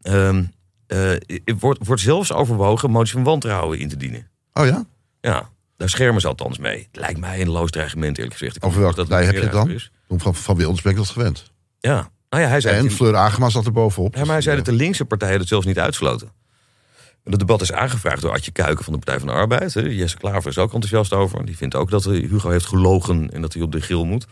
ehm, 0.00 0.44
eh, 0.86 1.10
wordt, 1.58 1.86
wordt 1.86 2.02
zelfs 2.02 2.32
overwogen 2.32 2.90
motie 2.90 3.12
van 3.12 3.22
wantrouwen 3.22 3.78
in 3.78 3.88
te 3.88 3.96
dienen. 3.96 4.28
Oh 4.52 4.66
ja? 4.66 4.84
Ja, 5.20 5.50
daar 5.76 5.88
schermen 5.88 6.20
ze 6.20 6.28
althans 6.28 6.58
mee. 6.58 6.88
Het 6.92 7.00
lijkt 7.00 7.20
mij 7.20 7.40
een 7.40 7.50
loos 7.50 7.70
dreigement, 7.70 8.16
eerlijk 8.16 8.36
gezegd. 8.36 8.56
Ik 8.56 8.64
Over 8.64 8.80
welke 8.80 9.06
dat 9.06 9.24
heb 9.24 9.34
je 9.34 9.48
dan? 9.48 9.70
is. 9.70 9.90
Van, 10.08 10.34
van 10.34 10.56
Wilders 10.56 10.82
ben 10.82 10.92
ik 10.92 10.98
dat 10.98 11.08
gewend. 11.08 11.52
Ja, 11.78 12.10
nou 12.30 12.42
ja, 12.42 12.48
hij 12.48 12.60
zei, 12.60 12.76
En 12.76 12.90
Fleur 12.90 13.16
Agema 13.16 13.48
zat 13.48 13.66
er 13.66 13.72
bovenop. 13.72 14.14
ja, 14.14 14.20
maar 14.20 14.32
hij 14.32 14.40
zei 14.40 14.56
dat 14.56 14.64
de 14.64 14.72
linkse 14.72 15.04
partijen 15.04 15.38
het 15.38 15.48
zelfs 15.48 15.66
niet 15.66 15.78
uitsloten. 15.78 16.32
En 17.24 17.30
Het 17.30 17.38
debat 17.40 17.60
is 17.60 17.72
aangevraagd 17.72 18.22
door 18.22 18.32
Adje 18.32 18.50
Kuiken 18.50 18.84
van 18.84 18.92
de 18.92 18.98
Partij 18.98 19.18
van 19.18 19.28
de 19.28 19.34
Arbeid. 19.34 19.72
Jesse 19.72 20.16
Klaver 20.16 20.50
is 20.50 20.58
ook 20.58 20.72
enthousiast 20.72 21.12
over. 21.12 21.46
Die 21.46 21.56
vindt 21.56 21.74
ook 21.74 21.90
dat 21.90 22.06
eh, 22.06 22.12
Hugo 22.12 22.50
heeft 22.50 22.66
gelogen 22.66 23.30
en 23.32 23.40
dat 23.40 23.52
hij 23.52 23.62
op 23.62 23.72
de 23.72 23.80
grill 23.80 24.04
moet. 24.04 24.26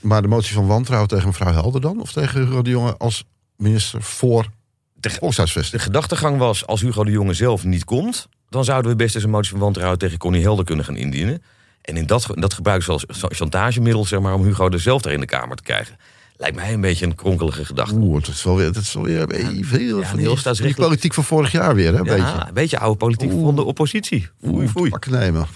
Maar 0.00 0.22
de 0.22 0.28
motie 0.28 0.54
van 0.54 0.66
wantrouwen 0.66 1.08
tegen 1.08 1.26
mevrouw 1.26 1.52
Helder 1.52 1.80
dan? 1.80 2.00
Of 2.00 2.12
tegen 2.12 2.40
Hugo 2.40 2.62
de 2.62 2.70
Jonge 2.70 2.96
als 2.96 3.24
minister 3.56 4.02
voor 4.02 4.46
De, 4.94 5.10
volkshuisvesting? 5.10 5.80
de 5.82 5.86
gedachtegang 5.88 6.38
was, 6.38 6.66
als 6.66 6.80
Hugo 6.80 7.04
de 7.04 7.10
Jonge 7.10 7.34
zelf 7.34 7.64
niet 7.64 7.84
komt... 7.84 8.28
dan 8.48 8.64
zouden 8.64 8.90
we 8.90 8.96
best 8.96 9.14
eens 9.14 9.24
een 9.24 9.30
motie 9.30 9.50
van 9.50 9.60
wantrouwen 9.60 9.98
tegen 9.98 10.18
Connie 10.18 10.42
Helder 10.42 10.64
kunnen 10.64 10.84
gaan 10.84 10.96
indienen. 10.96 11.42
En 11.82 11.96
in 11.96 12.06
dat, 12.06 12.26
dat 12.34 12.54
gebruiken 12.54 12.84
ze 12.84 12.92
als 12.92 13.24
chantagemiddel 13.38 14.04
zeg 14.04 14.20
maar, 14.20 14.34
om 14.34 14.44
Hugo 14.44 14.68
er 14.68 14.80
zelf 14.80 15.02
daar 15.02 15.12
in 15.12 15.20
de 15.20 15.26
Kamer 15.26 15.56
te 15.56 15.62
krijgen. 15.62 15.96
Lijkt 16.42 16.56
mij 16.56 16.72
een 16.72 16.80
beetje 16.80 17.06
een 17.06 17.14
kronkelige 17.14 17.64
gedachte. 17.64 17.94
Oeh, 17.94 18.16
het 18.16 18.28
is 18.28 18.42
wel 18.42 18.56
weer, 18.56 18.66
het 18.66 18.76
is 18.76 18.92
wel 18.92 19.02
weer 19.02 19.30
even 19.30 19.78
heel, 19.78 20.00
Ja, 20.00 20.06
van 20.06 20.18
heel 20.18 20.28
die, 20.28 20.38
staatsrechtelijk. 20.38 20.76
die 20.76 20.84
politiek 20.84 21.14
van 21.14 21.24
vorig 21.24 21.52
jaar 21.52 21.74
weer, 21.74 21.92
hè? 21.92 21.98
Een 21.98 22.04
Ja, 22.04 22.12
beetje. 22.24 22.44
een 22.48 22.54
beetje 22.54 22.78
oude 22.78 22.96
politiek 22.96 23.30
van 23.30 23.54
de 23.56 23.62
oppositie. 23.64 24.28
Foei, 24.40 24.52
Oeh, 24.54 24.68
foei. 24.70 24.90
pakken 24.90 25.12
nemen. 25.12 25.46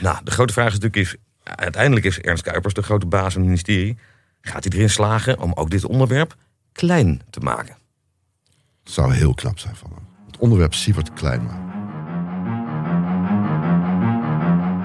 Nou, 0.00 0.16
de 0.24 0.30
grote 0.30 0.52
vraag 0.52 0.66
is 0.66 0.72
natuurlijk, 0.78 0.96
is, 1.06 1.16
uiteindelijk 1.42 2.06
is 2.06 2.18
Ernst 2.20 2.42
Kuipers 2.42 2.74
de 2.74 2.82
grote 2.82 3.06
baas 3.06 3.22
van 3.32 3.40
het 3.40 3.44
ministerie. 3.50 3.96
Gaat 4.40 4.64
hij 4.64 4.72
erin 4.72 4.90
slagen 4.90 5.40
om 5.40 5.52
ook 5.54 5.70
dit 5.70 5.84
onderwerp 5.84 6.34
klein 6.72 7.20
te 7.30 7.40
maken? 7.40 7.76
Het 8.84 8.92
zou 8.92 9.12
heel 9.14 9.34
knap 9.34 9.58
zijn 9.58 9.76
van 9.76 9.90
hem. 9.94 10.06
Het 10.26 10.38
onderwerp 10.38 10.74
Sievert 10.74 11.12
klein 11.12 11.42
maken. 11.44 11.64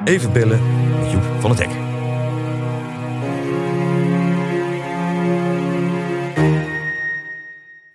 Even 0.05 0.33
bellen 0.33 0.59
met 0.99 1.11
Joep 1.11 1.23
van 1.39 1.49
het 1.49 1.59
Hek. 1.59 1.90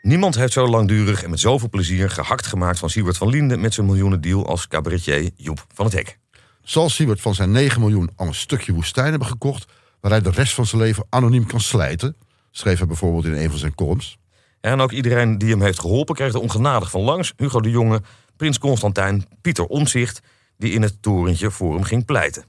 Niemand 0.07 0.35
heeft 0.35 0.53
zo 0.53 0.67
langdurig 0.67 1.23
en 1.23 1.31
met 1.31 1.41
zoveel 1.41 1.69
plezier 1.69 2.11
gehakt 2.11 2.47
gemaakt 2.47 2.79
van 2.79 2.91
Siebert 2.91 3.17
van 3.17 3.29
Linden 3.29 3.61
met 3.61 3.75
zijn 3.75 3.87
miljoenendeal 3.87 4.47
als 4.47 4.69
cabaretier 4.69 5.31
Joep 5.37 5.67
van 5.75 5.85
het 5.85 5.95
Hek. 5.95 6.19
Zal 6.63 6.89
Sievert 6.89 7.21
van 7.21 7.35
zijn 7.35 7.51
9 7.51 7.81
miljoen 7.81 8.11
al 8.17 8.27
een 8.27 8.35
stukje 8.35 8.73
woestijn 8.73 9.11
hebben 9.11 9.29
gekocht... 9.29 9.73
waar 10.01 10.11
hij 10.11 10.21
de 10.21 10.31
rest 10.31 10.55
van 10.55 10.67
zijn 10.67 10.83
leven 10.83 11.07
anoniem 11.09 11.47
kan 11.47 11.61
slijten? 11.61 12.17
Schreef 12.51 12.79
hij 12.79 12.87
bijvoorbeeld 12.87 13.25
in 13.25 13.33
een 13.33 13.51
van 13.51 13.59
zijn 13.59 13.75
columns. 13.75 14.19
En 14.61 14.81
ook 14.81 14.93
iedereen 14.93 15.39
die 15.39 15.51
hem 15.51 15.63
heeft 15.63 15.81
geholpen 15.81 16.15
kreeg 16.15 16.33
er 16.33 16.41
ongenadig 16.41 16.91
van 16.91 17.01
langs. 17.01 17.33
Hugo 17.37 17.61
de 17.61 17.71
Jonge, 17.71 18.03
Prins 18.37 18.59
Constantijn, 18.59 19.27
Pieter 19.41 19.65
Omzicht, 19.65 20.21
die 20.57 20.73
in 20.73 20.83
het 20.83 21.03
torentje 21.03 21.51
voor 21.51 21.75
hem 21.75 21.85
ging 21.85 22.05
pleiten. 22.05 22.45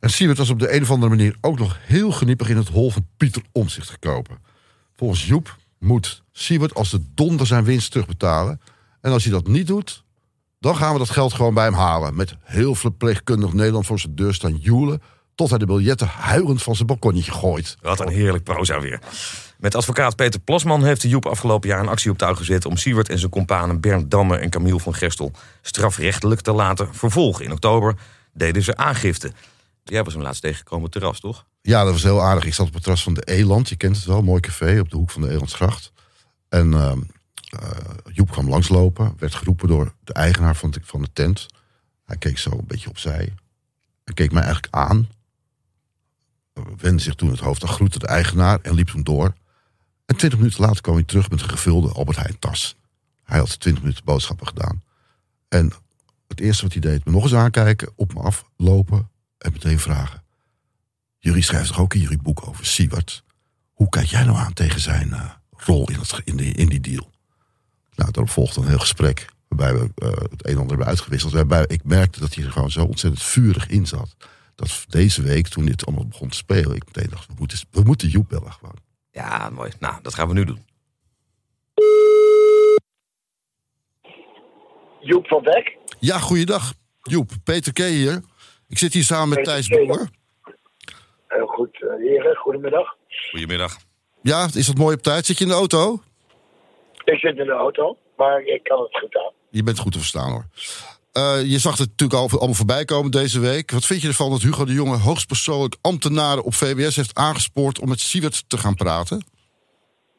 En 0.00 0.10
Sievert 0.10 0.38
was 0.38 0.50
op 0.50 0.58
de 0.58 0.74
een 0.74 0.82
of 0.82 0.90
andere 0.90 1.10
manier 1.10 1.36
ook 1.40 1.58
nog 1.58 1.78
heel 1.80 2.12
geniepig 2.12 2.48
in 2.48 2.56
het 2.56 2.68
hol 2.68 2.90
van 2.90 3.06
Pieter 3.16 3.42
Omzicht 3.52 3.90
gekomen. 3.90 4.42
Volgens 4.96 5.26
Joep 5.26 5.56
moet 5.78 6.22
Sievert 6.32 6.74
als 6.74 6.90
de 6.90 7.04
donder 7.14 7.46
zijn 7.46 7.64
winst 7.64 7.90
terugbetalen. 7.90 8.60
En 9.00 9.12
als 9.12 9.24
hij 9.24 9.32
dat 9.32 9.46
niet 9.46 9.66
doet, 9.66 10.04
dan 10.60 10.76
gaan 10.76 10.92
we 10.92 10.98
dat 10.98 11.10
geld 11.10 11.32
gewoon 11.32 11.54
bij 11.54 11.64
hem 11.64 11.74
halen. 11.74 12.16
Met 12.16 12.36
heel 12.42 12.74
verpleegkundig 12.74 13.52
Nederland 13.52 13.86
voor 13.86 13.98
zijn 13.98 14.14
deur 14.14 14.34
staan 14.34 14.56
joelen 14.56 15.02
Tot 15.34 15.50
hij 15.50 15.58
de 15.58 15.66
biljetten 15.66 16.06
huilend 16.06 16.62
van 16.62 16.74
zijn 16.74 16.86
balkonnetje 16.86 17.32
gooit. 17.32 17.76
Wat 17.80 18.00
een 18.00 18.08
heerlijk 18.08 18.44
proza 18.44 18.80
weer. 18.80 19.00
Met 19.58 19.74
advocaat 19.74 20.16
Peter 20.16 20.40
Plasman 20.40 20.84
heeft 20.84 21.00
de 21.00 21.08
Joep 21.08 21.26
afgelopen 21.26 21.68
jaar 21.68 21.80
een 21.80 21.88
actie 21.88 22.10
op 22.10 22.18
touw 22.18 22.34
gezet... 22.34 22.64
om 22.64 22.76
Siewert 22.76 23.08
en 23.08 23.18
zijn 23.18 23.30
companen 23.30 23.80
Bernd 23.80 24.10
Damme 24.10 24.36
en 24.36 24.50
Camille 24.50 24.80
van 24.80 24.94
Gestel... 24.94 25.32
strafrechtelijk 25.62 26.40
te 26.40 26.52
laten 26.52 26.94
vervolgen. 26.94 27.44
In 27.44 27.52
oktober 27.52 27.94
deden 28.32 28.62
ze 28.62 28.76
aangifte. 28.76 29.32
Jij 29.84 30.04
was 30.04 30.12
hem 30.12 30.22
laatst 30.22 30.42
tegengekomen 30.42 30.90
terras, 30.90 31.20
toch? 31.20 31.46
Ja, 31.68 31.84
dat 31.84 31.92
was 31.92 32.02
heel 32.02 32.22
aardig. 32.22 32.44
Ik 32.44 32.54
zat 32.54 32.66
op 32.66 32.72
het 32.72 32.82
terras 32.82 33.02
van 33.02 33.14
de 33.14 33.22
Eland. 33.22 33.68
Je 33.68 33.76
kent 33.76 33.96
het 33.96 34.04
wel, 34.04 34.22
mooi 34.22 34.40
café 34.40 34.80
op 34.80 34.90
de 34.90 34.96
hoek 34.96 35.10
van 35.10 35.22
de 35.22 35.30
Elandsgracht. 35.30 35.92
En 36.48 36.72
uh, 36.72 36.92
uh, 37.62 37.70
Joep 38.12 38.30
kwam 38.30 38.48
langslopen. 38.48 39.14
Werd 39.18 39.34
geroepen 39.34 39.68
door 39.68 39.94
de 40.04 40.12
eigenaar 40.12 40.56
van 40.56 40.70
de, 40.70 41.12
tent. 41.12 41.46
Hij 42.04 42.16
keek 42.16 42.38
zo 42.38 42.50
een 42.50 42.66
beetje 42.66 42.88
opzij. 42.88 43.34
Hij 44.04 44.14
keek 44.14 44.32
mij 44.32 44.42
eigenlijk 44.42 44.74
aan. 44.74 45.08
Wendde 46.76 47.02
zich 47.02 47.14
toen 47.14 47.30
het 47.30 47.40
hoofd 47.40 47.62
aan, 47.62 47.68
groette 47.68 47.98
de 47.98 48.06
eigenaar 48.06 48.58
en 48.62 48.74
liep 48.74 48.88
toen 48.88 49.02
door. 49.02 49.34
En 50.06 50.16
twintig 50.16 50.38
minuten 50.38 50.60
later 50.60 50.80
kwam 50.80 50.94
hij 50.94 51.04
terug 51.04 51.30
met 51.30 51.42
een 51.42 51.48
gevulde 51.48 51.92
Albert 51.92 52.18
Heijn 52.18 52.38
tas. 52.38 52.76
Hij 53.24 53.38
had 53.38 53.60
twintig 53.60 53.82
minuten 53.82 54.04
boodschappen 54.04 54.46
gedaan. 54.46 54.82
En 55.48 55.72
het 56.28 56.40
eerste 56.40 56.62
wat 56.62 56.72
hij 56.72 56.80
deed, 56.80 57.04
me 57.04 57.12
nog 57.12 57.22
eens 57.22 57.34
aankijken, 57.34 57.92
op 57.94 58.14
me 58.14 58.20
aflopen 58.20 59.10
en 59.38 59.52
meteen 59.52 59.78
vragen. 59.78 60.26
Jullie 61.18 61.42
schrijft 61.42 61.68
toch 61.68 61.80
ook 61.80 61.94
in 61.94 62.00
jullie 62.00 62.22
boek 62.22 62.48
over 62.48 62.66
Siewert? 62.66 63.22
Hoe 63.72 63.88
kijk 63.88 64.06
jij 64.06 64.24
nou 64.24 64.36
aan 64.36 64.52
tegen 64.52 64.80
zijn 64.80 65.08
uh, 65.08 65.30
rol 65.50 65.90
in, 65.90 65.98
het, 65.98 66.20
in, 66.24 66.36
die, 66.36 66.54
in 66.54 66.68
die 66.68 66.80
deal? 66.80 67.10
Nou, 67.94 68.10
daarop 68.10 68.30
volgde 68.30 68.60
een 68.60 68.68
heel 68.68 68.78
gesprek 68.78 69.26
waarbij 69.48 69.74
we 69.74 70.06
uh, 70.06 70.10
het 70.10 70.46
een 70.46 70.52
en 70.52 70.56
ander 70.56 70.68
hebben 70.68 70.86
uitgewisseld. 70.86 71.32
Waarbij 71.32 71.64
ik 71.66 71.84
merkte 71.84 72.20
dat 72.20 72.34
hij 72.34 72.44
er 72.44 72.52
gewoon 72.52 72.70
zo 72.70 72.84
ontzettend 72.84 73.22
vurig 73.22 73.68
in 73.68 73.86
zat. 73.86 74.16
Dat 74.54 74.84
deze 74.88 75.22
week, 75.22 75.48
toen 75.48 75.66
dit 75.66 75.86
allemaal 75.86 76.06
begon 76.06 76.28
te 76.28 76.36
spelen, 76.36 76.76
ik 76.76 76.84
meteen 76.84 77.10
dacht, 77.10 77.26
we 77.26 77.34
moeten, 77.38 77.58
we 77.70 77.82
moeten 77.82 78.08
Joep 78.08 78.28
bellen 78.28 78.52
gewoon. 78.52 78.76
Ja, 79.10 79.50
mooi. 79.50 79.72
Nou, 79.78 80.02
dat 80.02 80.14
gaan 80.14 80.28
we 80.28 80.34
nu 80.34 80.44
doen. 80.44 80.66
Joep 85.00 85.26
van 85.26 85.42
Dek. 85.42 85.76
Ja, 85.98 86.18
goeiedag. 86.18 86.74
Joep, 87.02 87.30
Peter 87.44 87.72
K. 87.72 87.78
hier. 87.78 88.22
Ik 88.68 88.78
zit 88.78 88.92
hier 88.92 89.04
samen 89.04 89.28
met 89.28 89.44
Thijs 89.44 89.68
Boer. 89.68 90.08
Goed, 91.58 91.80
uh, 91.80 91.94
heren. 91.96 92.36
Goedemiddag. 92.36 92.96
Goedemiddag. 93.30 93.76
Ja, 94.22 94.46
is 94.54 94.66
dat 94.66 94.76
mooi 94.76 94.94
op 94.94 95.02
tijd? 95.02 95.26
Zit 95.26 95.38
je 95.38 95.44
in 95.44 95.50
de 95.50 95.56
auto? 95.56 96.00
Ik 97.04 97.18
zit 97.18 97.38
in 97.38 97.46
de 97.46 97.52
auto, 97.52 97.96
maar 98.16 98.42
ik 98.42 98.62
kan 98.62 98.80
het 98.82 98.98
goed 98.98 99.16
aan. 99.16 99.32
Je 99.50 99.62
bent 99.62 99.78
goed 99.78 99.92
te 99.92 99.98
verstaan 99.98 100.30
hoor. 100.30 100.44
Uh, 101.12 101.50
je 101.52 101.58
zag 101.58 101.78
het 101.78 101.88
natuurlijk 101.88 102.20
al 102.20 102.38
allemaal 102.38 102.54
voorbij 102.54 102.84
komen 102.84 103.10
deze 103.10 103.40
week. 103.40 103.70
Wat 103.70 103.84
vind 103.84 104.02
je 104.02 104.08
ervan 104.08 104.30
dat 104.30 104.42
Hugo 104.42 104.64
de 104.64 104.72
Jonge 104.72 104.96
hoogstpersoonlijk 104.96 105.76
ambtenaren 105.80 106.44
op 106.44 106.54
VWS 106.54 106.96
heeft 106.96 107.18
aangespoord 107.18 107.80
om 107.80 107.88
met 107.88 108.00
Siewert 108.00 108.48
te 108.48 108.58
gaan 108.58 108.74
praten? 108.74 109.24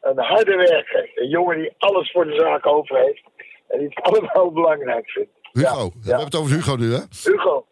Een 0.02 0.18
harde 0.18 0.56
werker. 0.56 1.12
Een 1.16 1.30
jongen 1.30 1.58
die 1.58 1.74
alles 1.78 2.12
voor 2.12 2.26
de 2.26 2.36
zaak 2.36 2.66
over 2.66 2.98
heeft. 2.98 3.24
En 3.68 3.80
die 3.80 3.88
het 3.88 4.04
allemaal 4.08 4.52
belangrijk 4.52 5.10
vindt. 5.10 5.32
Hugo, 5.52 5.68
ja, 5.68 5.90
we 6.02 6.08
hebben 6.08 6.26
het 6.26 6.36
over 6.36 6.56
Hugo 6.56 6.76
nu 6.76 6.94
hè? 6.94 7.02
Hugo. 7.24 7.66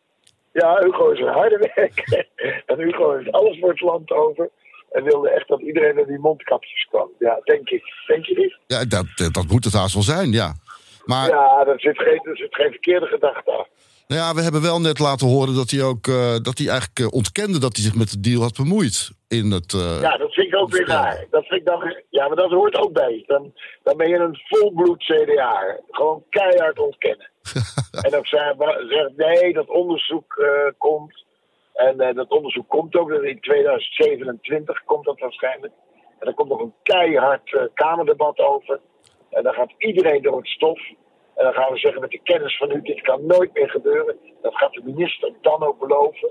Ja, 0.52 0.80
Hugo 0.80 1.10
is 1.10 1.20
een 1.20 1.28
harde 1.28 1.72
werker. 1.76 2.28
en 2.66 2.80
Hugo 2.80 3.16
heeft 3.18 3.32
alles 3.32 3.60
voor 3.60 3.70
het 3.70 3.82
land 3.82 4.12
over. 4.12 4.50
En 4.92 5.04
wilde 5.04 5.30
echt 5.30 5.48
dat 5.48 5.62
iedereen 5.62 5.96
naar 5.96 6.06
die 6.06 6.20
mondkapjes 6.20 6.88
kwam. 6.90 7.10
Ja, 7.20 7.40
denk 7.44 7.70
ik. 7.70 7.84
Denk 8.08 8.26
je 8.26 8.38
niet? 8.38 8.58
Ja, 8.68 8.86
dat, 8.86 9.34
dat 9.34 9.48
moet 9.48 9.64
het 9.64 9.74
haast 9.74 9.94
wel 9.94 10.04
zijn, 10.04 10.32
ja. 10.32 10.54
Maar, 11.06 11.30
ja, 11.30 11.66
er 11.68 11.80
zit, 11.80 11.98
geen, 11.98 12.20
zit 12.34 12.56
geen 12.56 12.72
verkeerde 12.72 13.06
gedachte 13.06 13.52
aan. 13.52 13.66
Nou 14.08 14.22
ja, 14.22 14.34
we 14.34 14.42
hebben 14.42 14.62
wel 14.62 14.80
net 14.80 15.00
laten 15.00 15.28
horen 15.28 15.56
dat 15.56 15.70
hij 15.72 15.84
ook 15.84 16.08
uh, 16.08 16.36
dat 16.42 16.58
hij 16.58 16.68
eigenlijk 16.68 17.00
uh, 17.00 17.08
ontkende 17.12 17.60
dat 17.60 17.76
hij 17.76 17.86
zich 17.86 17.96
met 17.96 18.12
de 18.12 18.20
deal 18.20 18.42
had 18.42 18.56
bemoeid. 18.56 19.12
In 19.28 19.52
het, 19.52 19.74
uh, 19.74 20.02
ja, 20.02 20.18
dat 20.18 20.34
vind 20.34 20.48
ik 20.48 20.56
ook 20.56 20.72
weer 20.72 20.88
raar. 20.88 21.26
Dat 21.30 21.46
vind 21.46 21.60
ik 21.60 21.66
dan, 21.66 21.96
ja, 22.10 22.28
maar 22.28 22.36
dat 22.36 22.52
hoort 22.52 22.78
ook 22.78 22.94
bij. 22.94 23.24
Dan, 23.28 23.54
dan 23.84 23.98
ben 23.98 24.10
je 24.10 24.16
een 24.16 24.40
volbloed 24.48 25.04
CDA. 25.04 25.80
Gewoon 25.90 26.24
keihard 26.30 26.80
ontkennen. 26.80 27.30
en 28.04 28.12
dan 28.12 28.26
zegt 28.26 29.16
nee, 29.16 29.54
dat 29.54 29.70
onderzoek 29.70 30.48
komt. 30.78 31.26
En 31.74 32.16
dat 32.16 32.30
onderzoek 32.30 32.70
komt 32.70 32.96
ook. 32.96 33.12
In 33.12 33.40
2027 33.40 34.84
komt 34.86 35.06
dat 35.06 35.20
waarschijnlijk. 35.20 35.74
En 36.20 36.28
er 36.28 36.34
komt 36.34 36.50
nog 36.50 36.60
een 36.60 36.74
keihard 36.84 37.70
Kamerdebat 37.74 38.40
over. 38.40 38.80
En 39.30 39.44
dan 39.44 39.54
gaat 39.54 39.74
iedereen 39.78 40.22
door 40.22 40.38
het 40.38 40.48
stof. 40.48 40.80
En 41.38 41.44
dan 41.46 41.54
gaan 41.54 41.72
we 41.72 41.78
zeggen 41.78 42.02
met 42.02 42.12
de 42.12 42.20
kennis 42.24 42.58
van 42.58 42.72
u, 42.72 42.82
dit 42.82 43.02
kan 43.02 43.26
nooit 43.26 43.54
meer 43.54 43.70
gebeuren. 43.70 44.16
Dat 44.42 44.56
gaat 44.56 44.74
de 44.74 44.82
minister 44.84 45.34
dan 45.42 45.64
ook 45.64 45.80
beloven. 45.80 46.30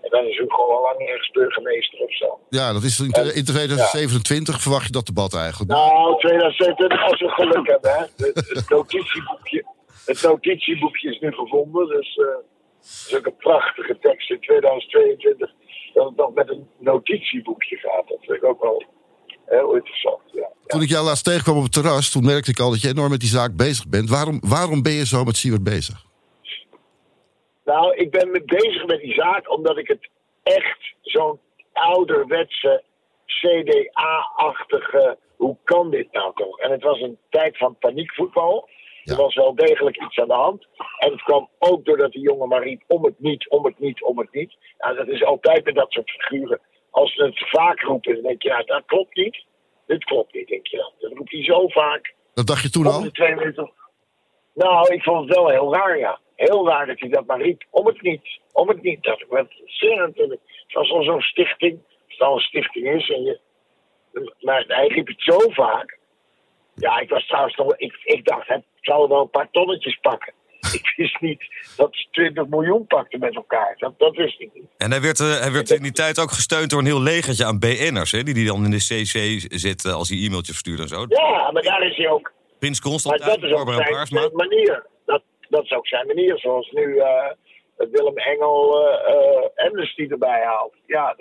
En 0.00 0.10
dan 0.10 0.24
is 0.24 0.38
u 0.38 0.44
gewoon 0.48 0.76
al 0.76 0.82
lang 0.82 1.00
ergens 1.00 1.30
burgemeester 1.30 1.98
of 1.98 2.16
zo. 2.16 2.38
Ja, 2.48 2.72
dat 2.72 2.82
is 2.82 3.00
in, 3.00 3.10
en, 3.10 3.34
in 3.34 3.44
2027 3.44 4.54
ja. 4.54 4.60
verwacht 4.60 4.86
je 4.86 4.92
dat 4.92 5.06
debat 5.06 5.34
eigenlijk. 5.34 5.70
Nou, 5.70 6.18
2027 6.18 7.10
als 7.10 7.20
we 7.20 7.28
geluk 7.28 7.66
hebben. 7.66 7.90
Hè. 7.90 7.98
Het, 7.98 8.48
het, 8.48 8.68
notitieboekje, 8.68 9.64
het 10.04 10.22
notitieboekje 10.22 11.10
is 11.10 11.18
nu 11.18 11.32
gevonden. 11.32 11.88
Dus 11.88 12.16
uh, 12.16 12.26
dat 12.26 13.06
is 13.08 13.16
ook 13.16 13.26
een 13.26 13.36
prachtige 13.36 13.98
tekst 13.98 14.30
in 14.30 14.40
2022. 14.40 15.50
Dat 15.94 16.06
het 16.06 16.16
nog 16.16 16.34
met 16.34 16.48
een 16.50 16.68
notitieboekje 16.78 17.76
gaat. 17.76 18.08
Dat 18.08 18.18
vind 18.20 18.36
ik 18.36 18.44
ook 18.44 18.62
wel 18.62 18.84
heel 19.46 19.74
interessant. 19.74 20.20
Ja. 20.32 20.48
Toen 20.66 20.82
ik 20.82 20.88
jou 20.88 21.04
laatst 21.04 21.24
tegenkwam 21.24 21.56
op 21.56 21.62
het 21.62 21.72
terras, 21.72 22.10
toen 22.10 22.24
merkte 22.24 22.50
ik 22.50 22.58
al 22.58 22.70
dat 22.70 22.80
je 22.80 22.88
enorm 22.88 23.10
met 23.10 23.20
die 23.20 23.28
zaak 23.28 23.56
bezig 23.56 23.88
bent. 23.88 24.10
Waarom, 24.10 24.40
waarom 24.40 24.82
ben 24.82 24.92
je 24.92 25.06
zo 25.06 25.24
met 25.24 25.36
Siewert 25.36 25.64
bezig? 25.64 26.04
Nou, 27.64 27.94
ik 27.94 28.10
ben 28.10 28.30
me 28.30 28.42
bezig 28.44 28.86
met 28.86 29.00
die 29.00 29.14
zaak 29.14 29.50
omdat 29.50 29.78
ik 29.78 29.88
het 29.88 30.08
echt 30.42 30.94
zo'n 31.02 31.38
ouderwetse 31.72 32.82
CDA-achtige. 33.26 35.18
Hoe 35.36 35.56
kan 35.64 35.90
dit 35.90 36.12
nou 36.12 36.32
toch? 36.34 36.58
En 36.58 36.70
het 36.70 36.82
was 36.82 37.00
een 37.00 37.18
tijd 37.30 37.58
van 37.58 37.76
paniekvoetbal. 37.78 38.68
Ja. 39.02 39.12
Er 39.12 39.18
was 39.18 39.34
wel 39.34 39.54
degelijk 39.54 40.02
iets 40.02 40.18
aan 40.18 40.28
de 40.28 40.34
hand. 40.34 40.66
En 40.98 41.10
het 41.10 41.22
kwam 41.22 41.48
ook 41.58 41.84
doordat 41.84 42.12
die 42.12 42.22
jongen 42.22 42.48
maar 42.48 42.62
riep: 42.62 42.82
om 42.86 43.04
het 43.04 43.18
niet, 43.18 43.48
om 43.48 43.64
het 43.64 43.78
niet, 43.78 44.02
om 44.02 44.18
het 44.18 44.32
niet. 44.32 44.56
Nou, 44.78 44.96
dat 44.96 45.08
is 45.08 45.24
altijd 45.24 45.64
met 45.64 45.74
dat 45.74 45.92
soort 45.92 46.10
figuren. 46.10 46.60
Als 47.00 47.14
ze 47.14 47.24
het 47.24 47.48
vaak 47.48 47.80
roepen, 47.80 48.14
dan 48.14 48.22
denk 48.22 48.42
je: 48.42 48.48
ja, 48.48 48.62
dat 48.62 48.82
klopt 48.86 49.16
niet. 49.16 49.44
Dit 49.86 50.04
klopt 50.04 50.34
niet, 50.34 50.48
denk 50.48 50.66
je 50.66 50.76
dan. 50.76 50.92
Dat 50.98 51.12
roept 51.12 51.30
hij 51.30 51.44
zo 51.44 51.68
vaak. 51.68 52.14
Dat 52.34 52.46
dacht 52.46 52.62
je 52.62 52.70
toen 52.70 52.86
al? 52.86 53.10
Twee. 53.10 53.34
Nou, 54.54 54.94
ik 54.94 55.02
vond 55.02 55.28
het 55.28 55.36
wel 55.36 55.48
heel 55.48 55.74
raar, 55.74 55.98
ja. 55.98 56.20
Heel 56.34 56.68
raar 56.68 56.86
dat 56.86 57.00
hij 57.00 57.08
dat 57.08 57.26
maar 57.26 57.40
riep. 57.40 57.64
Om 57.70 57.86
het 57.86 58.02
niet. 58.02 58.40
Om 58.52 58.68
het 58.68 58.82
niet. 58.82 59.02
Dat 59.02 59.20
ik 59.20 59.26
werd 59.28 59.62
zeer 59.64 59.96
natuurlijk. 59.96 60.40
Het 60.66 60.72
was 60.72 60.90
al 60.90 61.02
zo'n 61.02 61.20
stichting. 61.20 61.78
Als 61.82 62.18
het 62.18 62.20
al 62.20 62.34
een 62.34 62.40
stichting 62.40 62.88
is. 62.88 63.10
En 63.10 63.22
je, 63.22 63.40
maar 64.40 64.64
hij 64.66 64.86
riep 64.86 65.06
het 65.06 65.22
zo 65.22 65.38
vaak. 65.38 65.98
Ja, 66.74 66.98
ik 66.98 67.08
was 67.08 67.26
trouwens 67.26 67.56
nog. 67.56 67.76
Ik, 67.76 68.00
ik 68.04 68.24
dacht, 68.24 68.48
het 68.48 68.64
zou 68.80 69.08
wel 69.08 69.20
een 69.20 69.30
paar 69.30 69.50
tonnetjes 69.50 69.98
pakken. 70.00 70.32
Ik 70.72 70.92
wist 70.96 71.20
niet 71.20 71.44
dat 71.76 71.88
ze 71.90 72.06
20 72.10 72.46
miljoen 72.46 72.86
pakten 72.86 73.18
met 73.20 73.34
elkaar. 73.34 73.74
Dat, 73.78 73.98
dat 73.98 74.16
wist 74.16 74.40
ik 74.40 74.50
niet. 74.54 74.64
En 74.76 74.90
hij 74.90 75.00
werd, 75.00 75.18
uh, 75.18 75.38
hij 75.40 75.52
werd 75.52 75.70
in 75.70 75.82
die 75.82 75.92
tijd 75.92 76.18
ook 76.18 76.30
gesteund 76.30 76.70
door 76.70 76.78
een 76.78 76.86
heel 76.86 77.02
legertje 77.02 77.44
aan 77.44 77.58
BN'ers. 77.58 78.12
Hè, 78.12 78.22
die 78.22 78.34
die 78.34 78.46
dan 78.46 78.64
in 78.64 78.70
de 78.70 78.76
CC 78.76 79.46
zitten 79.58 79.94
als 79.94 80.08
hij 80.08 80.18
e-mailtjes 80.18 80.58
verstuurt 80.58 80.80
en 80.80 80.88
zo. 80.88 81.04
Ja, 81.08 81.50
maar 81.50 81.62
daar 81.62 81.86
is 81.86 81.96
hij 81.96 82.08
ook. 82.08 82.32
Prins 82.58 82.80
Constant, 82.80 83.18
dat 83.18 83.42
is 83.42 83.52
ook 83.52 83.70
zijn, 84.06 84.30
manier. 84.32 84.86
Dat, 85.04 85.22
dat 85.48 85.64
is 85.64 85.72
ook 85.72 85.86
zijn 85.86 86.06
manier. 86.06 86.38
Zoals 86.38 86.70
nu 86.70 86.82
uh, 86.82 87.30
Willem 87.76 88.16
Engel 88.16 88.88
uh, 88.88 89.66
Amnesty 89.66 90.06
erbij 90.10 90.42
haalt. 90.44 90.74
Ja, 90.86 91.14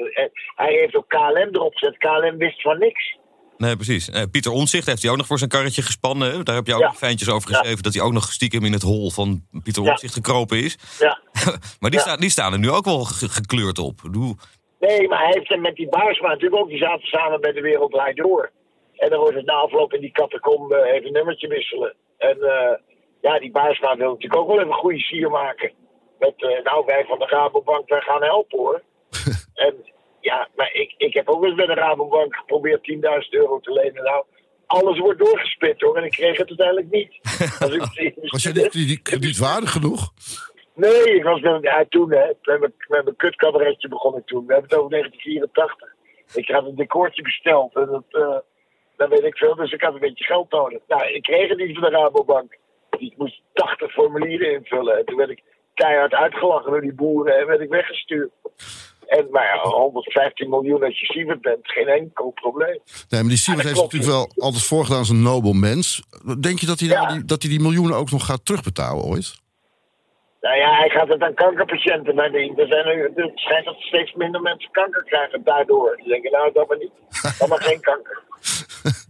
hij 0.56 0.74
heeft 0.74 0.96
ook 0.96 1.10
KLM 1.10 1.50
erop 1.52 1.76
gezet. 1.76 1.98
KLM 1.98 2.38
wist 2.38 2.62
van 2.62 2.80
niks. 2.80 3.18
Nee, 3.58 3.76
precies. 3.76 4.10
Uh, 4.10 4.22
Pieter 4.32 4.52
Onzicht 4.52 4.86
heeft 4.86 5.02
hij 5.02 5.12
ook 5.12 5.18
nog 5.18 5.26
voor 5.26 5.38
zijn 5.38 5.50
karretje 5.50 5.82
gespannen. 5.82 6.46
Daar 6.46 6.56
heb 6.56 6.68
je 6.68 6.74
ook 6.74 6.80
ja. 6.80 6.86
nog 6.88 6.98
fijntjes 6.98 7.30
over 7.30 7.48
geschreven... 7.50 7.76
Ja. 7.76 7.82
dat 7.82 7.94
hij 7.94 8.04
ook 8.04 8.14
nog 8.14 8.32
stiekem 8.32 8.64
in 8.66 8.72
het 8.72 8.82
hol 8.82 9.12
van 9.12 9.42
Pieter 9.64 9.82
Onzicht 9.82 10.16
ja. 10.16 10.22
gekropen 10.22 10.58
is. 10.58 10.78
Ja. 11.00 11.20
maar 11.80 11.92
die, 11.92 12.00
staan, 12.00 12.20
die 12.20 12.30
staan 12.30 12.54
er 12.54 12.60
nu 12.60 12.70
ook 12.70 12.86
wel 12.86 13.04
gekleurd 13.04 13.80
op. 13.80 14.00
Doe. 14.12 14.36
Nee, 14.80 15.08
maar 15.08 15.20
hij 15.20 15.32
heeft 15.32 15.50
hem 15.50 15.62
met 15.62 15.76
die 15.76 15.90
Baarsma 15.90 16.28
natuurlijk 16.28 16.62
ook... 16.62 16.70
die 16.70 16.78
zaten 16.78 17.08
samen 17.08 17.42
bij 17.42 17.52
de 17.52 17.62
Wereld 17.62 17.92
Draait 17.92 18.18
Door. 18.18 18.52
En 18.96 19.10
dan 19.10 19.20
wordt 19.20 19.36
het 19.36 19.46
na 19.46 19.54
afloop 19.54 19.94
in 19.94 20.02
die 20.02 20.12
catacombe 20.12 20.84
even 20.84 21.08
een 21.08 21.14
nummertje 21.14 21.48
wisselen. 21.48 21.96
En 22.18 22.38
uh, 22.40 22.72
ja, 23.22 23.40
die 23.40 23.52
Baarsma 23.52 23.96
wil 23.96 24.10
natuurlijk 24.10 24.42
ook 24.42 24.48
wel 24.48 24.58
even 24.58 24.68
een 24.68 24.74
goede 24.74 25.00
sier 25.00 25.30
maken. 25.30 25.72
Met, 26.20 26.62
nou, 26.64 26.86
wij 26.86 27.06
van 27.08 27.20
de 27.20 27.26
Rabobank, 27.26 27.90
wij 27.90 28.02
gaan 28.02 28.24
helpen 28.24 28.58
hoor. 28.58 28.82
en 29.66 29.76
ja, 30.26 30.48
maar 30.56 30.74
ik, 30.74 30.94
ik 30.98 31.14
heb 31.14 31.30
ook 31.30 31.44
eens 31.44 31.56
bij 31.56 31.66
de 31.66 31.74
Rabobank 31.74 32.36
geprobeerd 32.36 32.92
10.000 32.92 33.00
euro 33.30 33.60
te 33.60 33.72
lenen. 33.72 34.04
Nou, 34.04 34.26
alles 34.66 35.00
wordt 35.00 35.20
doorgespit 35.20 35.82
hoor. 35.82 35.98
En 35.98 36.04
ik 36.04 36.12
kreeg 36.12 36.38
het 36.38 36.48
uiteindelijk 36.48 36.90
niet. 36.92 37.20
Als 37.60 37.76
ik, 37.96 38.14
was 38.22 38.44
je 38.44 38.70
niet, 38.74 39.02
kredietwaardig 39.02 39.72
genoeg? 39.72 40.14
Nee, 40.74 41.16
ik 41.16 41.24
was 41.24 41.42
met, 41.42 41.64
ja, 41.64 41.86
toen, 41.90 42.12
hè, 42.12 42.28
met, 42.28 42.60
mijn, 42.60 42.74
met 42.88 43.04
mijn 43.04 43.16
kutcabaretje 43.16 43.88
begon 43.88 44.18
ik 44.18 44.26
toen. 44.26 44.46
We 44.46 44.54
hebben 44.54 44.70
het 44.70 44.80
over 44.80 44.92
1984. 44.92 45.94
Ik 46.34 46.50
had 46.50 46.66
een 46.66 46.76
decoortje 46.76 47.22
besteld. 47.22 47.76
En 47.76 47.86
dat, 47.86 48.04
uh, 48.10 48.38
dat 48.98 49.10
weet 49.10 49.24
ik 49.24 49.38
veel. 49.38 49.56
Dus 49.56 49.72
ik 49.72 49.82
had 49.82 49.94
een 49.94 50.00
beetje 50.00 50.26
geld 50.26 50.52
nodig. 50.52 50.82
Nou, 50.88 51.06
ik 51.08 51.24
kreeg 51.24 51.50
het 51.50 51.58
niet 51.58 51.78
van 51.80 51.90
de 51.90 51.98
Rabobank. 51.98 52.58
Ik 52.98 53.14
moest 53.18 53.42
80 53.54 53.92
formulieren 53.92 54.54
invullen. 54.54 54.98
En 54.98 55.06
toen 55.06 55.18
werd 55.18 55.30
ik 55.30 55.44
keihard 55.74 56.14
uitgelachen 56.14 56.72
door 56.72 56.82
die 56.82 56.94
boeren 56.94 57.38
en 57.38 57.48
werd 57.48 57.62
ik 57.62 57.70
weggestuurd. 57.70 58.32
En 59.08 59.28
maar 59.32 59.46
ja, 59.46 59.70
115 59.70 60.50
miljoen 60.50 60.84
als 60.84 61.00
je 61.00 61.06
Sievert 61.06 61.42
bent, 61.42 61.60
geen 61.72 61.88
enkel 61.88 62.32
probleem. 62.32 62.80
Nee, 63.10 63.22
maar 63.22 63.30
die 63.30 63.38
Siewert 63.38 63.68
dat 63.68 63.72
heeft 63.78 63.84
natuurlijk 63.86 64.12
wel 64.12 64.32
altijd 64.46 64.64
voorgedaan 64.64 65.00
als 65.00 65.10
een 65.10 65.22
nobel 65.22 65.54
mens. 65.54 66.04
Denk 66.40 66.60
je 66.60 66.66
dat 66.66 66.80
hij, 66.80 66.90
nou 66.90 67.02
Ja. 67.08 67.14
die, 67.14 67.26
dat 67.26 67.42
hij 67.42 67.52
die 67.52 67.60
miljoenen 67.62 67.96
ook 67.98 68.12
nog 68.12 68.26
gaat 68.26 68.46
terugbetalen 68.46 69.04
ooit? 69.04 69.44
Nou 70.42 70.58
ja, 70.58 70.76
hij 70.78 70.90
gaat 70.90 71.08
het 71.08 71.22
aan 71.22 71.34
kankerpatiënten 71.34 72.16
verdienen. 72.16 72.58
Er, 72.58 72.68
zijn 72.68 73.32
schijnt 73.36 73.66
dat 73.66 73.76
steeds 73.80 74.14
minder 74.14 74.42
mensen 74.42 74.72
kanker 74.72 75.04
krijgen 75.04 75.44
daardoor. 75.44 75.96
Die 75.98 76.08
denken, 76.08 76.32
nou, 76.32 76.52
dat 76.54 76.68
maar 76.68 76.78
niet. 76.78 76.92
Dat 77.40 77.48
maar 77.48 77.62
geen 77.62 77.80
kanker. 77.82 78.24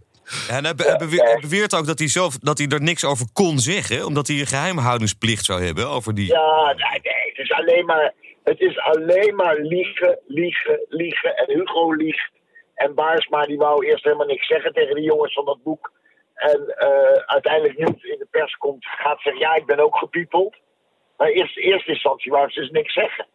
En 0.48 0.64
hij, 0.64 0.74
be- 0.74 0.82
hij 0.82 0.96
beweert, 0.96 1.22
hij 1.30 1.40
beweert 1.40 1.74
ook 1.74 1.86
dat 1.86 1.98
hij, 1.98 2.08
zelf, 2.08 2.38
dat 2.38 2.58
hij 2.58 2.66
er 2.68 2.82
niks 2.82 3.04
over 3.04 3.26
kon 3.32 3.58
zeggen, 3.58 4.06
omdat 4.06 4.26
hij 4.26 4.40
een 4.40 4.46
geheimhoudingsplicht 4.46 5.44
zou 5.44 5.64
hebben 5.64 5.88
over 5.88 6.14
die. 6.14 6.26
Ja, 6.26 6.64
nee, 6.66 7.00
nee, 7.02 7.28
het 7.28 7.38
is 7.38 7.52
alleen 7.52 7.84
maar, 7.86 8.14
het 8.50 8.60
is 8.60 8.78
alleen 8.78 9.34
maar 9.34 9.56
liegen, 9.56 10.18
liegen, 10.26 10.80
liegen. 10.88 11.36
En 11.36 11.58
Hugo 11.58 11.92
liegt. 11.92 12.30
En 12.74 12.94
Baarsma 12.94 13.42
die 13.42 13.58
wou 13.58 13.86
eerst 13.86 14.04
helemaal 14.04 14.26
niks 14.26 14.46
zeggen 14.46 14.72
tegen 14.72 14.94
die 14.94 15.04
jongens 15.04 15.32
van 15.32 15.44
dat 15.44 15.62
boek. 15.62 15.92
En 16.34 16.66
eh, 16.76 17.22
uiteindelijk 17.26 17.78
nu 17.78 17.84
in 17.84 18.18
de 18.18 18.26
pers 18.30 18.56
komt, 18.56 18.86
gaat 18.86 19.20
zeggen, 19.20 19.42
ja, 19.42 19.54
ik 19.54 19.66
ben 19.66 19.78
ook 19.78 19.96
gepiepeld. 19.96 20.56
Maar 21.16 21.28
eerst, 21.28 21.56
eerste 21.56 21.90
instantie 21.90 22.32
wou 22.32 22.50
ze 22.50 22.60
dus 22.60 22.70
niks 22.70 22.92
zeggen. 22.92 23.26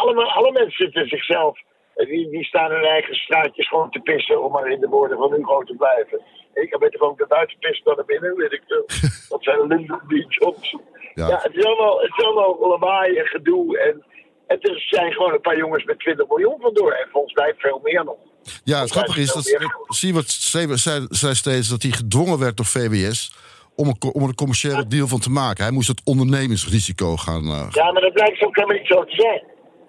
Allemaal, 0.00 0.30
alle 0.30 0.52
mensen 0.52 0.84
zitten 0.84 1.08
zichzelf, 1.08 1.58
die, 2.06 2.30
die 2.30 2.44
staan 2.44 2.70
hun 2.70 2.84
eigen 2.84 3.14
straatjes 3.14 3.68
gewoon 3.68 3.90
te 3.90 4.00
pissen, 4.00 4.42
om 4.44 4.52
maar 4.52 4.70
in 4.70 4.80
de 4.80 4.88
woorden 4.88 5.18
van 5.18 5.32
Hugo 5.34 5.62
te 5.62 5.74
blijven. 5.74 6.20
Ik 6.54 6.70
heb 6.70 6.80
beter 6.80 6.98
gewoon 6.98 7.14
naar 7.18 7.26
buiten 7.26 7.58
pissen 7.58 7.84
dan 7.84 7.96
naar 7.96 8.04
binnen, 8.04 8.36
weet 8.36 8.52
ik 8.52 8.62
veel. 8.66 8.84
Dat 9.28 9.42
zijn 9.44 9.86
B. 10.06 10.12
Johnson. 10.28 10.80
Ja. 11.14 11.28
Ja, 11.28 11.38
het 11.42 11.54
is 11.56 11.64
allemaal, 11.64 12.00
het 12.00 12.10
is 12.16 12.24
allemaal 12.24 12.68
lawaai 12.68 13.16
en 13.16 13.26
gedoe. 13.26 13.78
En 13.78 14.04
het 14.46 14.68
is, 14.68 14.88
zijn 14.88 15.12
gewoon 15.12 15.32
een 15.32 15.40
paar 15.40 15.56
jongens 15.56 15.84
met 15.84 15.98
20 15.98 16.28
miljoen 16.28 16.60
vandoor. 16.60 16.92
En 16.92 17.08
volgens 17.12 17.34
mij 17.34 17.54
veel 17.58 17.80
meer 17.82 18.04
nog. 18.04 18.16
Ja, 18.64 18.80
het 18.80 18.90
grappige 18.90 19.20
is 19.20 19.32
dat 19.32 19.58
Siewert 19.88 20.30
zei, 20.80 21.06
zei, 21.08 21.34
steeds 21.34 21.68
dat 21.68 21.82
hij 21.82 21.90
gedwongen 21.90 22.38
werd 22.38 22.56
door 22.56 22.66
VWS 22.66 23.34
om 23.76 23.88
een, 23.88 23.98
co- 23.98 24.08
om 24.08 24.22
er 24.22 24.28
een 24.28 24.34
commerciële 24.34 24.86
deal 24.86 25.06
van 25.06 25.20
te 25.20 25.30
maken. 25.30 25.64
Hij 25.64 25.72
moest 25.72 25.88
het 25.88 26.00
ondernemingsrisico 26.04 27.16
gaan. 27.16 27.42
eh, 27.44 27.66
Ja, 27.70 27.92
maar 27.92 28.02
dat 28.02 28.12
blijkt 28.12 28.42
ook 28.44 28.54
helemaal 28.56 28.76
niet 28.78 28.86
zo 28.86 29.04
te 29.04 29.14
zijn. 29.14 29.42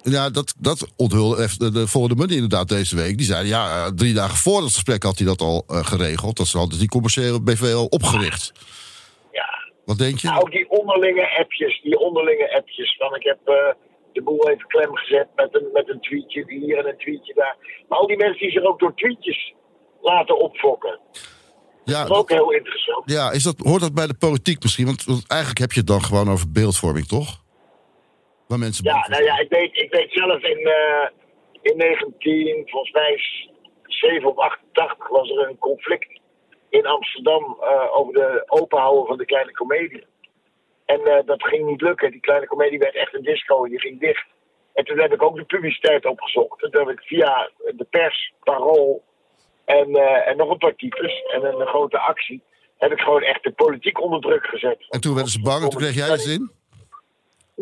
Ja, 0.04 0.30
dat, 0.30 0.54
dat 0.58 0.94
onthulde 0.98 1.44
even 1.44 1.60
de, 1.60 1.72
de 1.72 1.88
volgende 1.88 2.16
money 2.16 2.36
inderdaad 2.36 2.70
deze 2.70 2.96
week. 2.96 3.18
Die 3.18 3.26
zeiden, 3.26 3.50
ja, 3.50 3.86
eh, 3.86 3.92
drie 3.92 4.14
dagen 4.14 4.38
voor 4.38 4.62
het 4.62 4.74
gesprek 4.74 5.04
had 5.04 5.18
hij 5.18 5.28
dat 5.28 5.42
al 5.42 5.64
eh, 5.68 5.86
geregeld. 5.86 6.38
Dat 6.38 6.48
ze 6.48 6.58
hadden 6.58 6.80
die 6.80 6.88
commerciële 6.88 7.42
BV 7.42 7.74
al 7.74 7.86
opgericht. 7.86 8.52
Ja. 9.32 9.50
Wat 9.86 9.98
denk 9.98 10.20
je? 10.20 10.28
Nou, 10.28 10.50
die 10.50 10.70
onderlinge 10.70 11.38
appjes, 11.40 11.82
die 11.82 12.00
onderlinge 12.00 12.56
appjes. 12.58 12.96
Van 12.98 13.16
ik 13.16 13.24
heb 13.24 13.40
eh, 13.46 13.56
de 14.14 14.22
boel 14.22 14.50
even 14.50 14.68
klem 14.68 14.96
gezet 14.96 15.28
met 15.36 15.50
een, 15.56 15.70
met 15.74 15.90
een 15.90 16.02
tweetje 16.02 16.46
hier 16.48 16.78
en 16.78 16.88
een 16.88 16.98
tweetje 16.98 17.34
daar. 17.34 17.84
Maar 17.90 18.00
al 18.00 18.08
die 18.08 18.18
mensen 18.18 18.40
die 18.40 18.52
zich 18.52 18.64
ook 18.64 18.80
door 18.80 18.96
tweetjes 18.96 19.54
laten 20.02 20.40
opfokken. 20.40 21.00
ja, 21.84 22.02
Dat 22.02 22.12
is 22.12 22.18
ook 22.18 22.30
heel 22.30 22.52
interessant. 22.52 23.12
ja 23.12 23.32
is 23.32 23.44
dat, 23.44 23.56
hoort 23.58 23.82
dat 23.82 23.94
bij 23.94 24.08
de 24.08 24.14
politiek 24.14 24.64
misschien? 24.64 24.86
Want, 24.86 25.04
want 25.04 25.28
eigenlijk 25.28 25.60
heb 25.60 25.72
je 25.72 25.80
het 25.80 25.88
dan 25.88 26.04
gewoon 26.04 26.30
over 26.30 26.52
beeldvorming, 26.52 27.08
toch? 27.08 27.41
Waar 28.52 28.60
mensen 28.60 28.86
Ja, 28.86 29.08
nou 29.08 29.24
ja, 29.24 29.40
ik 29.40 29.50
weet, 29.50 29.78
ik 29.78 29.92
weet 29.92 30.12
zelf 30.12 30.44
in, 30.44 30.66
eh, 30.66 31.08
in 31.62 31.78
19, 31.78 32.62
volgens 32.66 32.92
mij 32.92 33.14
is 33.14 33.50
7 33.86 34.30
of 34.30 34.38
88 34.38 35.10
was 35.10 35.30
er 35.30 35.50
een 35.50 35.58
conflict 35.58 36.20
in 36.70 36.86
Amsterdam 36.86 37.58
eh, 37.62 37.98
over 37.98 38.14
de 38.14 38.44
openhouden 38.48 39.06
van 39.06 39.18
de 39.18 39.26
kleine 39.26 39.52
komedie. 39.52 40.06
En 40.86 41.00
eh, 41.06 41.26
dat 41.26 41.44
ging 41.44 41.66
niet 41.66 41.82
lukken. 41.82 42.12
Die 42.12 42.20
kleine 42.20 42.48
komedie 42.48 42.80
werd 42.80 42.96
echt 42.96 43.16
een 43.16 43.24
disco 43.24 43.64
en 43.64 43.70
die 43.70 43.80
ging 43.80 44.00
dicht. 44.00 44.26
En 44.74 44.86
toen 44.86 45.00
heb 45.00 45.14
ik 45.14 45.24
ook 45.24 45.36
de 45.36 45.44
publiciteit 45.44 46.06
opgezocht. 46.06 46.64
En 46.64 46.72
toen 46.72 46.88
heb 46.88 46.98
ik 46.98 47.04
via 47.04 47.50
de 47.76 47.88
pers, 47.90 48.34
parool 48.44 49.04
en, 49.66 49.96
en 50.26 50.38
nog 50.38 50.50
een 50.50 50.58
paar 50.58 50.76
types 50.76 51.24
en 51.34 51.44
een, 51.44 51.68
grote 51.68 52.00
actie... 52.00 52.44
heb 52.78 52.92
ik 52.92 53.00
gewoon 53.00 53.22
echt 53.22 53.44
de 53.44 53.52
politiek 53.52 54.02
onder 54.02 54.22
druk 54.22 54.46
gezet. 54.46 54.86
En 54.90 55.02
toen 55.02 55.14
werden 55.14 55.32
ze 55.32 55.42
bang 55.42 55.64
en 55.64 55.70
toen 55.70 55.80
kreeg 55.80 55.96
jij 55.96 56.10
de 56.10 56.18
zin? 56.18 56.61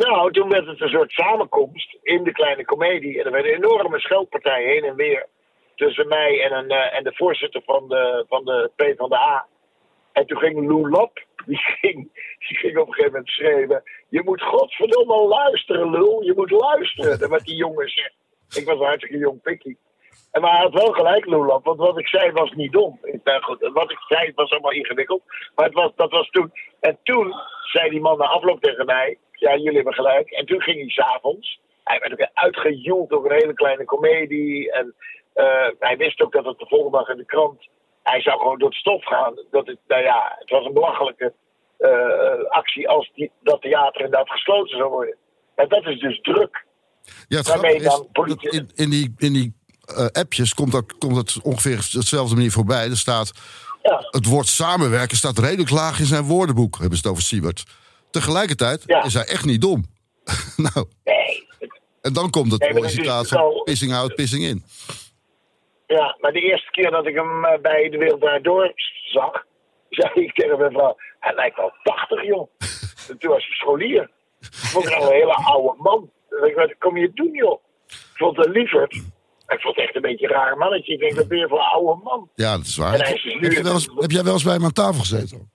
Nou, 0.06 0.32
toen 0.32 0.50
werd 0.50 0.66
het 0.68 0.82
een 0.82 0.90
soort 0.90 1.12
samenkomst 1.12 1.98
in 2.02 2.24
de 2.24 2.32
kleine 2.32 2.66
komedie. 2.66 3.20
En 3.20 3.26
er 3.26 3.32
werd 3.32 3.46
een 3.46 3.64
enorme 3.64 4.00
scheldpartij 4.00 4.64
heen 4.64 4.84
en 4.84 4.96
weer. 4.96 5.28
Tussen 5.76 6.08
mij 6.08 6.42
en, 6.44 6.58
een, 6.58 6.70
eh, 6.70 6.98
en 6.98 7.04
de 7.04 7.14
voorzitter 7.16 7.62
van 7.66 7.88
de, 7.88 8.26
van 8.28 8.46
de 8.46 8.72
PvdA. 8.76 9.46
En 10.12 10.26
toen 10.26 10.38
ging 10.38 10.68
Lou 10.68 10.90
Lap, 10.90 11.26
die 11.46 11.58
ging, 11.58 11.96
die 12.48 12.58
ging 12.58 12.78
op 12.78 12.88
een 12.88 12.94
gegeven 12.94 13.12
moment 13.12 13.30
schreeuwen... 13.30 13.84
Je 14.10 14.22
moet 14.24 14.42
godverdomme 14.42 15.28
luisteren, 15.28 15.90
Lul. 15.90 16.22
Je 16.24 16.34
moet 16.36 16.52
luisteren. 16.52 17.30
wat 17.30 17.46
die 17.46 17.56
jongen 17.56 17.90
zegt. 17.90 18.16
Ik 18.58 18.66
was 18.66 18.80
een 18.80 18.86
hartstikke 18.86 19.18
jong 19.18 19.42
pikkie. 19.42 19.78
En 20.32 20.42
maar 20.42 20.52
hij 20.52 20.62
had 20.62 20.74
wel 20.74 20.92
gelijk, 20.92 21.26
Lou 21.26 21.46
Lap. 21.46 21.64
Want 21.64 21.80
wat 21.80 22.00
ik 22.00 22.08
zei 22.08 22.32
was 22.32 22.52
niet 22.52 22.72
dom. 22.72 23.00
Ik 23.02 23.24
ben 23.24 23.44
goed, 23.44 23.70
wat 23.74 23.92
ik 23.92 24.00
zei 24.08 24.32
was 24.36 24.52
allemaal 24.52 24.72
ingewikkeld. 24.72 25.22
Maar 25.56 25.66
het 25.66 25.74
was, 25.74 25.92
dat 25.96 26.12
was 26.12 26.30
toen... 26.30 26.52
En 26.80 26.98
toen 27.04 27.34
zei 27.64 27.90
die 27.90 28.02
man 28.02 28.18
na 28.18 28.26
afloop 28.26 28.62
tegen 28.62 28.86
mij... 28.86 29.18
Ja, 29.40 29.56
jullie 29.56 29.76
hebben 29.76 29.94
gelijk. 29.94 30.30
En 30.30 30.46
toen 30.46 30.62
ging 30.62 30.80
hij 30.80 30.90
s'avonds. 30.90 31.60
Hij 31.84 32.00
werd 32.00 32.12
ook 32.12 32.30
uitgejoeld 32.34 33.12
over 33.12 33.32
een 33.32 33.40
hele 33.42 33.54
kleine 33.54 33.86
komedie. 33.86 34.72
En 34.72 34.96
eh, 35.34 35.70
hij 35.80 35.98
wist 35.98 36.22
ook 36.22 36.32
dat 36.32 36.46
het 36.46 36.60
de 36.60 36.66
volgende 36.68 36.98
dag 36.98 37.10
in 37.10 37.18
de 37.18 37.26
krant... 37.26 37.68
Hij 38.04 38.22
zou 38.22 38.40
gewoon 38.40 38.60
door 38.60 38.70
het 38.70 38.78
stof 38.78 39.06
gaan. 39.06 39.34
Dat 39.52 39.68
het, 39.68 39.78
nou 39.88 40.02
ja, 40.04 40.36
het 40.40 40.50
was 40.50 40.66
een 40.66 40.74
belachelijke 40.74 41.34
eh, 41.78 42.44
actie 42.50 42.90
als 42.90 43.12
die, 43.14 43.32
dat 43.44 43.62
theater 43.62 44.02
inderdaad 44.02 44.30
gesloten 44.30 44.78
zou 44.78 44.90
worden. 44.90 45.16
En 45.56 45.68
dat 45.68 45.86
is 45.86 46.00
dus 46.00 46.22
druk. 46.22 46.66
Ja, 47.28 47.38
het 47.38 47.64
is, 47.64 47.84
dan 47.84 48.08
politie- 48.12 48.50
in, 48.50 48.70
in 48.76 48.90
die, 48.90 49.14
in 49.18 49.34
die 49.34 49.54
eh, 49.86 50.06
appjes 50.06 50.54
komt, 50.54 50.72
dat, 50.72 50.98
komt 50.98 51.16
dat 51.16 51.40
ongeveer 51.44 51.88
dezelfde 51.92 52.36
manier 52.36 52.52
voorbij. 52.52 52.90
Er 52.90 52.98
staat, 52.98 53.32
Ja. 53.84 54.08
het 54.10 54.26
woord 54.26 54.48
samenwerken 54.48 55.18
staat 55.18 55.38
redelijk 55.38 55.70
laag 55.70 56.00
in 56.00 56.06
zijn 56.06 56.24
woordenboek, 56.24 56.78
hebben 56.78 56.98
ze 56.98 57.04
het 57.04 57.12
over 57.12 57.24
Siebert. 57.24 57.64
Tegelijkertijd 58.12 58.84
Ja. 58.86 59.04
is 59.04 59.14
hij 59.14 59.26
echt 59.26 59.46
niet 59.46 59.62
dom. 59.62 59.86
nou, 60.74 60.86
Nee. 61.04 61.48
en 62.02 62.14
dan 62.14 62.30
komt 62.30 62.52
het 62.52 62.62
Nee, 62.62 62.74
dat 62.82 62.90
citaat 62.92 63.28
van 63.28 63.62
pissing 63.64 63.94
out, 63.94 64.16
pissing 64.16 64.44
in. 64.44 64.64
Ja, 65.88 66.18
maar 66.20 66.32
de 66.32 66.40
eerste 66.42 66.72
keer 66.72 66.92
dat 66.92 67.06
ik 67.06 67.16
hem 67.16 67.46
eh, 67.46 67.62
bij 67.62 67.90
de 67.90 67.98
Wereld 67.98 68.22
Draait 68.22 68.44
Door 68.44 68.72
zag, 69.12 69.44
zei 69.90 70.12
ik 70.14 70.34
tegen 70.34 70.58
mijn 70.60 70.72
vrouw, 70.72 70.96
hij 71.20 71.36
lijkt 71.36 71.56
wel 71.58 71.74
80 71.84 72.24
joh. 72.26 72.50
En 73.10 73.18
toen 73.18 73.30
was 73.32 73.46
hij 73.46 73.56
scholier. 73.56 74.12
Ik 74.40 74.48
vond 74.52 74.94
al 74.94 75.08
een 75.08 75.14
hele 75.14 75.34
oude 75.34 75.82
man. 75.82 76.10
Ik 76.48 76.56
wat 76.56 76.76
kom 76.80 76.98
je 76.98 77.12
doen 77.14 77.32
joh? 77.32 77.62
Ik 77.88 77.98
vond 78.16 78.38
het 78.38 78.48
lieverd. 78.50 78.94
Ik 79.48 79.60
vond 79.62 79.76
het 79.76 79.86
echt 79.86 79.96
een 79.96 80.02
beetje 80.02 80.26
een 80.28 80.34
raar 80.34 80.58
mannetje. 80.58 80.94
Ik 80.94 81.00
denk, 81.00 81.16
wat 81.16 81.28
ben 81.28 81.38
je 81.38 81.48
voor 81.48 81.58
een 81.60 81.64
oude 81.66 82.04
man? 82.04 82.30
Ja, 82.36 82.58
dat 82.58 82.66
is 82.66 82.78
waar. 82.78 82.94
Is 82.94 83.24
Heb, 83.40 83.52
je 83.52 83.64
wel 83.64 83.74
eens, 83.74 83.90
heb 83.96 84.12
jij 84.12 84.24
wel 84.24 84.34
eens 84.34 84.44
bij 84.44 84.54
hem 84.54 84.64
aan 84.64 84.72
tafel 84.72 85.00
gezeten? 85.00 85.52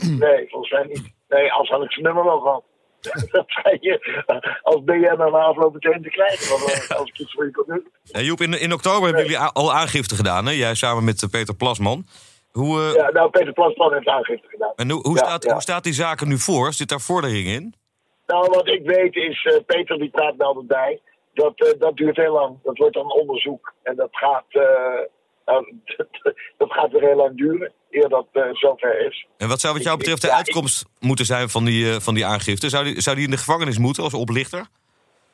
Nee, 0.00 0.48
volgens 0.48 0.70
mij 0.72 0.84
niet. 0.84 1.12
Nee, 1.30 1.52
als 1.52 1.68
had 1.68 1.82
ik 1.82 1.92
zijn 1.92 2.04
nummer 2.04 2.24
wel 2.24 2.40
gehad. 2.40 2.62
Dat 3.32 3.44
zei 3.46 3.76
je 3.80 3.94
als 4.62 4.84
BN 4.84 5.16
na 5.16 5.24
afloop 5.24 5.72
meteen 5.72 6.02
te 6.02 6.10
krijgen. 6.10 6.50
Want 6.50 6.88
eh, 6.88 6.96
als 6.98 7.08
ik 7.08 7.18
iets 7.18 7.32
voor 7.32 7.44
je 7.44 7.50
kon 7.50 7.64
doen. 7.66 7.88
Joep, 8.24 8.40
in, 8.40 8.60
in 8.60 8.72
oktober 8.72 9.04
hebben 9.04 9.22
jullie 9.22 9.38
al 9.38 9.72
aangifte 9.72 10.14
gedaan, 10.14 10.46
hè? 10.46 10.52
Jij 10.52 10.74
samen 10.74 11.04
met 11.04 11.22
eh, 11.22 11.28
Peter 11.30 11.56
Plasman. 11.56 12.04
Hoe, 12.50 12.80
eh, 12.80 12.94
Ja, 12.94 13.10
nou, 13.10 13.30
Peter 13.30 13.52
Plasman 13.52 13.92
heeft 13.92 14.08
aangifte 14.08 14.48
gedaan. 14.48 14.72
en 14.76 14.90
hoe, 14.90 15.02
hoe, 15.02 15.16
Ja, 15.16 15.24
staat, 15.24 15.44
ja. 15.44 15.52
hoe 15.52 15.62
staat 15.62 15.84
die 15.84 15.92
zaken 15.92 16.28
nu 16.28 16.38
voor? 16.38 16.72
Zit 16.72 16.88
daar 16.88 17.00
vordering 17.00 17.46
in? 17.46 17.74
Nou, 18.26 18.48
wat 18.50 18.68
ik 18.68 18.82
weet 18.84 19.14
is, 19.16 19.62
Peter 19.66 19.98
die 19.98 20.10
praat 20.10 20.34
altijd 20.38 20.66
bij. 20.66 21.00
Dat, 21.34 21.76
dat 21.78 21.96
duurt 21.96 22.16
heel 22.16 22.32
lang. 22.32 22.56
Dat 22.62 22.78
wordt 22.78 22.94
dan 22.94 23.12
onderzoek. 23.12 23.72
En 23.82 23.96
dat 23.96 24.08
gaat, 24.10 24.44
nou, 25.50 25.74
dat 26.58 26.72
gaat 26.72 26.90
weer 26.90 27.00
heel 27.02 27.16
lang 27.16 27.36
duren. 27.36 27.72
Eer 27.90 28.08
dat 28.08 28.26
eh, 28.32 28.42
zover 28.52 29.06
is. 29.06 29.26
En 29.36 29.48
wat 29.48 29.60
zou 29.60 29.74
wat 29.74 29.82
jou 29.82 29.96
betreft 29.98 30.20
de 30.20 30.26
ja, 30.26 30.32
ik- 30.32 30.38
uitkomst 30.38 30.84
moeten 30.98 31.24
zijn 31.26 31.48
van 31.48 31.64
die, 31.64 31.90
eh, 31.90 32.00
van 32.00 32.14
die 32.14 32.26
aangifte? 32.26 32.68
Zou 32.68 32.84
die, 32.84 33.00
zou 33.00 33.16
die 33.16 33.24
in 33.24 33.30
de 33.30 33.36
gevangenis 33.36 33.78
moeten 33.78 34.02
als 34.02 34.14
oplichter? 34.14 34.66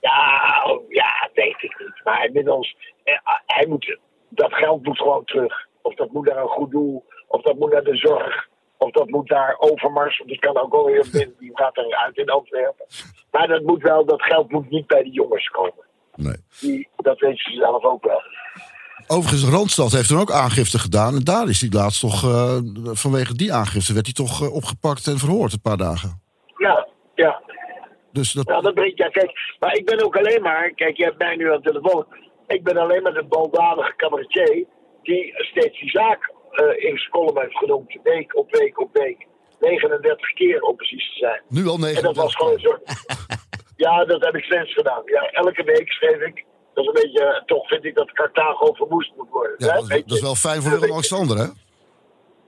Ja, 0.00 0.62
oh, 0.66 0.90
ja, 0.90 1.28
weet 1.34 1.62
ik 1.62 1.78
niet. 1.78 2.00
Maar 2.04 2.24
inmiddels, 2.24 2.76
eh, 3.04 3.14
hij 3.46 3.66
moet, 3.66 3.98
dat 4.28 4.52
geld 4.54 4.82
moet 4.82 4.98
gewoon 4.98 5.24
terug. 5.24 5.66
Of 5.82 5.94
dat 5.94 6.12
moet 6.12 6.26
naar 6.26 6.36
een 6.42 6.48
goed 6.48 6.70
doel. 6.70 7.04
Of 7.28 7.42
dat 7.42 7.56
moet 7.58 7.72
naar 7.72 7.84
de 7.84 7.96
zorg. 7.96 8.48
Of 8.78 8.90
dat 8.90 9.08
moet 9.08 9.28
naar 9.30 9.56
Overmars. 9.58 10.18
Want 10.18 10.30
die 10.30 10.38
kan 10.38 10.56
ook 10.58 10.74
alweer 10.74 11.06
binnen. 11.12 11.36
Die 11.38 11.50
gaat 11.54 11.76
eruit 11.76 12.16
in 12.16 12.28
Antwerpen. 12.30 12.86
Maar 13.30 13.48
dat 13.48 13.62
moet 13.62 13.82
wel, 13.82 14.04
dat 14.04 14.22
geld 14.22 14.50
moet 14.50 14.70
niet 14.70 14.86
bij 14.86 15.02
de 15.02 15.10
jongens 15.10 15.48
komen. 15.48 15.84
Nee. 16.14 16.36
Die, 16.60 16.88
dat 16.96 17.18
weten 17.18 17.38
ze 17.52 17.58
zelf 17.58 17.84
ook 17.84 18.04
wel. 18.04 18.22
Overigens, 19.06 19.50
Randstad 19.50 19.92
heeft 19.92 20.08
toen 20.08 20.20
ook 20.20 20.30
aangifte 20.30 20.78
gedaan. 20.78 21.14
En 21.14 21.24
daar 21.24 21.48
is 21.48 21.60
hij 21.60 21.70
laatst 21.70 22.00
toch, 22.00 22.24
eh, 22.24 22.58
vanwege 22.92 23.34
die 23.34 23.52
aangifte, 23.52 23.92
werd 23.92 24.06
hij 24.06 24.14
toch 24.14 24.42
eh, 24.42 24.54
opgepakt 24.54 25.06
en 25.06 25.18
verhoord 25.18 25.52
een 25.52 25.60
paar 25.60 25.76
dagen. 25.76 26.22
Ja, 26.56 26.88
ja. 27.14 27.42
Dus 28.12 28.32
dat, 28.32 28.46
Nou, 28.46 28.62
dat 28.62 28.74
brengt, 28.74 28.98
ja, 28.98 29.08
kijk, 29.08 29.30
maar 29.58 29.74
ik 29.76 29.84
ben 29.84 30.04
ook 30.04 30.16
alleen 30.16 30.42
maar, 30.42 30.70
kijk, 30.70 30.96
je 30.96 31.04
hebt 31.04 31.18
mij 31.18 31.36
nu 31.36 31.52
aan 31.52 31.60
de 31.62 31.70
telefoon. 31.70 32.06
Ik 32.46 32.64
ben 32.64 32.76
alleen 32.76 33.02
maar 33.02 33.12
de 33.12 33.24
baldadige 33.24 33.96
cabaretier 33.96 34.64
die 35.02 35.34
steeds 35.36 35.80
die 35.80 35.90
zaak 35.90 36.32
eh, 36.50 36.90
in 36.90 36.98
zijn 36.98 37.10
column 37.10 37.40
heeft 37.40 37.58
genoemd. 37.58 37.98
Week 38.02 38.36
op 38.36 38.56
week 38.56 38.80
op 38.80 38.90
week. 38.92 39.26
39 39.60 40.32
keer 40.32 40.60
om 40.62 40.76
precies 40.76 41.12
te 41.12 41.18
zijn. 41.18 41.42
nu 41.48 41.66
al 41.66 41.74
En 41.74 42.02
dat 42.02 42.16
was 42.16 42.34
39. 42.34 42.36
gewoon 42.36 42.58
soort. 42.58 42.82
Ja, 43.76 44.04
dat 44.04 44.24
heb 44.24 44.34
ik 44.34 44.44
steeds 44.44 44.72
gedaan. 44.72 45.02
Ja, 45.04 45.30
elke 45.30 45.62
week 45.62 45.92
schreef 45.92 46.20
ik. 46.20 46.44
Dat 46.76 46.84
is 46.84 46.90
een 46.92 47.02
beetje, 47.02 47.24
eh, 47.24 47.44
toch 47.44 47.68
vind 47.68 47.84
ik 47.84 47.94
dat 47.94 48.12
Carthago 48.12 48.72
verwoest 48.72 49.12
moet 49.16 49.30
worden. 49.30 49.54
Ja, 49.58 49.66
hè? 49.66 49.72
dat, 49.80 49.90
is, 49.90 50.04
dat 50.04 50.20
wel 50.20 50.34
fijn 50.34 50.62
voor 50.62 50.70
Willem-Alexander, 50.72 51.36
hè? 51.36 51.46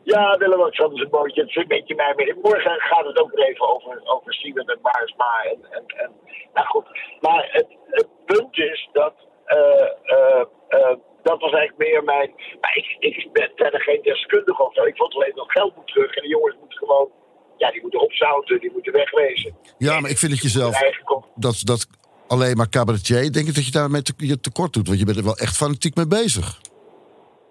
Ja, 0.03 0.37
Willem-Alexander 0.39 0.97
is 0.99 1.05
een 1.05 1.11
bootje. 1.11 1.41
Het 1.41 1.51
is 1.51 1.57
een 1.57 1.69
beetje 1.69 1.95
mij. 1.95 2.37
Morgen 2.43 2.81
gaat 2.81 3.05
het 3.07 3.19
ook 3.19 3.31
weer 3.35 3.45
even 3.49 3.69
over, 3.75 4.01
over 4.05 4.35
Siewert 4.35 4.69
en 4.71 4.79
Baarsma. 4.83 5.43
En, 5.53 5.59
en, 5.71 5.85
en, 5.87 6.11
nou 6.55 6.67
goed. 6.67 6.87
Maar 7.21 7.49
het, 7.53 7.67
het 7.87 8.09
punt 8.25 8.59
is 8.59 8.89
dat. 8.93 9.15
eh, 9.45 10.41
eh, 10.69 10.97
dat 11.23 11.41
was 11.41 11.53
eigenlijk 11.53 11.77
meer 11.79 12.05
mijn. 12.05 12.33
Maar 12.61 12.77
ik, 12.77 12.97
ik 12.99 13.33
ben 13.33 13.51
verder 13.57 13.81
geen 13.81 14.03
deskundige 14.03 14.63
of 14.63 14.75
zo. 14.75 14.83
Ik 14.85 14.97
vond 14.97 15.15
alleen 15.15 15.33
dat 15.35 15.51
geld 15.51 15.77
moet 15.77 15.87
terug. 15.87 16.15
En 16.15 16.23
de 16.23 16.29
jongens 16.29 16.57
moeten 16.61 16.79
gewoon. 16.79 17.09
Ja, 17.57 17.71
die 17.71 17.81
moeten 17.83 18.01
opzouten, 18.01 18.61
die 18.61 18.73
moeten 18.73 18.93
wegwezen. 18.93 19.57
Ja, 19.79 20.01
maar 20.01 20.11
ik 20.11 20.19
vind 20.19 20.33
dat 20.33 20.43
je 20.43 20.49
zelf... 20.49 20.83
Eigen 20.83 21.05
kom- 21.05 21.25
Dat, 21.35 21.61
dat 21.65 21.87
alleen 22.29 22.57
maar 22.57 22.69
cabaretier, 22.69 23.33
denk 23.33 23.49
ik 23.49 23.55
dat 23.55 23.67
je 23.67 23.73
daarmee 23.81 24.03
te, 24.03 24.13
je 24.17 24.41
tekort 24.41 24.73
doet. 24.73 24.87
Want 24.87 24.99
je 24.99 25.05
bent 25.05 25.17
er 25.19 25.25
wel 25.25 25.37
echt 25.37 25.57
fanatiek 25.57 25.95
mee 25.97 26.07
bezig. 26.07 26.47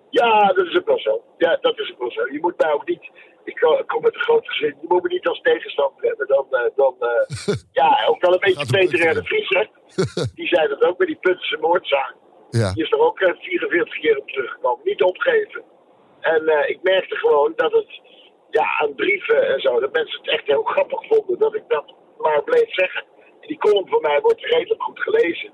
Ja, 0.09 0.47
dat 0.57 0.65
is 0.65 0.77
ook 0.77 0.85
wel 0.87 0.99
zo. 0.99 1.21
Ja, 1.37 1.57
dat 1.61 1.79
is 1.79 1.91
ook 1.91 1.99
wel 1.99 2.11
zo. 2.11 2.21
Je 2.31 2.39
moet 2.41 2.57
mij 2.57 2.71
ook 2.73 2.87
niet. 2.87 3.09
Ik 3.43 3.55
ko- 3.55 3.77
ik 3.77 3.87
kom 3.87 4.01
met 4.01 4.13
een 4.15 4.21
groot 4.21 4.47
gezin. 4.47 4.75
Je 4.81 4.87
moet 4.87 5.03
me 5.03 5.09
niet 5.09 5.27
als 5.27 5.41
tegenstander 5.41 6.03
hebben. 6.05 6.27
Dan, 6.27 6.45
eh, 6.51 6.69
dan 6.75 6.95
eh, 6.99 7.55
ja, 7.81 8.05
ook 8.07 8.21
wel 8.21 8.33
een 8.33 8.39
beetje 8.39 8.59
er 8.59 8.77
Peter 8.77 9.09
R. 9.09 9.13
de 9.13 9.23
Vries, 9.23 9.49
hè? 9.49 9.63
Die 10.39 10.47
zei 10.47 10.67
dat 10.67 10.81
ook 10.83 10.97
met 10.97 11.07
die 11.07 11.17
Puttense 11.21 11.57
moordzaak. 11.61 12.15
Ja. 12.49 12.73
Die 12.73 12.83
is 12.83 12.91
er 12.91 12.99
ook 12.99 13.19
eh, 13.19 13.33
44 13.39 13.99
keer 13.99 14.17
op 14.17 14.27
teruggekomen. 14.27 14.81
Niet 14.83 15.01
opgeven. 15.03 15.63
En 16.21 16.41
ik 16.67 16.79
merkte 16.81 17.15
gewoon 17.15 17.53
dat 17.55 17.71
het, 17.71 18.01
ja, 18.51 18.79
aan 18.79 18.95
brieven 18.95 19.47
en 19.53 19.59
zo, 19.61 19.79
dat 19.79 19.91
mensen 19.91 20.19
het 20.21 20.29
echt 20.29 20.45
heel 20.47 20.63
grappig 20.63 21.07
vonden 21.07 21.39
dat 21.39 21.55
ik 21.55 21.63
dat 21.67 21.93
maar 22.17 22.43
bleef 22.43 22.73
zeggen. 22.73 23.03
Die 23.47 23.57
column 23.57 23.87
van 23.87 24.01
mij 24.01 24.19
wordt 24.21 24.45
redelijk 24.45 24.83
goed 24.83 24.99
gelezen. 24.99 25.51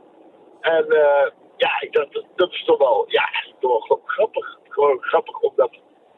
En 0.61 0.85
eh, 0.89 1.27
ja, 1.57 1.87
dat, 1.91 2.25
dat 2.35 2.51
is 2.51 2.63
toch 2.65 2.77
wel, 2.77 3.05
ja, 3.07 3.29
toch 3.59 3.87
wel 3.87 4.01
grappig. 4.05 4.57
Gewoon 4.69 4.97
grappig, 5.01 5.39
omdat 5.39 5.71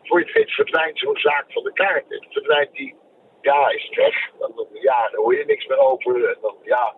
voor 0.03 0.19
je 0.19 0.25
het 0.25 0.33
weet 0.35 0.51
verdwijnt 0.51 0.99
zo'n 0.99 1.17
zaak 1.17 1.45
van 1.47 1.63
de 1.63 1.73
kaart. 1.73 2.05
En 2.11 2.25
verdwijnt 2.29 2.73
die, 2.73 2.95
ja, 3.41 3.69
is 3.69 3.83
het 3.83 3.95
weg. 3.95 4.15
Dan, 4.39 4.51
dan- 4.55 4.67
ja, 4.73 5.09
hoor 5.13 5.35
je 5.37 5.45
niks 5.45 5.67
meer 5.67 5.77
over. 5.77 6.29
En 6.29 6.37
dan, 6.41 6.55
ja, 6.63 6.93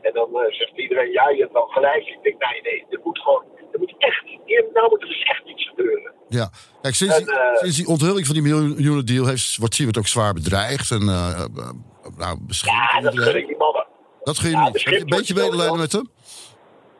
en 0.00 0.12
dan 0.12 0.38
eh, 0.40 0.52
zegt 0.52 0.76
iedereen, 0.76 1.10
ja, 1.12 1.28
je 1.28 1.40
hebt 1.40 1.52
wel 1.52 1.66
gelijk. 1.66 2.06
Ik 2.06 2.22
denk, 2.22 2.50
nee, 2.50 2.60
nee, 2.62 2.86
er 2.90 3.00
moet 3.04 3.18
gewoon, 3.18 3.44
er 3.72 3.78
moet 3.78 3.94
echt, 3.98 4.22
hier, 4.44 4.64
nou 4.72 4.88
moet 4.90 5.02
er 5.02 5.08
dus 5.08 5.22
echt 5.22 5.42
iets 5.44 5.68
gebeuren. 5.68 6.12
Ja, 6.28 6.48
kijk, 6.82 6.94
sinds, 6.94 7.16
die, 7.16 7.32
En, 7.32 7.40
eh, 7.52 7.56
sinds 7.56 7.76
die 7.76 7.86
onthulling 7.86 8.26
van 8.26 8.34
die 8.34 8.42
miljoenen 8.42 9.06
deal 9.06 9.26
heeft, 9.26 9.56
wordt 9.56 9.74
Siewert 9.74 9.98
ook 9.98 10.06
zwaar 10.06 10.34
bedreigd. 10.34 10.90
En 10.90 11.02
uh, 11.02 11.44
uh, 11.56 11.70
nou. 12.16 12.38
Ja, 12.62 13.00
dat 13.00 13.18
gun 13.18 13.36
ik 13.36 13.46
die 13.46 13.56
mannen. 13.56 13.83
Dat 14.24 14.38
gun 14.38 14.50
je 14.50 14.56
Ja, 14.56 14.64
niet. 14.64 14.80
Je 14.80 15.00
een 15.00 15.06
beetje 15.06 15.34
medelijden 15.34 15.78
met 15.78 15.92
hem? 15.92 16.10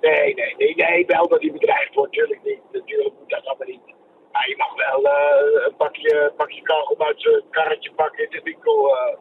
Nee, 0.01 0.35
nee, 0.35 0.55
nee, 0.57 0.75
nee, 0.75 1.07
wel 1.07 1.29
dat 1.29 1.41
hij 1.41 1.53
bedreigd 1.53 1.95
wordt, 1.95 2.13
natuurlijk 2.13 2.45
niet. 2.45 2.61
Natuurlijk 2.73 3.15
moet 3.19 3.31
dat 3.31 3.45
allemaal 3.47 3.67
niet. 3.67 3.95
Maar 4.33 4.49
je 4.49 4.57
mag 4.57 4.75
wel 4.75 5.05
eh, 5.05 5.67
een 5.67 5.77
pakje, 5.77 6.33
pakje 6.37 6.63
kauwgom 6.63 7.03
uit 7.03 7.21
zijn 7.21 7.43
karretje 7.51 7.93
pakken 7.93 8.25
in 8.25 8.31
de 8.31 8.41
winkel, 8.45 8.97
eh, 8.97 9.17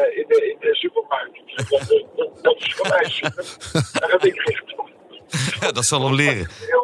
eh, 0.00 0.18
in, 0.18 0.24
de, 0.28 0.50
in 0.50 0.56
de 0.60 0.74
supermarkt. 0.74 1.38
Dat, 1.70 2.04
dat, 2.16 2.42
dat, 2.42 2.56
is 2.56 2.74
voor 2.74 2.88
mij 2.88 3.04
super. 3.04 3.44
Daar 4.00 4.10
heb 4.10 4.24
ik 4.24 4.40
gericht 4.40 4.78
op. 4.78 4.90
Ja, 5.60 5.72
dat 5.72 5.84
zal 5.84 6.04
hem 6.04 6.14
leren. 6.14 6.48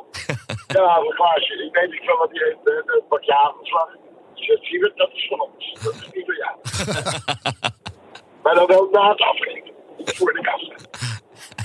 Ja, 0.66 0.96
een 0.96 1.12
glaasje. 1.12 1.64
Ik 1.64 1.74
weet 1.74 1.90
niet 1.90 2.04
van 2.04 2.16
wat 2.18 2.28
hij 2.30 2.46
heeft, 2.46 2.68
eh, 2.68 2.94
een 2.94 3.02
pakje 3.08 3.32
hagelslag. 3.32 3.88
Dus 4.34 4.68
je, 4.68 4.92
dat 4.94 5.10
is 5.12 5.26
van 5.28 5.40
ons. 5.40 5.82
Dat 5.82 5.94
is 5.94 6.10
niet 6.12 6.24
voor 6.24 6.36
jou. 6.36 6.56
maar 8.42 8.54
dan 8.54 8.66
wel 8.66 8.88
na 8.90 9.10
het 9.10 9.20
afrekenen. 9.20 9.69
Voor 10.04 10.32
de 10.32 10.40
kassa. 10.40 10.74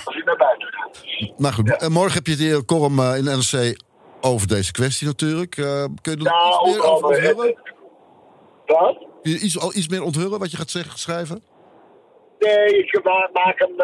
Als 0.05 0.15
hij 0.15 0.23
naar 0.23 0.38
buiten 0.38 0.67
gaat. 0.73 1.03
Maar 1.38 1.53
goed, 1.53 1.67
Ja. 1.67 1.75
eh, 1.75 1.88
morgen 1.88 2.13
heb 2.13 2.27
je 2.27 2.36
de 2.36 2.63
Korm 2.65 2.99
eh, 2.99 3.17
in 3.17 3.23
de 3.23 3.31
NRC 3.36 3.77
over 4.21 4.47
deze 4.47 4.71
kwestie 4.71 5.07
natuurlijk. 5.07 5.57
Eh, 5.57 5.83
kun 6.01 6.11
je 6.11 6.17
er 6.17 6.23
Ja, 6.33 6.47
iets 6.47 6.63
meer 6.75 6.83
ook 6.83 6.91
over 6.91 7.07
onthullen? 7.07 7.57
Wat? 8.65 8.97
Kun 9.21 9.31
je 9.31 9.39
iets, 9.39 9.59
al 9.59 9.75
iets 9.75 9.88
meer 9.88 10.03
onthullen 10.03 10.39
wat 10.39 10.51
je 10.51 10.57
gaat 10.57 10.69
zeggen, 10.69 10.99
schrijven? 10.99 11.43
Nee, 12.39 12.65
ik 12.83 13.03
ma- 13.03 13.29
maak 13.33 13.59
hem, 13.59 13.75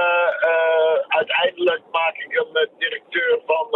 uiteindelijk 1.07 1.81
maak 1.91 2.15
ik 2.15 2.27
hem 2.29 2.67
directeur 2.77 3.39
van 3.45 3.67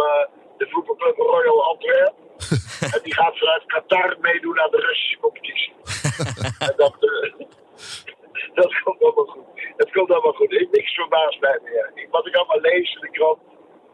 de 0.58 0.66
voetbalclub 0.70 1.16
Royal 1.16 1.64
Antwerp. 1.64 2.14
en 2.94 3.00
die 3.02 3.14
gaat 3.14 3.38
vanuit 3.38 3.62
Qatar 3.66 4.16
meedoen 4.20 4.60
aan 4.60 4.70
de 4.70 4.76
Russische 4.76 5.18
competitie. 5.20 5.72
en 6.68 6.74
dat, 6.76 6.94
dat 8.54 8.80
komt 8.84 9.02
allemaal 9.02 9.24
goed. 9.24 9.44
Het 9.76 9.92
komt 9.92 10.10
allemaal 10.10 10.32
goed. 10.32 10.52
Ik, 10.52 10.68
niks 10.70 10.94
verbaast 10.94 11.40
mij 11.40 11.58
meer. 11.62 11.90
Ik, 11.94 12.08
wat 12.10 12.26
ik 12.26 12.36
allemaal 12.36 12.60
lees 12.60 12.94
in 12.94 13.00
de 13.00 13.10
krant, 13.10 13.38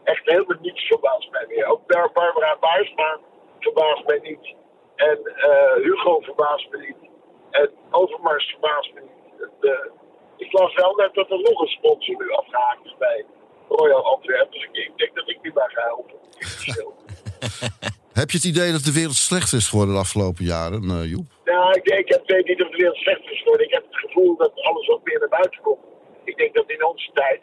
echt 0.03 0.25
helemaal 0.25 0.57
niets 0.61 0.87
verbaast 0.87 1.31
mij 1.31 1.45
meer. 1.47 1.65
Ook 1.65 1.87
Bar- 1.87 2.11
Barbara 2.11 2.57
Baarsma 2.59 3.19
verbaast 3.59 4.05
mij 4.05 4.19
niet. 4.21 4.55
En 4.95 5.19
eh, 5.25 5.73
Hugo 5.73 6.19
verbaast 6.19 6.69
me 6.69 6.77
niet. 6.77 7.09
En 7.51 7.71
Overmars 7.91 8.49
verbaast 8.49 8.93
me 8.93 9.01
niet. 9.01 9.49
Eh, 9.61 9.91
ik 10.37 10.51
las 10.51 10.73
wel 10.73 10.95
net 10.95 11.13
dat 11.13 11.29
er 11.31 11.39
nog 11.41 11.61
een 11.61 11.67
sponsor 11.67 12.15
nu 12.17 12.31
afgehaakt 12.31 12.85
is 12.85 12.95
bij 12.97 13.25
Royal 13.69 14.05
Antwerp. 14.05 14.51
Dus 14.51 14.63
ik, 14.63 14.69
ik 14.75 14.97
denk 14.97 15.15
dat 15.15 15.29
ik 15.29 15.39
die 15.41 15.53
maar 15.53 15.71
ga 15.71 15.81
helpen. 15.81 16.15
Heb 18.21 18.29
je 18.31 18.37
het 18.37 18.45
idee 18.53 18.71
dat 18.71 18.83
de 18.83 18.93
wereld 18.99 19.15
slecht 19.29 19.53
is 19.53 19.67
geworden 19.69 19.93
de 19.95 19.99
afgelopen 20.05 20.45
jaren, 20.45 20.83
eh, 20.89 21.09
Joep? 21.13 21.27
Nou, 21.45 21.73
ik, 21.79 21.85
ik 22.03 22.09
heb- 22.09 22.23
weet 22.27 22.47
niet 22.47 22.61
of 22.63 22.69
de 22.69 22.77
wereld 22.77 22.97
slecht 22.97 23.23
is 23.33 23.37
geworden. 23.41 23.65
Ik 23.67 23.73
heb 23.73 23.83
het 23.89 23.97
gevoel 24.05 24.35
dat 24.37 24.51
alles 24.69 24.87
wat 24.87 25.01
meer 25.03 25.19
naar 25.19 25.29
buiten 25.39 25.61
komt. 25.61 25.83
Ik 26.23 26.37
denk 26.37 26.53
dat 26.53 26.69
in 26.69 26.85
onze 26.85 27.09
tijd, 27.13 27.41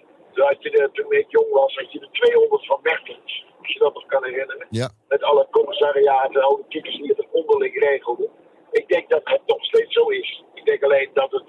je 0.58 0.70
de, 0.70 0.88
toen 0.92 1.12
ik 1.12 1.26
jong 1.28 1.50
was, 1.52 1.74
had 1.76 1.92
je 1.92 1.98
de 1.98 2.08
200 2.12 2.66
van 2.66 2.78
Mertens. 2.82 3.44
Als 3.62 3.72
je 3.72 3.78
dat 3.78 3.94
nog 3.94 4.06
kan 4.06 4.24
herinneren. 4.24 4.66
Ja. 4.70 4.88
Met 5.08 5.22
alle 5.22 5.46
commissariaten 5.50 6.34
en 6.40 6.46
alle 6.46 6.64
types 6.68 6.96
die 6.96 7.12
het 7.16 7.26
onderling 7.32 7.74
regelden. 7.78 8.28
Ik 8.70 8.88
denk 8.88 9.10
dat 9.10 9.20
het 9.24 9.40
nog 9.46 9.64
steeds 9.64 9.92
zo 9.92 10.08
is. 10.08 10.42
Ik 10.54 10.64
denk 10.64 10.82
alleen 10.82 11.10
dat 11.14 11.30
het. 11.30 11.48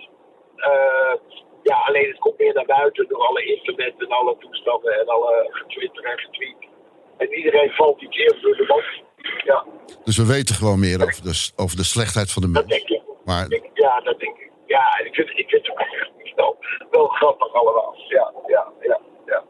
eh, 0.55 1.13
ja, 1.63 1.75
alleen 1.87 2.07
het 2.07 2.19
komt 2.19 2.37
meer 2.37 2.53
naar 2.53 2.65
buiten 2.65 3.07
door 3.07 3.25
alle 3.27 3.43
internet 3.55 3.93
en 3.97 4.07
alle 4.07 4.35
toestanden 4.39 4.99
en 4.99 5.07
alle 5.07 5.47
getwitter 5.51 6.03
en 6.03 6.19
getweet. 6.19 6.69
En 7.17 7.33
iedereen 7.33 7.71
valt 7.71 8.01
iets 8.01 8.17
eerder 8.17 8.41
door 8.41 8.55
de 8.55 8.65
bocht. 8.65 9.01
Ja, 9.45 9.65
Dus 10.03 10.17
we 10.17 10.25
weten 10.25 10.55
gewoon 10.55 10.79
meer 10.79 11.01
over 11.03 11.23
de, 11.23 11.49
over 11.55 11.77
de 11.77 11.83
slechtheid 11.83 12.31
van 12.31 12.41
de 12.41 12.51
dat 12.51 12.67
mens. 12.67 12.83
denk 12.85 12.89
ik. 13.01 13.07
Maar 13.25 13.47
ja, 13.73 13.99
dat 13.99 14.19
denk 14.19 14.37
ik. 14.37 14.49
Ja, 14.65 14.97
en 14.99 15.05
ik 15.05 15.13
vind, 15.15 15.29
ik 15.29 15.49
vind 15.49 15.67
het 15.67 15.71
ook 15.71 15.79
echt 15.79 16.35
wel, 16.35 16.57
wel 16.91 17.07
grappig 17.07 17.53
allemaal. 17.53 17.95
Ja, 18.07 18.33
ja, 18.47 18.67
ja, 18.81 18.99
ja. 19.25 19.43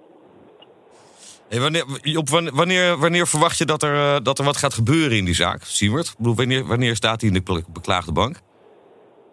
Hey, 1.49 1.59
wanneer, 1.59 1.86
Job, 2.01 2.30
wanneer, 2.30 2.97
wanneer, 2.97 3.28
verwacht 3.28 3.57
je 3.57 3.65
dat 3.65 3.84
er, 3.84 3.95
eh, 3.95 4.17
dat 4.24 4.39
er 4.39 4.45
wat 4.45 4.57
gaat 4.57 4.74
gebeuren 4.74 5.17
in 5.17 5.26
die 5.26 5.34
zaak, 5.36 5.63
Siewert? 5.63 6.07
Ik 6.07 6.17
bedoel, 6.17 6.36
wanneer, 6.36 6.65
wanneer 6.65 6.95
staat 6.95 7.22
hij 7.22 7.30
in 7.30 7.36
de 7.36 7.43
be- 7.43 7.63
beklaagde 7.69 8.11
bank? 8.11 8.39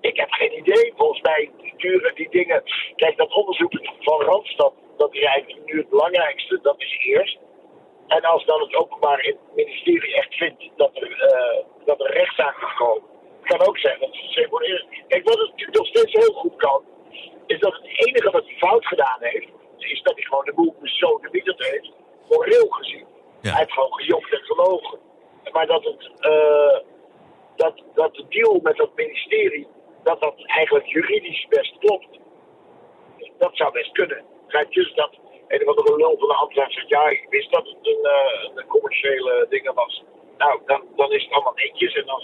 Ik 0.01 0.16
heb 0.16 0.30
geen 0.30 0.59
idee. 0.59 0.93
Volgens 0.97 1.20
mij 1.20 1.51
duren 1.76 2.14
die 2.14 2.28
dingen. 2.30 2.62
Kijk, 2.97 3.16
dat 3.16 3.34
onderzoek 3.34 3.72
van 4.01 4.20
Randstad, 4.20 4.72
dat 4.97 5.14
is 5.14 5.22
eigenlijk 5.24 5.66
nu 5.66 5.78
het 5.78 5.89
belangrijkste. 5.89 6.59
Dat 6.62 6.74
is 6.78 6.99
eerst. 7.05 7.39
En 8.09 8.22
als 8.22 8.44
dan 8.44 8.61
het 8.61 8.74
openbaar 8.74 9.34
ministerie 9.54 10.14
echt 10.14 10.34
vindt 10.34 10.70
dat 10.76 10.90
er, 10.94 11.22
eh, 11.22 11.64
dat 11.84 12.00
er 12.00 12.12
rechtszaak 12.12 12.56
gaat 12.56 12.76
komen. 12.76 13.02
Kan 13.42 13.66
ook 13.66 13.78
zijn 13.78 13.98
dat 14.00 14.09
ze 14.12 14.22
seponeren. 14.28 14.86
Kijk, 15.09 15.24
wat 15.24 15.38
het 15.38 15.50
natuurlijk 15.50 15.78
nog 15.78 15.86
steeds 15.86 16.12
heel 16.12 16.32
goed 16.32 16.56
kan. 16.56 16.82
Is 17.46 17.59
dat 17.61 17.72
het 17.72 18.06
enige 18.06 18.30
wat 18.30 18.44
hij 18.44 18.54
fout 18.56 18.86
gedaan 18.86 19.18
heeft. 19.20 19.48
Is 19.76 20.02
dat 20.02 20.14
hij 20.14 20.22
gewoon 20.22 20.44
de 20.44 20.54
boel 20.54 20.74
het 21.30 21.70
heeft. 21.70 21.90
Moreel 22.28 22.68
gezien. 22.68 23.06
Ja. 23.40 23.50
Hij 23.50 23.59
heeft 23.59 23.72
gewoon 23.72 23.92
gejokt 23.92 24.32
en 24.32 24.42
gelogen. 24.42 24.98
Maar 25.52 25.66
dat 25.66 25.84
het. 25.84 26.11
eh, 26.20 26.78
dat, 27.59 27.82
dat 27.94 28.14
de 28.14 28.24
deal 28.28 28.61
met 28.62 28.76
dat 28.76 28.90
ministerie, 28.94 29.66
dat 30.02 30.20
dat 30.20 30.34
eigenlijk 30.44 30.86
juridisch 30.86 31.46
best 31.48 31.78
klopt. 31.78 32.18
Dat 33.38 33.56
zou 33.56 33.72
best 33.72 33.92
kunnen. 33.92 34.24
Dus 34.70 34.94
dat 34.94 35.18
een 35.49 35.68
of 35.68 35.76
andere 35.76 35.96
lul 35.96 36.16
van 36.18 36.28
de 36.28 36.34
ambtenaar 36.34 36.70
zegt, 36.70 36.88
ja, 36.88 37.09
ik 37.09 37.26
wist 37.30 37.51
dat 37.51 37.66
het 37.66 37.76
een, 37.82 38.05
eh, 38.05 38.51
een 38.55 38.66
commerciële 38.66 39.46
ding 39.49 39.72
was. 39.74 40.05
Nou, 40.38 40.61
dan, 40.66 40.82
dan 40.96 41.12
is 41.12 41.22
het 41.22 41.32
allemaal 41.32 41.55
netjes 41.55 41.94
en 41.94 42.07
dan 42.07 42.20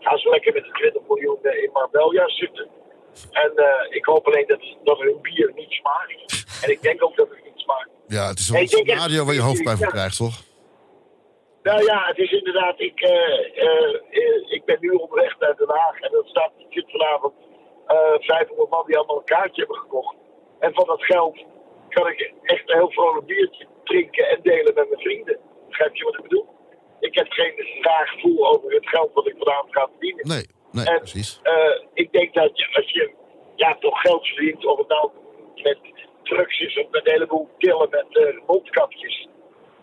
gaan 0.00 0.18
ze 0.18 0.28
lekker 0.28 0.52
met 0.52 0.64
de 0.64 0.70
20 0.70 1.02
miljoen 1.08 1.38
eh, 1.42 1.62
in 1.62 1.70
Marbella 1.72 2.28
zitten. 2.28 2.68
En 3.32 3.52
eh, 3.56 3.96
ik 3.96 4.04
hoop 4.04 4.26
alleen 4.26 4.46
dat, 4.46 4.60
dat 4.84 4.98
hun 4.98 5.18
bier 5.22 5.52
niet 5.54 5.70
smaakt. 5.70 6.44
En 6.64 6.70
ik 6.70 6.82
denk 6.82 7.04
ook 7.04 7.16
dat 7.16 7.28
het 7.28 7.44
niet 7.44 7.58
smaakt. 7.58 7.90
ja, 8.06 8.28
het 8.28 8.38
is 8.38 8.50
wel 8.50 8.60
een 8.60 8.68
scenario 8.68 9.24
waar 9.24 9.34
je 9.34 9.40
hoofdpijn 9.40 9.76
van 9.76 9.88
krijgt, 9.88 10.16
toch? 10.16 10.36
Nou 11.62 11.84
ja, 11.84 12.06
het 12.06 12.18
is 12.18 12.30
inderdaad. 12.30 12.80
Ik, 12.80 13.00
ik 14.46 14.64
ben 14.64 14.76
nu 14.80 14.90
onderweg 14.90 15.38
naar 15.38 15.56
Den 15.56 15.68
Haag 15.68 16.00
en 16.00 16.10
dan 16.12 16.24
staat 16.24 16.52
zit 16.68 16.90
vanavond 16.90 17.34
eh 17.86 18.18
500 18.18 18.70
man 18.70 18.86
die 18.86 18.96
allemaal 18.96 19.18
een 19.18 19.24
kaartje 19.24 19.62
hebben 19.62 19.76
gekocht. 19.76 20.16
En 20.58 20.74
van 20.74 20.86
dat 20.86 21.04
geld 21.04 21.44
kan 21.88 22.06
ik 22.08 22.32
echt 22.42 22.70
een 22.70 22.76
heel 22.76 22.90
vrolijk 22.90 23.26
biertje 23.26 23.66
drinken 23.84 24.28
en 24.28 24.38
delen 24.42 24.74
met 24.74 24.88
mijn 24.88 25.00
vrienden. 25.00 25.38
Begrijp 25.68 25.94
je 25.96 26.04
wat 26.04 26.14
ik 26.14 26.22
bedoel? 26.22 26.46
Ik 27.00 27.14
heb 27.14 27.26
geen 27.30 27.54
raar 27.80 28.08
gevoel 28.08 28.46
over 28.48 28.72
het 28.72 28.88
geld 28.88 29.12
wat 29.12 29.26
ik 29.26 29.34
vanavond 29.38 29.72
ga 29.74 29.88
verdienen. 29.90 30.28
Nee, 30.28 30.46
nee, 30.72 30.84
En, 30.86 30.98
precies. 30.98 31.40
eh, 31.42 31.80
ik 31.94 32.12
denk 32.12 32.34
dat 32.34 32.58
je, 32.58 32.68
als 32.72 32.90
je 32.90 33.12
ja, 33.56 33.76
toch 33.80 34.00
geld 34.00 34.26
verdient, 34.26 34.66
of 34.66 34.78
het 34.78 34.88
nou 34.88 35.10
met 35.62 35.78
trucjes 36.22 36.78
of 36.78 36.90
met 36.90 37.06
een 37.06 37.12
heleboel 37.12 37.48
killen 37.58 37.88
met 37.90 38.06
eh, 38.16 38.46
mondkapjes. 38.46 39.28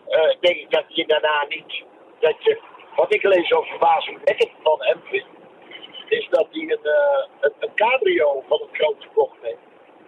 eh, 0.06 0.34
denk 0.40 0.56
ik 0.56 0.70
dat 0.70 0.84
je 0.88 1.06
daarna 1.06 1.44
niet. 1.48 1.84
Dat 2.20 2.36
je, 2.44 2.60
wat 2.96 3.14
ik 3.14 3.24
alleen 3.24 3.44
zo 3.46 3.62
verbazingwekkend 3.62 4.50
van 4.62 4.76
hem 4.82 5.00
vind. 5.04 5.26
Is 6.08 6.26
dat 6.30 6.46
hij 6.50 6.60
een, 6.62 6.78
een, 7.40 7.52
een 7.58 7.74
cabrio 7.74 8.44
van 8.48 8.60
het 8.60 8.76
groot 8.80 8.96
gekocht 9.02 9.36
heeft. 9.42 9.58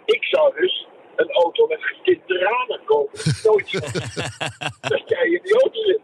Ik 0.04 0.24
zou 0.24 0.60
dus 0.60 0.86
een 1.20 1.30
auto 1.30 1.66
met 1.66 1.82
getinte 1.82 2.38
ramen 2.38 2.80
kopen. 2.84 3.18
Nooit. 3.44 3.72
dat 4.92 5.02
jij 5.08 5.26
in 5.26 5.40
die 5.42 5.60
auto 5.62 5.82
zit. 5.82 6.00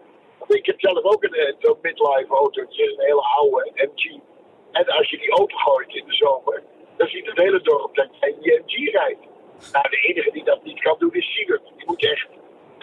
Ik 0.48 0.66
heb 0.66 0.80
zelf 0.80 1.02
ook 1.02 1.22
een, 1.22 1.34
eh, 1.34 1.54
zo'n 1.58 1.78
midlife 1.82 2.34
autootje, 2.34 2.84
een 2.92 3.04
hele 3.06 3.22
oude 3.36 3.70
MG. 3.74 4.20
En 4.72 4.86
als 4.86 5.10
je 5.10 5.18
die 5.18 5.32
open 5.32 5.58
gooit 5.58 5.94
in 5.94 6.04
de 6.06 6.14
zomer, 6.14 6.62
dan 6.96 7.08
ziet 7.08 7.26
het 7.26 7.36
hele 7.36 7.60
dorp 7.60 7.94
dat 7.94 8.08
jij 8.20 8.34
die 8.40 8.62
MG 8.64 8.92
rijdt. 8.92 9.20
Nou, 9.72 9.88
de 9.90 9.96
enige 9.96 10.30
die 10.30 10.44
dat 10.44 10.64
niet 10.64 10.80
kan 10.80 10.96
doen 10.98 11.14
is 11.14 11.34
Siebert. 11.34 11.62
Die 11.76 11.86
moet 11.86 12.04
echt 12.04 12.26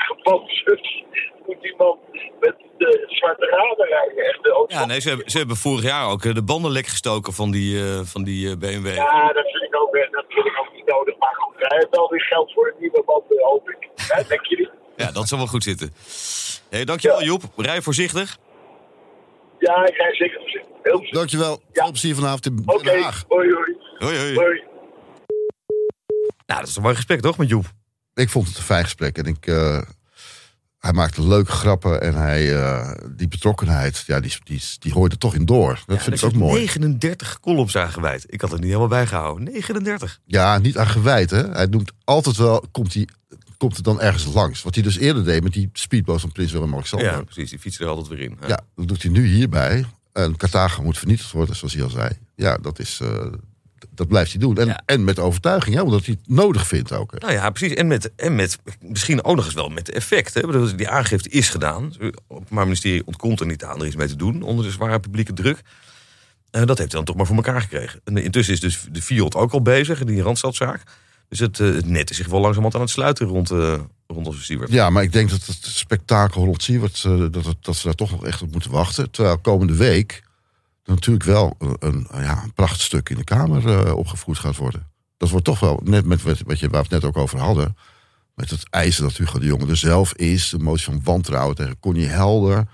gepantserd. 0.08 1.04
Moet 1.46 1.62
die 1.62 1.76
man 1.78 1.98
met 2.40 2.56
de 2.78 3.04
zwarte 3.08 3.46
ramen 3.46 3.88
rijden. 3.88 4.42
De 4.42 4.50
auto. 4.50 4.76
Ja, 4.76 4.86
nee, 4.86 5.00
ze 5.00 5.08
hebben, 5.10 5.30
ze 5.32 5.38
hebben 5.38 5.56
vorig 5.56 5.84
jaar 5.84 6.10
ook 6.10 6.26
eh, 6.26 6.34
de 6.34 6.44
banden 6.44 6.72
lek 6.72 6.88
gestoken 6.88 7.34
van 7.34 7.52
die, 7.52 7.80
eh, 7.84 8.00
van 8.04 8.24
die 8.24 8.50
eh, 8.50 8.58
BMW. 8.58 8.96
Ja, 8.96 9.34
dat 9.34 9.46
vind 9.52 9.64
ik 9.64 9.76
ook, 9.76 9.94
dat 10.12 10.26
vind 10.28 10.46
ik 10.46 10.60
ook 10.60 10.74
niet 10.74 10.86
nodig. 10.86 11.18
Maar 11.18 11.36
goed, 11.38 11.56
hij 11.58 11.78
heeft 11.78 11.96
wel 11.96 12.10
weer 12.10 12.22
geld 12.22 12.54
voor 12.54 12.68
een 12.68 12.80
nieuwe 12.80 13.04
band, 13.06 13.24
hoop 13.38 13.70
ik. 13.70 13.90
Hè, 13.96 14.24
denk 14.28 14.46
je 14.46 14.58
niet? 14.58 14.70
Ja, 14.96 15.12
dat 15.12 15.28
zal 15.28 15.38
wel 15.38 15.48
goed 15.48 15.64
zitten. 15.64 15.94
Hey, 16.70 16.86
dankjewel 16.86 17.24
Joep. 17.24 17.44
Rij 17.56 17.82
voorzichtig. 17.82 18.38
Ja, 19.60 19.86
ik 19.86 19.96
rij 19.96 20.16
zeker 20.16 20.40
voor 20.40 20.50
zin. 20.50 20.62
Heel 20.84 21.00
veel. 21.00 21.12
Dankjewel. 21.12 21.62
Ja. 21.72 21.82
Veel 21.84 21.92
plezier 21.92 22.16
vanavond 22.16 22.46
in 22.46 22.64
Oké, 22.66 22.84
Den 22.84 23.02
Haag. 23.02 23.24
hoi 23.28 23.54
hoi. 23.54 23.76
Hoi, 23.98 24.18
hoi. 24.18 24.36
hoi. 24.36 24.64
Nou, 26.46 26.60
dat 26.60 26.68
is 26.68 26.76
een 26.76 26.82
mooi 26.82 26.96
gesprek 26.96 27.22
toch 27.22 27.38
met 27.38 27.50
Joep? 27.50 27.66
Ik 28.14 28.30
vond 28.30 28.48
het 28.48 28.58
een 28.58 28.64
fijn 28.64 28.84
gesprek. 28.84 29.18
En 29.18 29.26
ik, 29.26 29.46
eh, 29.48 29.82
hij 30.78 30.94
maakte 30.94 31.28
leuke 31.28 31.52
grappen. 31.52 32.02
En 32.02 32.14
hij, 32.16 32.56
eh, 32.62 32.92
die 33.16 33.28
betrokkenheid, 33.28 34.04
ja, 34.08 34.20
die, 34.20 34.34
die, 34.44 34.62
die 34.80 34.94
hoort 34.94 35.12
er 35.12 35.18
toch 35.18 35.36
in 35.36 35.46
door. 35.46 35.84
Dat 35.86 36.02
vind 36.04 36.18
ik 36.18 36.24
ook 36.24 36.34
mooi. 36.34 36.60
39 36.60 37.40
columns 37.40 37.76
aan 37.78 37.92
gewijd. 37.92 38.26
Ik 38.28 38.42
had 38.42 38.50
het 38.50 38.60
niet 38.60 38.68
helemaal 38.70 38.90
bijgehouden. 38.90 39.44
39. 39.44 40.20
Ja, 40.26 40.58
niet 40.58 40.78
aan 40.78 40.88
gewijd, 40.88 41.30
hè. 41.30 41.50
Hij 41.50 41.66
noemt 41.66 41.92
altijd 42.04 42.38
wel, 42.38 42.64
komt, 42.72 42.94
hij, 42.94 43.08
komt 43.58 43.78
er 43.78 43.84
dan 43.84 44.02
ergens 44.02 44.26
langs. 44.34 44.62
Wat 44.64 44.74
hij 44.76 44.84
dus 44.84 44.98
eerder 44.98 45.24
deed 45.24 45.44
met 45.44 45.54
die 45.54 45.70
speedboot 45.74 46.22
van 46.22 46.32
Prins 46.32 46.52
Willem-Alexander. 46.52 47.08
Ja, 47.08 47.16
Ja. 47.16 47.24
precies. 47.24 47.50
Die 47.50 47.60
fietsen 47.60 47.86
er 47.86 47.92
altijd 47.92 48.08
weer 48.08 48.20
in. 48.20 48.38
dat 48.48 48.62
doet 48.88 49.02
hij 49.02 49.12
nu 49.12 49.26
hierbij. 49.28 49.86
En 50.14 50.38
Carthago 50.38 50.84
moet 50.84 50.98
vernietigd 50.98 51.32
worden, 51.32 51.56
zoals 51.56 51.74
hij 51.74 51.84
al 51.84 51.90
zei. 51.90 52.10
Ja, 52.36 52.58
dat 52.58 52.80
is... 52.80 53.00
eh, 53.02 53.26
dat 54.02 54.10
blijft 54.10 54.32
hij 54.32 54.40
doen. 54.40 54.58
En, 54.58 54.68
Ja. 54.68 54.82
en 54.86 55.04
met 55.04 55.20
overtuiging, 55.20 55.76
hè, 55.76 55.82
omdat 55.82 56.06
hij 56.06 56.18
het 56.22 56.36
nodig 56.36 56.68
vindt 56.68 56.92
ook. 56.92 57.12
hè. 57.12 57.18
Nou 57.18 57.34
ja, 57.34 57.50
precies. 57.50 57.76
En 57.78 57.88
met, 57.88 58.12
en 58.16 58.36
met 58.36 58.58
misschien 58.80 59.24
ook 59.24 59.36
nog 59.36 59.46
eens 59.46 59.54
wel 59.54 59.70
met 59.70 59.90
effect. 59.90 60.34
Hè? 60.34 60.76
Die 60.76 60.90
aangifte 60.90 61.30
is 61.30 61.50
gedaan. 61.50 61.94
Het 62.00 62.18
Openbaar 62.28 62.64
Ministerie 62.64 63.06
ontkomt 63.06 63.40
er 63.40 63.46
niet 63.46 63.64
aan 63.64 63.80
er 63.80 63.86
iets 63.86 63.96
mee 63.96 64.08
te 64.08 64.16
doen 64.16 64.42
onder 64.42 64.66
de 64.66 64.72
zware 64.72 65.00
publieke 65.00 65.34
druk. 65.34 65.62
En 66.52 66.68
dat 66.68 66.78
heeft 66.78 66.92
hij 66.92 67.00
dan 67.02 67.04
toch 67.06 67.16
maar 67.16 67.26
voor 67.26 67.36
elkaar 67.36 67.62
gekregen. 67.62 68.02
En 68.04 68.18
intussen 68.18 68.54
is 68.54 68.60
dus 68.60 68.86
de 68.92 69.02
Fiat 69.02 69.36
ook 69.36 69.52
al 69.52 69.62
bezig, 69.62 70.00
in 70.00 70.08
die 70.08 70.22
Randstadzaak. 70.22 70.84
Dus 71.30 71.40
het, 71.40 71.60
eh, 71.60 71.68
het 71.68 71.86
net 71.86 72.10
is 72.10 72.18
zich 72.18 72.28
wel 72.28 72.40
langzamerhand 72.40 72.76
aan 72.76 72.82
het 72.82 72.90
sluiten 72.90 73.28
rond, 73.28 73.52
eh 73.52 73.80
rond 74.08 74.28
onze 74.28 74.44
Siewert. 74.44 74.72
Ja, 74.72 74.90
maar 74.90 75.04
ik 75.04 75.12
denk 75.14 75.30
dat 75.30 75.46
het 75.46 75.58
spektakel 75.66 76.46
rond 76.46 76.64
Siewert, 76.64 77.04
eh, 77.06 77.20
dat, 77.32 77.46
het, 77.46 77.56
dat 77.62 77.76
ze 77.76 77.86
daar 77.86 77.96
toch 77.96 78.12
nog 78.12 78.26
echt 78.26 78.42
op 78.42 78.52
moeten 78.52 78.72
wachten. 78.72 79.12
Terwijl 79.12 79.38
komende 79.38 79.76
week 79.76 80.24
natuurlijk 80.86 81.26
wel 81.26 81.56
een, 81.60 81.76
een, 81.80 82.08
ja, 82.12 82.44
een 82.44 82.54
prachtstuk 82.54 83.10
in 83.10 83.16
de 83.16 83.24
Kamer 83.24 83.86
eh, 83.86 83.96
opgevoerd 83.96 84.40
gaat 84.40 84.56
worden. 84.56 84.90
Dat 85.18 85.30
wordt 85.30 85.46
toch 85.46 85.60
wel, 85.60 85.82
net 85.84 86.06
met 86.06 86.22
wat, 86.22 86.38
je, 86.38 86.46
waar 86.46 86.70
we 86.70 86.78
het 86.78 86.90
net 86.90 87.06
ook 87.06 87.18
over 87.18 87.40
hadden... 87.40 87.78
met 88.36 88.50
het 88.50 88.70
eisen 88.70 89.04
dat 89.04 89.18
Hugo 89.18 89.40
de 89.40 89.46
Jonge 89.46 89.68
er 89.68 89.78
zelf 89.78 90.14
is... 90.14 90.50
de 90.50 90.60
motie 90.60 90.86
van 90.86 91.02
wantrouwen 91.04 91.56
tegen 91.56 91.80
Connie 91.80 92.08
Helder... 92.08 92.68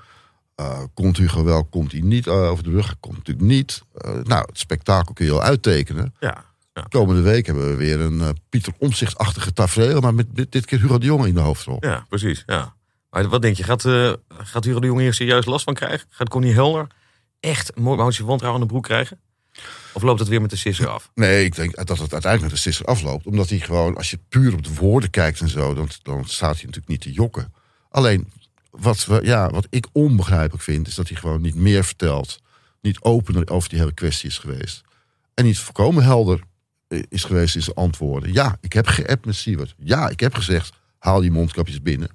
eh, 0.56 0.80
komt 0.94 1.18
Hugo 1.18 1.44
wel, 1.44 1.64
komt 1.64 1.92
hij 1.92 2.02
niet 2.02 2.28
eh, 2.28 2.50
over 2.50 2.64
de 2.64 2.70
rug? 2.70 3.00
Komt 3.00 3.18
natuurlijk 3.18 3.48
niet. 3.48 3.82
Nou, 4.24 4.46
het 4.46 4.60
spektakel 4.60 5.14
kun 5.14 5.26
je 5.26 5.32
al 5.32 5.42
uittekenen. 5.42 6.16
Ja. 6.20 6.44
ja. 6.74 6.86
Komende 6.90 7.22
week 7.22 7.46
hebben 7.46 7.70
we 7.70 7.76
weer 7.76 8.00
een 8.00 8.38
Pieter 8.50 8.74
Omzicht-achtige 8.78 9.54
tafereel... 9.54 10.02
maar 10.02 10.14
met 10.14 10.28
dit, 10.36 10.52
dit 10.52 10.66
keer 10.66 10.80
Hugo 10.80 10.98
de 10.98 11.06
Jonge 11.06 11.28
in 11.28 11.34
de 11.34 11.40
hoofdrol. 11.40 11.78
Ja, 11.80 12.06
precies. 12.10 12.44
Ja. 12.46 12.76
Maar 13.10 13.28
wat 13.28 13.42
denk 13.42 13.58
je, 13.58 13.64
gaat, 13.64 13.82
gaat 14.38 14.64
Hugo 14.64 14.80
de 14.80 14.88
Jonge 14.88 15.02
hier 15.02 15.14
serieus 15.14 15.46
last 15.46 15.64
van 15.64 15.74
krijgen? 15.74 16.08
Gaat 16.10 16.30
Connie 16.30 16.54
Helder 16.54 16.88
echt 17.40 17.76
motie 17.76 18.20
van 18.20 18.28
wantrouwen 18.28 18.62
aan 18.62 18.68
de 18.68 18.74
broek 18.74 18.84
krijgen? 18.84 19.20
Of 19.94 20.02
loopt 20.02 20.20
het 20.20 20.28
weer 20.28 20.42
met 20.42 20.50
de 20.50 20.56
sisser 20.56 20.88
af? 20.88 21.12
Nee, 21.16 21.46
ik 21.46 21.56
denk 21.56 21.76
dat 21.76 22.00
het 22.00 22.14
uiteindelijk 22.14 22.42
met 22.42 22.52
de 22.52 22.70
sisser 22.70 22.86
afloopt. 22.86 23.26
Omdat 23.26 23.50
hij 23.50 23.60
gewoon, 23.60 23.96
als 23.96 24.10
je 24.10 24.20
puur 24.30 24.54
op 24.54 24.64
de 24.64 24.74
woorden 24.74 25.10
kijkt 25.10 25.42
en 25.42 25.50
zo, 25.50 25.74
dan, 25.74 25.90
dan 26.02 26.26
staat 26.26 26.56
hij 26.56 26.66
natuurlijk 26.66 26.88
niet 26.88 27.02
te 27.02 27.12
jokken. 27.12 27.54
Alleen, 27.90 28.32
wat, 28.70 29.06
we, 29.06 29.20
ja, 29.24 29.50
wat 29.50 29.68
ik 29.70 29.88
onbegrijpelijk 29.92 30.64
vind, 30.64 30.88
is 30.88 30.96
dat 30.96 31.08
hij 31.08 31.18
gewoon 31.18 31.42
niet 31.42 31.56
meer 31.56 31.84
vertelt. 31.84 32.42
Niet 32.82 33.02
opener 33.02 33.50
over 33.50 33.70
die 33.70 33.80
hele 33.80 33.94
kwestie 33.94 34.30
is 34.30 34.38
geweest. 34.38 34.84
En 35.34 35.46
niet 35.46 35.60
volkomen 35.60 36.04
helder 36.04 36.40
eh, 36.88 37.04
is 37.10 37.24
geweest 37.24 37.56
in 37.56 37.62
zijn 37.62 37.76
antwoorden. 37.76 38.34
Ja, 38.34 38.58
ik 38.62 38.74
heb 38.74 38.88
geappt 38.88 39.26
met 39.26 39.36
Siewert. 39.36 39.76
Ja, 39.78 40.10
ik 40.10 40.20
heb 40.20 40.34
gezegd, 40.34 40.74
haal 41.00 41.22
die 41.22 41.32
mondkapjes 41.32 41.82
binnen. 41.82 42.10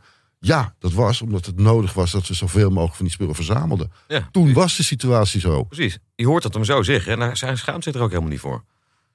Ja, 0.44 0.74
dat 0.78 0.92
was 0.92 1.22
omdat 1.22 1.46
het 1.46 1.58
nodig 1.60 1.92
was 1.92 2.10
dat 2.10 2.26
we 2.28 2.34
zoveel 2.34 2.68
mogelijk 2.70 2.94
van 2.94 3.04
die 3.04 3.14
spullen 3.14 3.34
verzamelden. 3.34 3.92
Ja, 4.08 4.28
Toen 4.32 4.52
was 4.52 4.76
de 4.76 4.82
situatie 4.82 5.40
zo. 5.40 5.64
precies. 5.64 5.98
Je 6.14 6.26
hoort 6.26 6.42
dat 6.42 6.54
hem 6.54 6.64
zo 6.64 6.82
zeggen. 6.82 7.12
En 7.12 7.20
hij 7.20 7.56
schaamt 7.56 7.84
zich 7.84 7.94
er 7.94 8.00
ook 8.00 8.08
helemaal 8.08 8.30
niet 8.30 8.40
voor. 8.40 8.64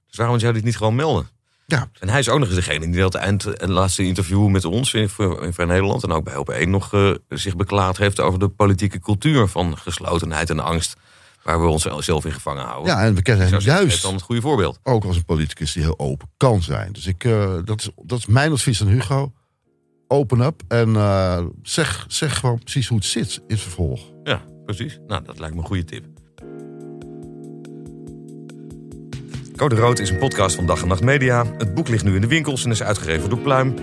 Dus 0.07 0.17
waarom 0.17 0.35
zou 0.39 0.51
hij 0.51 0.59
dit 0.61 0.69
niet 0.69 0.77
gewoon 0.77 0.95
melden? 0.95 1.27
Ja, 1.65 1.89
En 1.99 2.09
hij 2.09 2.19
is 2.19 2.29
ook 2.29 2.39
nog 2.39 2.47
eens 2.47 2.57
degene 2.57 2.85
die 2.89 2.99
dat 2.99 3.15
eind 3.15 3.45
en 3.45 3.71
laatste 3.71 4.03
interview 4.03 4.47
met 4.47 4.65
ons 4.65 4.93
in, 4.93 5.09
in 5.41 5.53
Vrij 5.53 5.65
Nederland 5.65 6.03
en 6.03 6.11
ook 6.11 6.23
bij 6.45 6.63
Op1 6.65 6.69
nog 6.69 6.93
eh, 6.93 7.11
zich 7.29 7.55
beklaagd 7.55 7.97
heeft 7.97 8.19
over 8.19 8.39
de 8.39 8.47
politieke 8.47 8.99
cultuur 8.99 9.47
van 9.47 9.77
geslotenheid 9.77 10.49
en 10.49 10.59
angst. 10.59 10.95
Waar 11.43 11.61
we 11.61 11.67
ons 11.67 11.87
zelf 11.99 12.25
in 12.25 12.31
gevangen 12.33 12.65
houden. 12.65 12.93
ja 12.93 13.03
en 13.03 13.15
we 13.15 13.21
kennen 13.21 13.47
hem 13.49 13.59
juist 13.59 14.01
dan 14.01 14.13
het 14.13 14.21
goede 14.23 14.41
voorbeeld. 14.41 14.79
ook 14.83 15.03
als 15.05 15.15
een 15.15 15.25
politicus 15.25 15.71
die 15.73 15.83
heel 15.83 15.99
open 15.99 16.29
kan 16.37 16.61
zijn. 16.61 16.91
Dus 16.93 17.05
ik, 17.05 17.23
eh, 17.23 17.53
dat, 17.65 17.79
is, 17.81 17.89
dat 18.03 18.17
is 18.19 18.25
mijn 18.25 18.51
advies 18.51 18.81
aan 18.81 18.87
Hugo. 18.87 19.31
Open 20.07 20.39
up 20.39 20.61
en 20.67 20.95
eh, 20.95 21.45
zeg, 21.63 22.05
zeg 22.07 22.39
gewoon 22.39 22.59
precies 22.59 22.87
hoe 22.87 22.97
het 22.97 23.05
zit 23.05 23.35
in 23.35 23.43
het 23.47 23.59
vervolg. 23.59 24.01
Ja, 24.23 24.41
precies. 24.65 24.99
Nou, 25.07 25.23
dat 25.23 25.39
lijkt 25.39 25.55
me 25.55 25.61
een 25.61 25.67
goede 25.67 25.83
tip. 25.83 26.05
Code 29.55 29.75
Rood 29.75 29.99
is 29.99 30.09
een 30.09 30.17
podcast 30.17 30.55
van 30.55 30.65
Dag 30.65 30.81
en 30.81 30.87
Nacht 30.87 31.03
Media. 31.03 31.45
Het 31.57 31.73
boek 31.73 31.87
ligt 31.87 32.03
nu 32.03 32.15
in 32.15 32.21
de 32.21 32.27
winkels 32.27 32.65
en 32.65 32.71
is 32.71 32.83
uitgegeven 32.83 33.29
door 33.29 33.39
Pluim. 33.39 33.73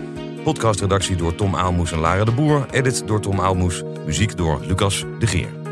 Podcastredactie 0.44 1.16
door 1.16 1.34
Tom 1.34 1.56
Aalmoes 1.56 1.92
en 1.92 1.98
Lara 1.98 2.24
de 2.24 2.32
Boer. 2.32 2.66
Edit 2.70 3.06
door 3.06 3.20
Tom 3.20 3.40
Aalmoes. 3.40 3.82
Muziek 4.06 4.36
door 4.36 4.60
Lucas 4.66 5.04
de 5.18 5.26
Geer. 5.26 5.63